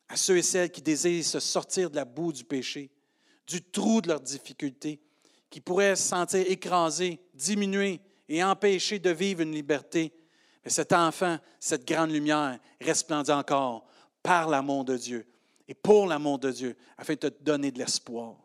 à 0.07 0.15
ceux 0.15 0.37
et 0.37 0.43
celles 0.43 0.71
qui 0.71 0.81
désirent 0.81 1.25
se 1.25 1.39
sortir 1.39 1.89
de 1.89 1.95
la 1.95 2.05
boue 2.05 2.31
du 2.31 2.43
péché, 2.43 2.91
du 3.47 3.61
trou 3.61 4.01
de 4.01 4.07
leurs 4.07 4.21
difficultés, 4.21 5.01
qui 5.49 5.61
pourraient 5.61 5.95
se 5.95 6.03
sentir 6.03 6.45
écrasés, 6.47 7.19
diminués 7.33 8.01
et 8.27 8.43
empêchés 8.43 8.99
de 8.99 9.09
vivre 9.09 9.41
une 9.41 9.53
liberté. 9.53 10.13
Mais 10.65 10.71
cet 10.71 10.93
enfant, 10.93 11.37
cette 11.59 11.87
grande 11.87 12.09
lumière, 12.09 12.57
resplendit 12.81 13.31
encore 13.31 13.85
par 14.23 14.49
l'amour 14.49 14.83
de 14.83 14.97
Dieu 14.97 15.27
et 15.67 15.75
pour 15.75 16.07
l'amour 16.07 16.39
de 16.39 16.51
Dieu, 16.51 16.75
afin 16.97 17.13
de 17.13 17.29
te 17.29 17.43
donner 17.43 17.71
de 17.71 17.77
l'espoir. 17.77 18.35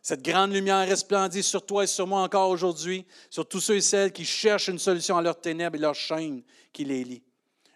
Cette 0.00 0.22
grande 0.22 0.52
lumière 0.52 0.86
resplendit 0.86 1.42
sur 1.42 1.64
toi 1.64 1.84
et 1.84 1.88
sur 1.88 2.06
moi 2.06 2.20
encore 2.20 2.50
aujourd'hui, 2.50 3.04
sur 3.30 3.48
tous 3.48 3.60
ceux 3.60 3.76
et 3.76 3.80
celles 3.80 4.12
qui 4.12 4.24
cherchent 4.24 4.68
une 4.68 4.78
solution 4.78 5.16
à 5.16 5.22
leurs 5.22 5.40
ténèbres 5.40 5.76
et 5.76 5.80
leurs 5.80 5.94
chaînes 5.94 6.42
qui 6.72 6.84
les 6.84 7.02
lient. 7.02 7.22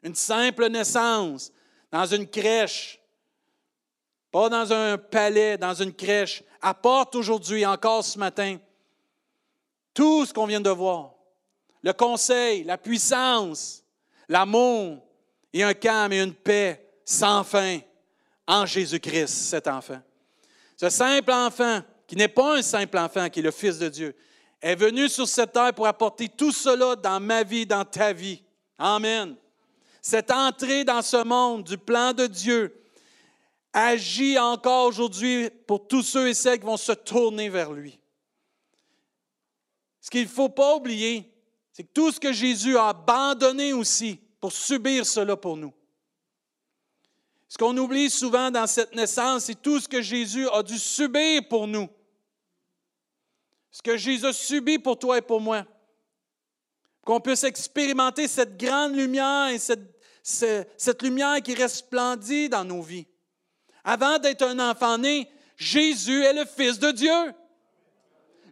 Une 0.02 0.14
simple 0.14 0.68
naissance 0.68 1.50
dans 1.90 2.06
une 2.06 2.26
crèche, 2.26 3.00
pas 4.30 4.48
dans 4.48 4.72
un 4.72 4.98
palais, 4.98 5.56
dans 5.56 5.74
une 5.74 5.92
crèche, 5.92 6.44
apporte 6.60 7.14
aujourd'hui, 7.14 7.64
encore 7.64 8.04
ce 8.04 8.18
matin, 8.18 8.58
tout 9.94 10.26
ce 10.26 10.34
qu'on 10.34 10.46
vient 10.46 10.60
de 10.60 10.70
voir. 10.70 11.17
Le 11.82 11.92
conseil, 11.92 12.64
la 12.64 12.78
puissance, 12.78 13.82
l'amour 14.28 14.98
et 15.52 15.62
un 15.62 15.74
calme 15.74 16.12
et 16.12 16.20
une 16.20 16.34
paix 16.34 16.84
sans 17.04 17.44
fin 17.44 17.80
en 18.46 18.66
Jésus-Christ, 18.66 19.28
cet 19.28 19.68
enfant. 19.68 20.00
Ce 20.76 20.88
simple 20.90 21.32
enfant 21.32 21.82
qui 22.06 22.16
n'est 22.16 22.28
pas 22.28 22.56
un 22.56 22.62
simple 22.62 22.98
enfant, 22.98 23.28
qui 23.28 23.40
est 23.40 23.42
le 23.42 23.50
Fils 23.50 23.78
de 23.78 23.88
Dieu, 23.88 24.16
est 24.60 24.74
venu 24.74 25.08
sur 25.08 25.28
cette 25.28 25.52
terre 25.52 25.74
pour 25.74 25.86
apporter 25.86 26.28
tout 26.28 26.52
cela 26.52 26.96
dans 26.96 27.20
ma 27.20 27.42
vie, 27.42 27.66
dans 27.66 27.84
ta 27.84 28.12
vie. 28.12 28.42
Amen. 28.78 29.36
Cette 30.00 30.30
entrée 30.30 30.84
dans 30.84 31.02
ce 31.02 31.22
monde 31.22 31.64
du 31.64 31.76
plan 31.76 32.12
de 32.12 32.26
Dieu 32.26 32.74
agit 33.72 34.38
encore 34.38 34.86
aujourd'hui 34.86 35.50
pour 35.66 35.86
tous 35.86 36.02
ceux 36.02 36.28
et 36.28 36.34
celles 36.34 36.58
qui 36.58 36.66
vont 36.66 36.76
se 36.76 36.92
tourner 36.92 37.48
vers 37.48 37.72
lui. 37.72 37.98
Ce 40.00 40.10
qu'il 40.10 40.22
ne 40.22 40.28
faut 40.28 40.48
pas 40.48 40.76
oublier, 40.76 41.30
c'est 41.78 41.84
que 41.84 41.92
tout 41.92 42.10
ce 42.10 42.18
que 42.18 42.32
Jésus 42.32 42.76
a 42.76 42.88
abandonné 42.88 43.72
aussi 43.72 44.18
pour 44.40 44.50
subir 44.50 45.06
cela 45.06 45.36
pour 45.36 45.56
nous. 45.56 45.72
Ce 47.46 47.56
qu'on 47.56 47.76
oublie 47.76 48.10
souvent 48.10 48.50
dans 48.50 48.66
cette 48.66 48.96
naissance, 48.96 49.44
c'est 49.44 49.62
tout 49.62 49.78
ce 49.78 49.86
que 49.86 50.02
Jésus 50.02 50.48
a 50.48 50.64
dû 50.64 50.76
subir 50.76 51.42
pour 51.48 51.68
nous 51.68 51.88
ce 53.70 53.80
que 53.80 53.96
Jésus 53.96 54.26
a 54.26 54.32
subi 54.32 54.80
pour 54.80 54.98
toi 54.98 55.18
et 55.18 55.22
pour 55.22 55.40
moi. 55.40 55.64
Qu'on 57.04 57.20
puisse 57.20 57.44
expérimenter 57.44 58.26
cette 58.26 58.58
grande 58.58 58.96
lumière 58.96 59.50
et 59.50 59.60
cette, 59.60 59.96
cette, 60.24 61.00
lumière 61.00 61.40
qui 61.40 61.54
resplendit 61.54 62.48
dans 62.48 62.64
nos 62.64 62.82
vies. 62.82 63.06
Avant 63.84 64.18
d'être 64.18 64.42
un 64.42 64.58
enfant 64.58 64.98
né, 64.98 65.30
Jésus 65.56 66.24
est 66.24 66.32
le 66.32 66.44
Fils 66.44 66.80
de 66.80 66.90
Dieu. 66.90 67.34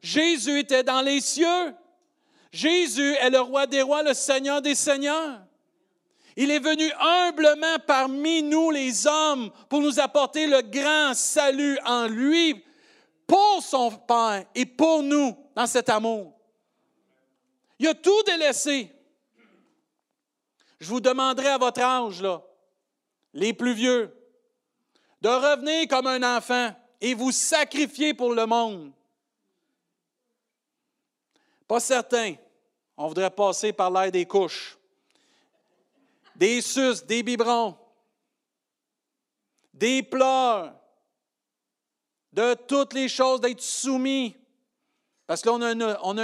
Jésus 0.00 0.60
était 0.60 0.84
dans 0.84 1.00
les 1.00 1.20
cieux. 1.20 1.74
Jésus 2.52 3.14
est 3.14 3.30
le 3.30 3.40
roi 3.40 3.66
des 3.66 3.82
rois, 3.82 4.02
le 4.02 4.14
Seigneur 4.14 4.62
des 4.62 4.74
seigneurs. 4.74 5.40
Il 6.36 6.50
est 6.50 6.58
venu 6.58 6.90
humblement 7.00 7.78
parmi 7.86 8.42
nous 8.42 8.70
les 8.70 9.06
hommes 9.06 9.50
pour 9.68 9.80
nous 9.80 9.98
apporter 9.98 10.46
le 10.46 10.60
grand 10.60 11.14
salut 11.14 11.78
en 11.84 12.06
lui, 12.06 12.62
pour 13.26 13.62
son 13.62 13.90
Père 13.90 14.44
et 14.54 14.66
pour 14.66 15.02
nous 15.02 15.36
dans 15.54 15.66
cet 15.66 15.88
amour. 15.88 16.34
Il 17.78 17.88
a 17.88 17.94
tout 17.94 18.22
délaissé. 18.26 18.92
Je 20.78 20.88
vous 20.88 21.00
demanderai 21.00 21.48
à 21.48 21.58
votre 21.58 21.80
âge, 21.80 22.20
là, 22.20 22.42
les 23.32 23.54
plus 23.54 23.72
vieux, 23.72 24.14
de 25.22 25.28
revenir 25.28 25.88
comme 25.88 26.06
un 26.06 26.36
enfant 26.36 26.74
et 27.00 27.14
vous 27.14 27.32
sacrifier 27.32 28.12
pour 28.12 28.34
le 28.34 28.46
monde. 28.46 28.92
Pas 31.66 31.80
certain. 31.80 32.34
On 32.96 33.08
voudrait 33.08 33.30
passer 33.30 33.72
par 33.72 33.90
l'air 33.90 34.10
des 34.10 34.24
couches, 34.24 34.78
des 36.34 36.60
suces, 36.60 37.04
des 37.04 37.22
biberons, 37.22 37.76
des 39.74 40.02
pleurs, 40.02 40.74
de 42.32 42.54
toutes 42.54 42.94
les 42.94 43.08
choses, 43.08 43.40
d'être 43.40 43.60
soumis. 43.60 44.36
Parce 45.26 45.42
que 45.42 45.48
on 45.48 45.60
a 45.60 45.72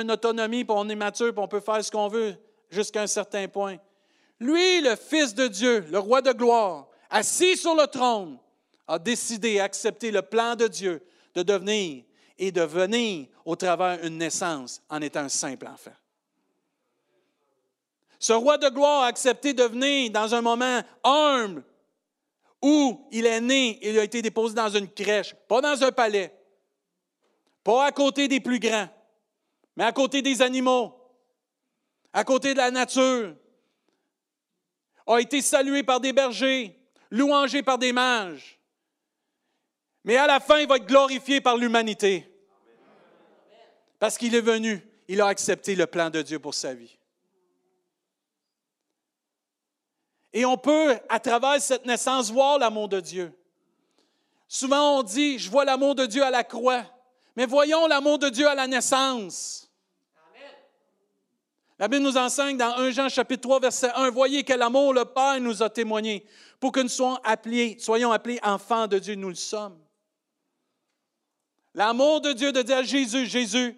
une, 0.00 0.10
autonomie, 0.10 0.64
puis 0.64 0.74
on 0.76 0.88
est 0.88 0.94
mature, 0.94 1.32
puis 1.32 1.42
on 1.42 1.48
peut 1.48 1.60
faire 1.60 1.84
ce 1.84 1.90
qu'on 1.90 2.08
veut 2.08 2.36
jusqu'à 2.70 3.02
un 3.02 3.06
certain 3.06 3.48
point. 3.48 3.76
Lui, 4.38 4.80
le 4.80 4.96
Fils 4.96 5.34
de 5.34 5.48
Dieu, 5.48 5.80
le 5.90 5.98
roi 5.98 6.22
de 6.22 6.32
gloire, 6.32 6.88
assis 7.10 7.56
sur 7.56 7.74
le 7.74 7.86
trône, 7.86 8.38
a 8.86 8.98
décidé, 8.98 9.60
accepter 9.60 10.10
le 10.10 10.22
plan 10.22 10.54
de 10.54 10.68
Dieu 10.68 11.02
de 11.34 11.42
devenir 11.42 12.04
et 12.38 12.52
de 12.52 12.62
venir 12.62 13.26
au 13.44 13.56
travers 13.56 14.04
une 14.04 14.18
naissance 14.18 14.82
en 14.88 15.00
étant 15.00 15.20
un 15.20 15.28
simple 15.28 15.66
enfant. 15.66 15.92
Ce 18.18 18.32
roi 18.32 18.56
de 18.58 18.68
gloire 18.68 19.02
a 19.02 19.06
accepté 19.08 19.52
de 19.52 19.64
venir 19.64 20.10
dans 20.10 20.34
un 20.34 20.40
moment 20.40 20.80
humble 21.02 21.64
où 22.62 23.08
il 23.10 23.26
est 23.26 23.40
né 23.40 23.78
il 23.82 23.98
a 23.98 24.04
été 24.04 24.22
déposé 24.22 24.54
dans 24.54 24.68
une 24.68 24.88
crèche, 24.88 25.34
pas 25.48 25.60
dans 25.60 25.82
un 25.82 25.90
palais, 25.90 26.32
pas 27.64 27.86
à 27.86 27.92
côté 27.92 28.28
des 28.28 28.40
plus 28.40 28.60
grands, 28.60 28.88
mais 29.76 29.84
à 29.84 29.92
côté 29.92 30.22
des 30.22 30.40
animaux, 30.40 30.94
à 32.12 32.22
côté 32.24 32.52
de 32.52 32.58
la 32.58 32.70
nature, 32.70 33.34
a 35.06 35.20
été 35.20 35.42
salué 35.42 35.82
par 35.82 36.00
des 36.00 36.12
bergers, 36.12 36.78
louangé 37.10 37.62
par 37.62 37.78
des 37.78 37.92
mages. 37.92 38.60
Mais 40.04 40.16
à 40.16 40.26
la 40.26 40.40
fin, 40.40 40.58
il 40.58 40.66
va 40.66 40.76
être 40.76 40.86
glorifié 40.86 41.40
par 41.40 41.56
l'humanité. 41.56 42.28
Parce 43.98 44.18
qu'il 44.18 44.34
est 44.34 44.40
venu, 44.40 44.84
il 45.06 45.20
a 45.20 45.26
accepté 45.26 45.74
le 45.76 45.86
plan 45.86 46.10
de 46.10 46.22
Dieu 46.22 46.38
pour 46.38 46.54
sa 46.54 46.74
vie. 46.74 46.98
Et 50.32 50.44
on 50.44 50.56
peut, 50.56 50.98
à 51.08 51.20
travers 51.20 51.60
cette 51.60 51.84
naissance, 51.84 52.30
voir 52.30 52.58
l'amour 52.58 52.88
de 52.88 53.00
Dieu. 53.00 53.32
Souvent, 54.48 54.98
on 54.98 55.02
dit, 55.02 55.38
je 55.38 55.50
vois 55.50 55.64
l'amour 55.64 55.94
de 55.94 56.06
Dieu 56.06 56.24
à 56.24 56.30
la 56.30 56.42
croix. 56.42 56.84
Mais 57.36 57.46
voyons 57.46 57.86
l'amour 57.86 58.18
de 58.18 58.28
Dieu 58.28 58.48
à 58.48 58.54
la 58.54 58.66
naissance. 58.66 59.70
La 61.78 61.88
Bible 61.88 62.04
nous 62.04 62.16
enseigne 62.16 62.56
dans 62.56 62.76
1 62.76 62.90
Jean 62.90 63.08
chapitre 63.08 63.42
3, 63.42 63.60
verset 63.60 63.90
1, 63.94 64.10
voyez 64.10 64.44
quel 64.44 64.62
amour 64.62 64.94
le 64.94 65.04
Père 65.04 65.40
nous 65.40 65.62
a 65.62 65.70
témoigné 65.70 66.24
pour 66.60 66.70
que 66.70 66.78
nous 66.78 66.88
soyons 66.88 67.18
appelés, 67.24 67.76
soyons 67.80 68.12
appelés 68.12 68.38
enfants 68.42 68.86
de 68.86 69.00
Dieu, 69.00 69.16
nous 69.16 69.30
le 69.30 69.34
sommes. 69.34 69.81
L'amour 71.74 72.20
de 72.20 72.32
Dieu 72.32 72.52
de 72.52 72.62
dire 72.62 72.78
à 72.78 72.82
Jésus, 72.82 73.26
Jésus, 73.26 73.76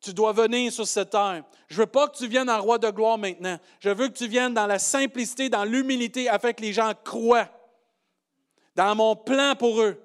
tu 0.00 0.12
dois 0.12 0.32
venir 0.32 0.72
sur 0.72 0.86
cette 0.86 1.10
terre. 1.10 1.44
Je 1.68 1.76
veux 1.76 1.86
pas 1.86 2.08
que 2.08 2.16
tu 2.16 2.26
viennes 2.26 2.50
en 2.50 2.60
roi 2.60 2.78
de 2.78 2.90
gloire 2.90 3.18
maintenant. 3.18 3.58
Je 3.80 3.90
veux 3.90 4.08
que 4.08 4.16
tu 4.16 4.28
viennes 4.28 4.54
dans 4.54 4.66
la 4.66 4.78
simplicité, 4.78 5.48
dans 5.48 5.64
l'humilité, 5.64 6.28
afin 6.28 6.52
que 6.52 6.62
les 6.62 6.72
gens 6.72 6.92
croient 7.04 7.48
dans 8.74 8.94
mon 8.94 9.16
plan 9.16 9.54
pour 9.56 9.80
eux. 9.80 10.00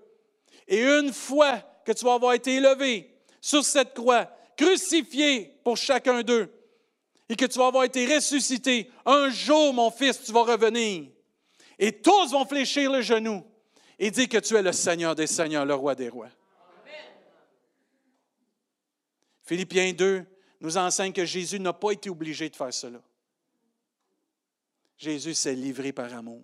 Et 0.67 0.83
une 0.83 1.11
fois 1.11 1.59
que 1.85 1.91
tu 1.91 2.05
vas 2.05 2.13
avoir 2.13 2.33
été 2.33 2.55
élevé 2.55 3.13
sur 3.41 3.63
cette 3.63 3.93
croix, 3.93 4.29
crucifié 4.55 5.59
pour 5.63 5.77
chacun 5.77 6.21
d'eux, 6.21 6.49
et 7.29 7.35
que 7.35 7.45
tu 7.45 7.59
vas 7.59 7.67
avoir 7.67 7.83
été 7.83 8.05
ressuscité, 8.13 8.89
un 9.05 9.29
jour, 9.29 9.73
mon 9.73 9.91
fils, 9.91 10.23
tu 10.23 10.31
vas 10.31 10.43
revenir. 10.43 11.09
Et 11.77 11.91
tous 11.91 12.31
vont 12.31 12.45
fléchir 12.45 12.91
le 12.91 13.01
genou 13.01 13.43
et 13.97 14.11
dire 14.11 14.27
que 14.27 14.37
tu 14.37 14.55
es 14.55 14.61
le 14.61 14.71
Seigneur 14.71 15.15
des 15.15 15.27
Seigneurs, 15.27 15.65
le 15.65 15.75
roi 15.75 15.95
des 15.95 16.09
rois. 16.09 16.29
Philippiens 19.49 19.93
2 19.93 20.23
nous 20.61 20.77
enseigne 20.77 21.11
que 21.11 21.25
Jésus 21.25 21.59
n'a 21.59 21.73
pas 21.73 21.89
été 21.89 22.07
obligé 22.07 22.47
de 22.51 22.55
faire 22.55 22.71
cela. 22.71 23.01
Jésus 24.95 25.33
s'est 25.33 25.55
livré 25.55 25.91
par 25.91 26.13
amour. 26.13 26.43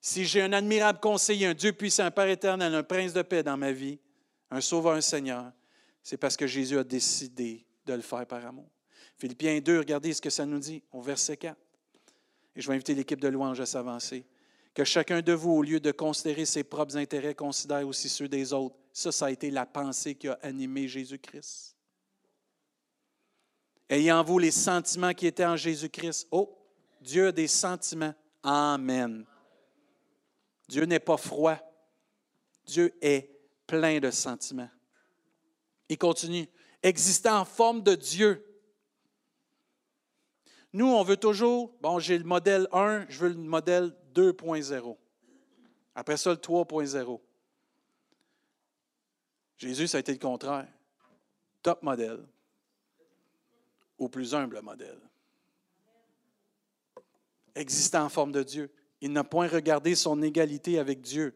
Si 0.00 0.24
j'ai 0.24 0.42
un 0.42 0.52
admirable 0.52 0.98
conseiller, 0.98 1.46
un 1.46 1.54
Dieu 1.54 1.72
puissant, 1.72 2.02
un 2.02 2.10
Père 2.10 2.26
éternel, 2.26 2.74
un 2.74 2.82
prince 2.82 3.12
de 3.12 3.22
paix 3.22 3.44
dans 3.44 3.56
ma 3.56 3.70
vie, 3.70 4.00
un 4.50 4.60
sauveur, 4.60 4.94
un 4.94 5.00
Seigneur, 5.00 5.52
c'est 6.02 6.16
parce 6.16 6.36
que 6.36 6.48
Jésus 6.48 6.76
a 6.76 6.82
décidé 6.82 7.64
de 7.86 7.92
le 7.92 8.02
faire 8.02 8.26
par 8.26 8.44
amour. 8.44 8.68
Philippiens 9.18 9.60
2, 9.60 9.78
regardez 9.78 10.12
ce 10.12 10.20
que 10.20 10.30
ça 10.30 10.44
nous 10.44 10.58
dit 10.58 10.82
au 10.90 11.00
verset 11.00 11.36
4. 11.36 11.56
Et 12.56 12.60
je 12.60 12.66
vais 12.66 12.74
inviter 12.74 12.96
l'équipe 12.96 13.20
de 13.20 13.28
louange 13.28 13.60
à 13.60 13.66
s'avancer. 13.66 14.26
Que 14.74 14.82
chacun 14.82 15.22
de 15.22 15.32
vous, 15.32 15.52
au 15.52 15.62
lieu 15.62 15.78
de 15.78 15.92
considérer 15.92 16.44
ses 16.44 16.64
propres 16.64 16.96
intérêts, 16.96 17.36
considère 17.36 17.86
aussi 17.86 18.08
ceux 18.08 18.26
des 18.26 18.52
autres. 18.52 18.81
Ça, 18.92 19.10
ça 19.10 19.26
a 19.26 19.30
été 19.30 19.50
la 19.50 19.66
pensée 19.66 20.14
qui 20.14 20.28
a 20.28 20.38
animé 20.42 20.86
Jésus-Christ. 20.86 21.76
Ayez 23.88 24.12
en 24.12 24.22
vous 24.22 24.38
les 24.38 24.50
sentiments 24.50 25.14
qui 25.14 25.26
étaient 25.26 25.44
en 25.44 25.56
Jésus-Christ. 25.56 26.28
Oh, 26.30 26.58
Dieu 27.00 27.28
a 27.28 27.32
des 27.32 27.48
sentiments. 27.48 28.14
Amen. 28.42 29.24
Dieu 30.68 30.84
n'est 30.84 31.00
pas 31.00 31.16
froid. 31.16 31.58
Dieu 32.64 32.94
est 33.00 33.30
plein 33.66 33.98
de 33.98 34.10
sentiments. 34.10 34.70
Il 35.88 35.98
continue 35.98 36.48
existant 36.82 37.40
en 37.40 37.44
forme 37.44 37.82
de 37.82 37.94
Dieu. 37.94 38.44
Nous, 40.72 40.86
on 40.86 41.02
veut 41.02 41.18
toujours, 41.18 41.74
bon, 41.80 41.98
j'ai 41.98 42.16
le 42.16 42.24
modèle 42.24 42.66
1, 42.72 43.06
je 43.08 43.18
veux 43.18 43.28
le 43.28 43.34
modèle 43.34 43.94
2.0. 44.14 44.96
Après 45.94 46.16
ça, 46.16 46.30
le 46.30 46.36
3.0. 46.36 47.20
Jésus, 49.62 49.86
ça 49.86 49.98
a 49.98 50.00
été 50.00 50.10
le 50.10 50.18
contraire. 50.18 50.66
Top 51.62 51.84
modèle. 51.84 52.26
Au 53.96 54.08
plus 54.08 54.34
humble 54.34 54.60
modèle. 54.60 54.98
Existant 57.54 58.04
en 58.04 58.08
forme 58.08 58.32
de 58.32 58.42
Dieu. 58.42 58.72
Il 59.00 59.12
n'a 59.12 59.22
point 59.22 59.46
regardé 59.46 59.94
son 59.94 60.20
égalité 60.20 60.80
avec 60.80 61.00
Dieu. 61.00 61.32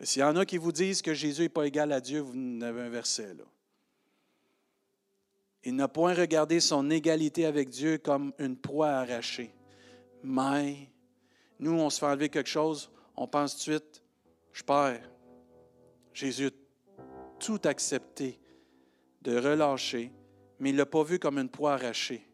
S'il 0.00 0.20
y 0.20 0.24
en 0.24 0.36
a 0.36 0.46
qui 0.46 0.58
vous 0.58 0.70
disent 0.70 1.02
que 1.02 1.12
Jésus 1.12 1.42
n'est 1.42 1.48
pas 1.48 1.66
égal 1.66 1.90
à 1.90 2.00
Dieu, 2.00 2.20
vous 2.20 2.62
avez 2.62 2.82
un 2.82 2.88
verset. 2.88 3.34
Il 5.64 5.74
n'a 5.74 5.88
point 5.88 6.14
regardé 6.14 6.60
son 6.60 6.88
égalité 6.88 7.46
avec 7.46 7.68
Dieu 7.68 7.98
comme 7.98 8.32
une 8.38 8.56
proie 8.56 8.90
arrachée. 8.90 9.52
Mais 10.22 10.88
nous, 11.58 11.72
on 11.72 11.90
se 11.90 11.98
fait 11.98 12.06
enlever 12.06 12.28
quelque 12.28 12.48
chose, 12.48 12.92
on 13.16 13.26
pense 13.26 13.54
tout 13.54 13.70
de 13.70 13.76
suite, 13.78 14.04
je 14.52 14.62
perds. 14.62 15.10
Jésus 16.12 16.52
tout 17.38 17.60
accepté 17.64 18.38
de 19.22 19.36
relâcher, 19.36 20.12
mais 20.58 20.70
il 20.70 20.72
ne 20.74 20.78
l'a 20.78 20.86
pas 20.86 21.02
vu 21.02 21.18
comme 21.18 21.38
une 21.38 21.48
proie 21.48 21.74
arrachée. 21.74 22.24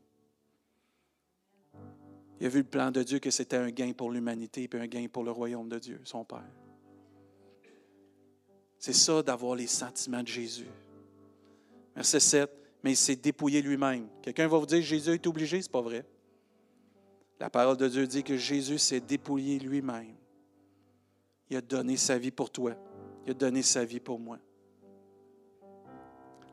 Il 2.41 2.47
a 2.47 2.49
vu 2.49 2.59
le 2.59 2.65
plan 2.65 2.91
de 2.91 3.03
Dieu 3.03 3.19
que 3.19 3.31
c'était 3.31 3.57
un 3.57 3.71
gain 3.71 3.93
pour 3.93 4.11
l'humanité 4.11 4.69
et 4.71 4.77
un 4.77 4.87
gain 4.87 5.07
pour 5.11 5.25
le 5.25 5.31
royaume 5.31 5.69
de 5.69 5.79
Dieu, 5.79 6.01
son 6.05 6.25
Père. 6.25 6.45
C'est 8.79 8.93
ça 8.93 9.23
d'avoir 9.23 9.55
les 9.55 9.67
sentiments 9.67 10.23
de 10.23 10.29
Jésus. 10.29 10.69
Verset 11.95 12.21
7 12.21 12.65
mais 12.85 12.93
il 12.93 12.97
s'est 12.97 13.17
dépouillé 13.17 13.63
lui-même. 13.63 14.07
Quelqu'un 14.21 14.47
va 14.47 14.59
vous 14.59 14.67
dire 14.67 14.83
Jésus 14.83 15.15
est 15.15 15.27
obligé, 15.27 15.63
ce 15.63 15.69
n'est 15.69 15.73
pas 15.73 15.81
vrai. 15.81 16.05
La 17.41 17.49
parole 17.49 17.79
de 17.79 17.89
Dieu 17.89 18.07
dit 18.07 18.23
que 18.23 18.37
Jésus 18.37 18.79
s'est 18.79 19.01
dépouillé 19.01 19.59
lui-même. 19.59 20.15
Il 21.49 21.57
a 21.57 21.63
donné 21.63 21.97
sa 21.97 22.19
vie 22.19 22.31
pour 22.31 22.51
toi. 22.51 22.77
Il 23.25 23.31
a 23.31 23.35
donné 23.35 23.63
sa 23.63 23.87
vie 23.87 24.01
pour 24.01 24.21
moi. 24.21 24.39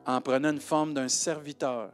En 0.06 0.20
prenant 0.20 0.50
une 0.50 0.60
forme 0.60 0.94
d'un 0.94 1.08
serviteur. 1.08 1.92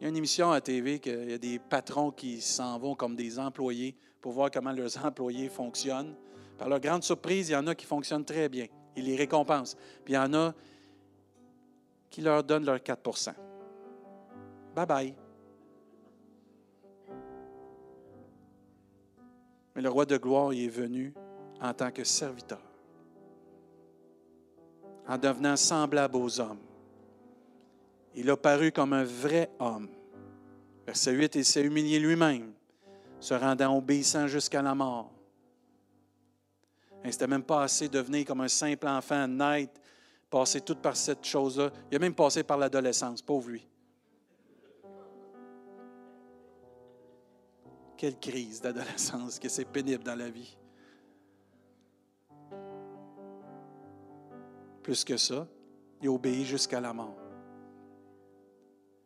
Il 0.00 0.04
y 0.04 0.06
a 0.06 0.08
une 0.10 0.16
émission 0.16 0.50
à 0.52 0.60
TV 0.60 1.00
qu'il 1.00 1.30
y 1.30 1.32
a 1.32 1.38
des 1.38 1.58
patrons 1.58 2.10
qui 2.10 2.40
s'en 2.40 2.78
vont 2.78 2.94
comme 2.94 3.16
des 3.16 3.38
employés 3.38 3.96
pour 4.20 4.32
voir 4.32 4.50
comment 4.50 4.72
leurs 4.72 5.04
employés 5.04 5.48
fonctionnent. 5.48 6.14
Par 6.56 6.68
leur 6.68 6.80
grande 6.80 7.02
surprise, 7.02 7.48
il 7.48 7.52
y 7.52 7.56
en 7.56 7.66
a 7.66 7.74
qui 7.74 7.86
fonctionnent 7.86 8.24
très 8.24 8.48
bien. 8.48 8.66
Il 8.96 9.04
les 9.04 9.16
récompense. 9.16 9.76
Puis 10.04 10.14
il 10.14 10.16
y 10.16 10.18
en 10.18 10.32
a 10.34 10.54
qui 12.10 12.20
leur 12.20 12.44
donnent 12.44 12.64
leur 12.64 12.78
4% 12.78 13.32
Bye 14.74 14.86
bye. 14.86 15.14
Mais 19.74 19.82
le 19.82 19.88
roi 19.88 20.04
de 20.06 20.16
gloire 20.16 20.52
y 20.52 20.64
est 20.64 20.68
venu 20.68 21.14
en 21.60 21.72
tant 21.72 21.90
que 21.90 22.04
serviteur, 22.04 22.60
en 25.08 25.16
devenant 25.16 25.56
semblable 25.56 26.16
aux 26.16 26.38
hommes. 26.38 26.60
Il 28.14 28.28
a 28.30 28.36
paru 28.36 28.70
comme 28.70 28.92
un 28.92 29.04
vrai 29.04 29.50
homme. 29.58 29.88
Verset 30.86 31.12
8, 31.12 31.34
il 31.36 31.44
s'est 31.44 31.62
humilié 31.62 31.98
lui-même, 31.98 32.52
se 33.20 33.34
rendant 33.34 33.76
obéissant 33.76 34.26
jusqu'à 34.26 34.62
la 34.62 34.74
mort. 34.74 35.10
Il 37.04 37.10
n'était 37.10 37.26
même 37.26 37.42
pas 37.42 37.62
assez 37.62 37.88
de 37.88 37.98
devenir 37.98 38.26
comme 38.26 38.40
un 38.40 38.48
simple 38.48 38.86
enfant, 38.86 39.26
naître, 39.26 39.80
passer 40.28 40.60
tout 40.60 40.76
par 40.76 40.96
cette 40.96 41.24
chose-là. 41.24 41.70
Il 41.90 41.96
a 41.96 41.98
même 41.98 42.14
passé 42.14 42.42
par 42.42 42.58
l'adolescence, 42.58 43.22
pauvre 43.22 43.50
lui. 43.50 43.66
Quelle 47.96 48.18
crise 48.18 48.60
d'adolescence, 48.60 49.38
que 49.38 49.48
c'est 49.48 49.64
pénible 49.64 50.04
dans 50.04 50.14
la 50.14 50.28
vie. 50.28 50.56
Plus 54.88 55.04
que 55.04 55.18
ça, 55.18 55.46
il 56.00 56.08
obéit 56.08 56.46
jusqu'à 56.46 56.80
la 56.80 56.94
mort. 56.94 57.14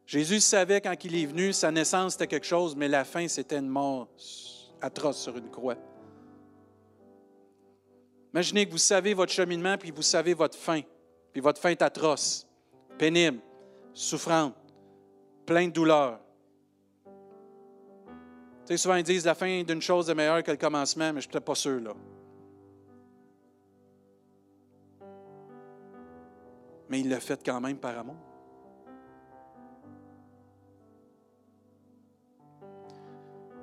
Jésus 0.06 0.38
savait 0.38 0.80
quand 0.80 0.94
il 1.04 1.16
est 1.16 1.26
venu, 1.26 1.52
sa 1.52 1.72
naissance 1.72 2.12
c'était 2.12 2.28
quelque 2.28 2.46
chose, 2.46 2.76
mais 2.76 2.86
la 2.86 3.04
fin 3.04 3.26
c'était 3.26 3.58
une 3.58 3.66
mort 3.66 4.06
atroce 4.80 5.20
sur 5.20 5.36
une 5.36 5.50
croix. 5.50 5.74
Imaginez 8.32 8.64
que 8.64 8.70
vous 8.70 8.78
savez 8.78 9.12
votre 9.12 9.32
cheminement, 9.32 9.76
puis 9.76 9.90
vous 9.90 10.02
savez 10.02 10.34
votre 10.34 10.56
fin. 10.56 10.82
Puis 11.32 11.40
votre 11.40 11.60
fin 11.60 11.70
est 11.70 11.82
atroce, 11.82 12.46
pénible, 12.96 13.40
souffrante, 13.92 14.54
plein 15.44 15.66
de 15.66 15.72
douleur. 15.72 16.20
Tu 17.06 17.10
sais, 18.66 18.76
souvent 18.76 18.94
ils 18.94 19.02
disent 19.02 19.24
la 19.24 19.34
fin 19.34 19.64
d'une 19.64 19.82
chose 19.82 20.08
est 20.08 20.14
meilleure 20.14 20.44
que 20.44 20.52
le 20.52 20.56
commencement, 20.56 21.06
mais 21.06 21.14
je 21.14 21.16
ne 21.16 21.20
suis 21.22 21.30
peut-être 21.30 21.44
pas 21.44 21.56
sûr. 21.56 21.96
Mais 26.92 27.00
il 27.00 27.08
l'a 27.08 27.20
fait 27.20 27.42
quand 27.42 27.58
même 27.58 27.78
par 27.78 27.98
amour. 27.98 28.16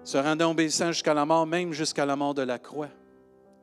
Se 0.04 0.18
rendant 0.18 0.50
obéissant 0.50 0.92
jusqu'à 0.92 1.14
la 1.14 1.28
mort, 1.28 1.46
même 1.46 1.72
jusqu'à 1.72 2.08
la 2.08 2.16
mort 2.16 2.34
de 2.34 2.42
la 2.42 2.58
croix. 2.58 2.90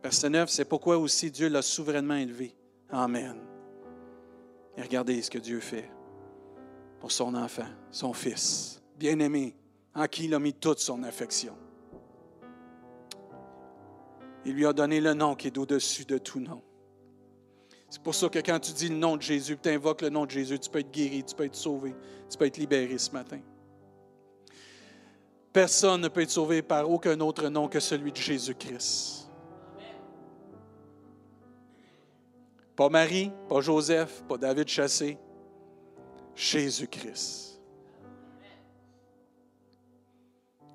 Verset 0.04 0.30
9, 0.30 0.48
c'est 0.48 0.66
pourquoi 0.66 0.98
aussi 0.98 1.32
Dieu 1.32 1.48
l'a 1.48 1.62
souverainement 1.62 2.14
élevé. 2.14 2.54
Amen. 2.90 3.40
Et 4.76 4.82
regardez 4.82 5.20
ce 5.20 5.32
que 5.32 5.38
Dieu 5.38 5.58
fait 5.58 5.90
pour 7.00 7.10
son 7.10 7.34
enfant, 7.34 7.66
son 7.90 8.12
fils, 8.12 8.80
bien-aimé, 8.96 9.56
en 9.96 10.06
qui 10.06 10.26
il 10.26 10.34
a 10.34 10.38
mis 10.38 10.54
toute 10.54 10.78
son 10.78 11.02
affection. 11.02 11.56
Il 14.44 14.52
lui 14.52 14.64
a 14.64 14.72
donné 14.72 15.00
le 15.00 15.12
nom 15.14 15.34
qui 15.34 15.48
est 15.48 15.58
au-dessus 15.58 16.04
de 16.04 16.18
tout 16.18 16.38
nom. 16.38 16.62
C'est 17.89 18.03
pour 18.03 18.14
ça 18.14 18.28
que 18.28 18.39
quand 18.41 18.59
tu 18.59 18.72
dis 18.72 18.89
le 18.89 18.97
nom 18.97 19.16
de 19.16 19.22
Jésus, 19.22 19.57
tu 19.61 19.68
invoques 19.68 20.03
le 20.03 20.11
nom 20.11 20.26
de 20.26 20.30
Jésus, 20.30 20.59
tu 20.59 20.68
peux 20.68 20.80
être 20.80 20.91
guéri, 20.91 21.24
tu 21.24 21.34
peux 21.34 21.45
être 21.45 21.55
sauvé, 21.55 21.95
tu 22.28 22.37
peux 22.37 22.47
être 22.47 22.59
libéré 22.59 22.99
ce 22.99 23.11
matin. 23.11 23.41
Personne 25.53 26.03
ne 26.03 26.09
peut 26.09 26.20
être 26.20 26.30
sauvé 26.30 26.61
par 26.62 26.91
aucun 26.91 27.18
autre 27.20 27.49
nom 27.49 27.68
que 27.68 27.80
celui 27.80 28.12
de 28.12 28.16
Jésus-Christ. 28.16 29.30
Pas 32.74 32.91
Marie, 32.91 33.32
pas 33.49 33.62
Joseph, 33.62 34.22
pas 34.28 34.37
David 34.37 34.68
Chassé, 34.68 35.16
Jésus-Christ. 36.34 37.59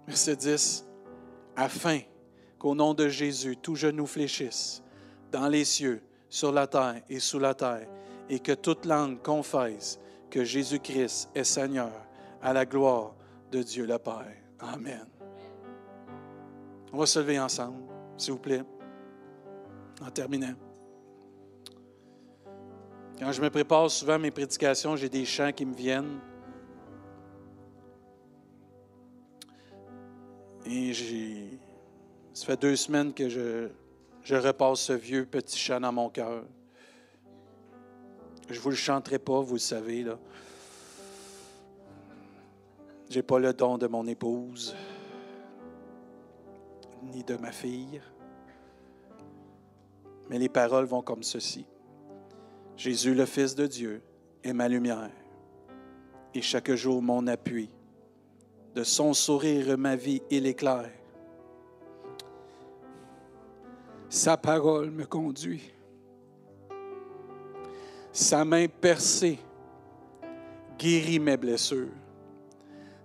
Verset 0.07 0.35
10. 0.35 0.85
Afin 1.55 1.99
qu'au 2.57 2.73
nom 2.73 2.95
de 2.95 3.07
Jésus, 3.07 3.55
tout 3.55 3.75
genou 3.75 4.07
fléchisse 4.07 4.81
dans 5.31 5.47
les 5.47 5.63
cieux, 5.63 6.01
sur 6.31 6.51
la 6.53 6.65
terre 6.65 7.01
et 7.09 7.19
sous 7.19 7.37
la 7.37 7.53
terre, 7.53 7.87
et 8.29 8.39
que 8.39 8.53
toute 8.53 8.85
langue 8.85 9.21
confesse 9.21 9.99
que 10.29 10.45
Jésus-Christ 10.45 11.29
est 11.35 11.43
Seigneur 11.43 11.91
à 12.41 12.53
la 12.53 12.65
gloire 12.65 13.13
de 13.51 13.61
Dieu 13.61 13.85
le 13.85 13.99
Père. 13.99 14.33
Amen. 14.59 15.05
On 16.93 16.97
va 16.97 17.05
se 17.05 17.19
lever 17.19 17.37
ensemble, 17.37 17.83
s'il 18.17 18.33
vous 18.33 18.39
plaît, 18.39 18.63
en 20.01 20.09
terminant. 20.09 20.53
Quand 23.19 23.31
je 23.33 23.41
me 23.41 23.49
prépare 23.49 23.91
souvent 23.91 24.17
mes 24.17 24.31
prédications, 24.31 24.95
j'ai 24.95 25.09
des 25.09 25.25
chants 25.25 25.51
qui 25.51 25.65
me 25.65 25.75
viennent. 25.75 26.19
Et 30.65 30.93
j'ai. 30.93 31.59
Ça 32.33 32.45
fait 32.45 32.59
deux 32.59 32.77
semaines 32.77 33.13
que 33.13 33.27
je, 33.27 33.67
je 34.23 34.35
repasse 34.35 34.81
ce 34.81 34.93
vieux 34.93 35.25
petit 35.25 35.57
chant 35.57 35.79
dans 35.79 35.91
mon 35.91 36.09
cœur. 36.09 36.43
Je 38.49 38.55
ne 38.55 38.59
vous 38.59 38.69
le 38.69 38.75
chanterai 38.75 39.19
pas, 39.19 39.41
vous 39.41 39.53
le 39.53 39.59
savez. 39.59 40.03
là. 40.03 40.17
Je 43.09 43.17
n'ai 43.17 43.23
pas 43.23 43.39
le 43.39 43.53
don 43.53 43.77
de 43.77 43.87
mon 43.87 44.07
épouse, 44.07 44.75
ni 47.03 47.23
de 47.23 47.35
ma 47.35 47.51
fille. 47.51 48.01
Mais 50.29 50.39
les 50.39 50.49
paroles 50.49 50.85
vont 50.85 51.01
comme 51.01 51.23
ceci. 51.23 51.65
Jésus, 52.77 53.13
le 53.13 53.25
Fils 53.25 53.53
de 53.55 53.67
Dieu, 53.67 54.01
est 54.43 54.53
ma 54.53 54.67
lumière 54.67 55.11
et 56.33 56.41
chaque 56.41 56.71
jour 56.73 57.01
mon 57.01 57.27
appui. 57.27 57.69
De 58.73 58.83
son 58.83 59.13
sourire, 59.13 59.77
ma 59.77 59.95
vie, 59.95 60.21
il 60.29 60.45
éclaire. 60.45 60.89
Sa 64.13 64.35
parole 64.35 64.91
me 64.91 65.05
conduit. 65.05 65.71
Sa 68.11 68.43
main 68.43 68.67
percée 68.67 69.39
guérit 70.77 71.17
mes 71.17 71.37
blessures. 71.37 71.93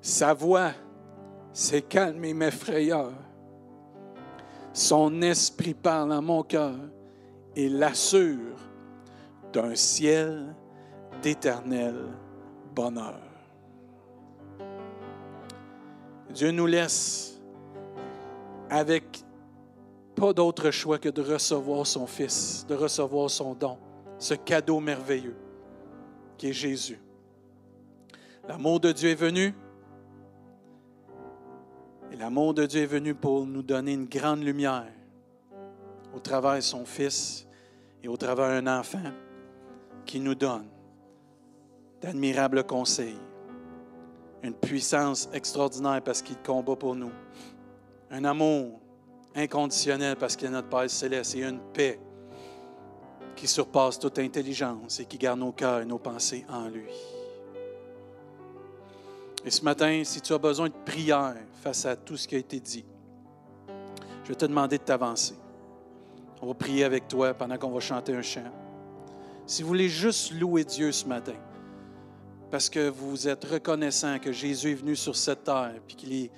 Sa 0.00 0.34
voix 0.34 0.72
s'est 1.52 1.82
calmée 1.82 2.34
mes 2.34 2.50
frayeurs. 2.50 3.12
Son 4.72 5.22
esprit 5.22 5.74
parle 5.74 6.12
à 6.12 6.20
mon 6.20 6.42
cœur 6.42 6.74
et 7.54 7.68
l'assure 7.68 8.58
d'un 9.52 9.76
ciel 9.76 10.56
d'éternel 11.22 11.94
bonheur. 12.74 13.20
Dieu 16.34 16.50
nous 16.50 16.66
laisse 16.66 17.40
avec 18.68 19.24
pas 20.16 20.32
d'autre 20.32 20.70
choix 20.70 20.98
que 20.98 21.10
de 21.10 21.22
recevoir 21.22 21.86
son 21.86 22.06
Fils, 22.06 22.66
de 22.66 22.74
recevoir 22.74 23.30
son 23.30 23.54
don, 23.54 23.78
ce 24.18 24.34
cadeau 24.34 24.80
merveilleux 24.80 25.36
qui 26.38 26.48
est 26.48 26.52
Jésus. 26.52 26.98
L'amour 28.48 28.80
de 28.80 28.92
Dieu 28.92 29.10
est 29.10 29.14
venu. 29.14 29.54
Et 32.10 32.16
l'amour 32.16 32.54
de 32.54 32.64
Dieu 32.64 32.82
est 32.82 32.86
venu 32.86 33.14
pour 33.14 33.46
nous 33.46 33.62
donner 33.62 33.92
une 33.92 34.06
grande 34.06 34.42
lumière 34.42 34.90
au 36.14 36.18
travers 36.18 36.56
de 36.56 36.60
son 36.60 36.86
Fils 36.86 37.46
et 38.02 38.08
au 38.08 38.16
travers 38.16 38.48
d'un 38.48 38.78
enfant 38.80 39.12
qui 40.06 40.18
nous 40.20 40.34
donne 40.34 40.66
d'admirables 42.00 42.64
conseils, 42.64 43.18
une 44.42 44.54
puissance 44.54 45.28
extraordinaire 45.32 46.00
parce 46.02 46.22
qu'il 46.22 46.38
combat 46.38 46.76
pour 46.76 46.94
nous, 46.94 47.12
un 48.10 48.24
amour 48.24 48.80
inconditionnel 49.36 50.16
parce 50.16 50.34
qu'il 50.34 50.48
est 50.48 50.50
notre 50.50 50.68
Père 50.68 50.90
céleste 50.90 51.34
et 51.34 51.44
une 51.44 51.60
paix 51.72 52.00
qui 53.36 53.46
surpasse 53.46 53.98
toute 53.98 54.18
intelligence 54.18 54.98
et 54.98 55.04
qui 55.04 55.18
garde 55.18 55.38
nos 55.38 55.52
cœurs 55.52 55.82
et 55.82 55.84
nos 55.84 55.98
pensées 55.98 56.44
en 56.48 56.68
lui. 56.68 56.90
Et 59.44 59.50
ce 59.50 59.62
matin, 59.62 60.02
si 60.04 60.20
tu 60.20 60.32
as 60.32 60.38
besoin 60.38 60.68
de 60.68 60.74
prière 60.84 61.36
face 61.62 61.84
à 61.84 61.94
tout 61.94 62.16
ce 62.16 62.26
qui 62.26 62.34
a 62.34 62.38
été 62.38 62.58
dit, 62.58 62.84
je 64.24 64.28
vais 64.28 64.34
te 64.34 64.46
demander 64.46 64.78
de 64.78 64.82
t'avancer. 64.82 65.34
On 66.42 66.48
va 66.48 66.54
prier 66.54 66.82
avec 66.82 67.06
toi 67.06 67.32
pendant 67.32 67.56
qu'on 67.56 67.70
va 67.70 67.80
chanter 67.80 68.14
un 68.14 68.22
chant. 68.22 68.50
Si 69.46 69.62
vous 69.62 69.68
voulez 69.68 69.88
juste 69.88 70.32
louer 70.32 70.64
Dieu 70.64 70.90
ce 70.90 71.06
matin, 71.06 71.36
parce 72.50 72.68
que 72.68 72.88
vous 72.88 73.28
êtes 73.28 73.44
reconnaissant 73.44 74.18
que 74.18 74.32
Jésus 74.32 74.72
est 74.72 74.74
venu 74.74 74.96
sur 74.96 75.14
cette 75.14 75.44
terre, 75.44 75.74
puis 75.86 75.96
qu'il 75.96 76.12
est, 76.12 76.30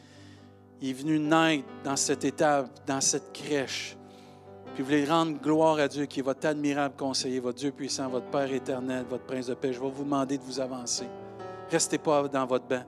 il 0.81 0.91
est 0.91 0.93
venu 0.93 1.18
naître 1.18 1.64
dans 1.85 1.97
cette 1.97 2.24
étape, 2.24 2.68
dans 2.87 3.01
cette 3.01 3.33
crèche, 3.33 3.99
puis 4.79 4.85
vous 4.85 4.91
voulez 4.91 5.05
rendre 5.07 5.41
gloire 5.41 5.81
à 5.81 5.89
Dieu, 5.89 6.07
qui 6.07 6.20
est 6.20 6.22
votre 6.22 6.47
admirable 6.47 6.95
conseiller, 6.97 7.41
votre 7.41 7.59
Dieu 7.59 7.72
puissant, 7.72 8.09
votre 8.09 8.31
Père 8.31 8.53
éternel, 8.53 9.05
votre 9.11 9.24
Prince 9.24 9.47
de 9.47 9.55
paix, 9.55 9.72
je 9.72 9.81
vais 9.81 9.91
vous 9.91 10.05
demander 10.05 10.39
de 10.39 10.43
vous 10.45 10.61
avancer. 10.61 11.07
Restez 11.68 11.99
pas 11.99 12.29
dans 12.29 12.47
votre 12.47 12.66
banc. 12.66 12.85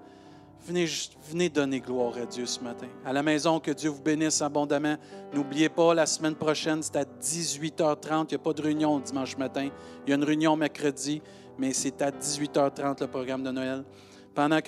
Venez, 0.66 0.86
venez 1.28 1.49
donner 1.49 1.80
gloire 1.80 2.16
à 2.16 2.26
Dieu 2.26 2.47
ce 2.47 2.61
matin. 2.61 2.86
À 3.05 3.12
la 3.12 3.24
maison, 3.24 3.59
que 3.59 3.72
Dieu 3.72 3.91
vous 3.91 4.03
bénisse 4.03 4.41
abondamment. 4.41 4.97
N'oubliez 5.34 5.68
pas, 5.68 5.93
la 5.93 6.07
semaine 6.07 6.36
prochaine, 6.36 6.80
c'est 6.80 6.95
à 6.95 7.03
18h30. 7.03 8.26
Il 8.28 8.28
n'y 8.28 8.34
a 8.36 8.38
pas 8.38 8.53
de 8.53 8.62
réunion 8.62 9.01
dimanche 9.01 9.36
matin. 9.36 9.68
Il 10.07 10.11
y 10.11 10.12
a 10.12 10.16
une 10.16 10.22
réunion 10.22 10.55
mercredi, 10.55 11.20
mais 11.59 11.72
c'est 11.72 12.01
à 12.03 12.12
18h30 12.12 13.01
le 13.01 13.07
programme 13.09 13.43
de 13.43 13.51
Noël. 13.51 13.84
Pendant 14.32 14.61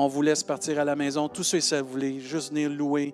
qu'on 0.00 0.08
vous 0.08 0.22
laisse 0.22 0.42
partir 0.42 0.78
à 0.78 0.84
la 0.86 0.96
maison, 0.96 1.28
tous 1.28 1.42
ceux 1.42 1.58
qui 1.58 1.78
voulez 1.82 2.20
juste 2.20 2.52
venir 2.52 2.70
louer, 2.70 3.12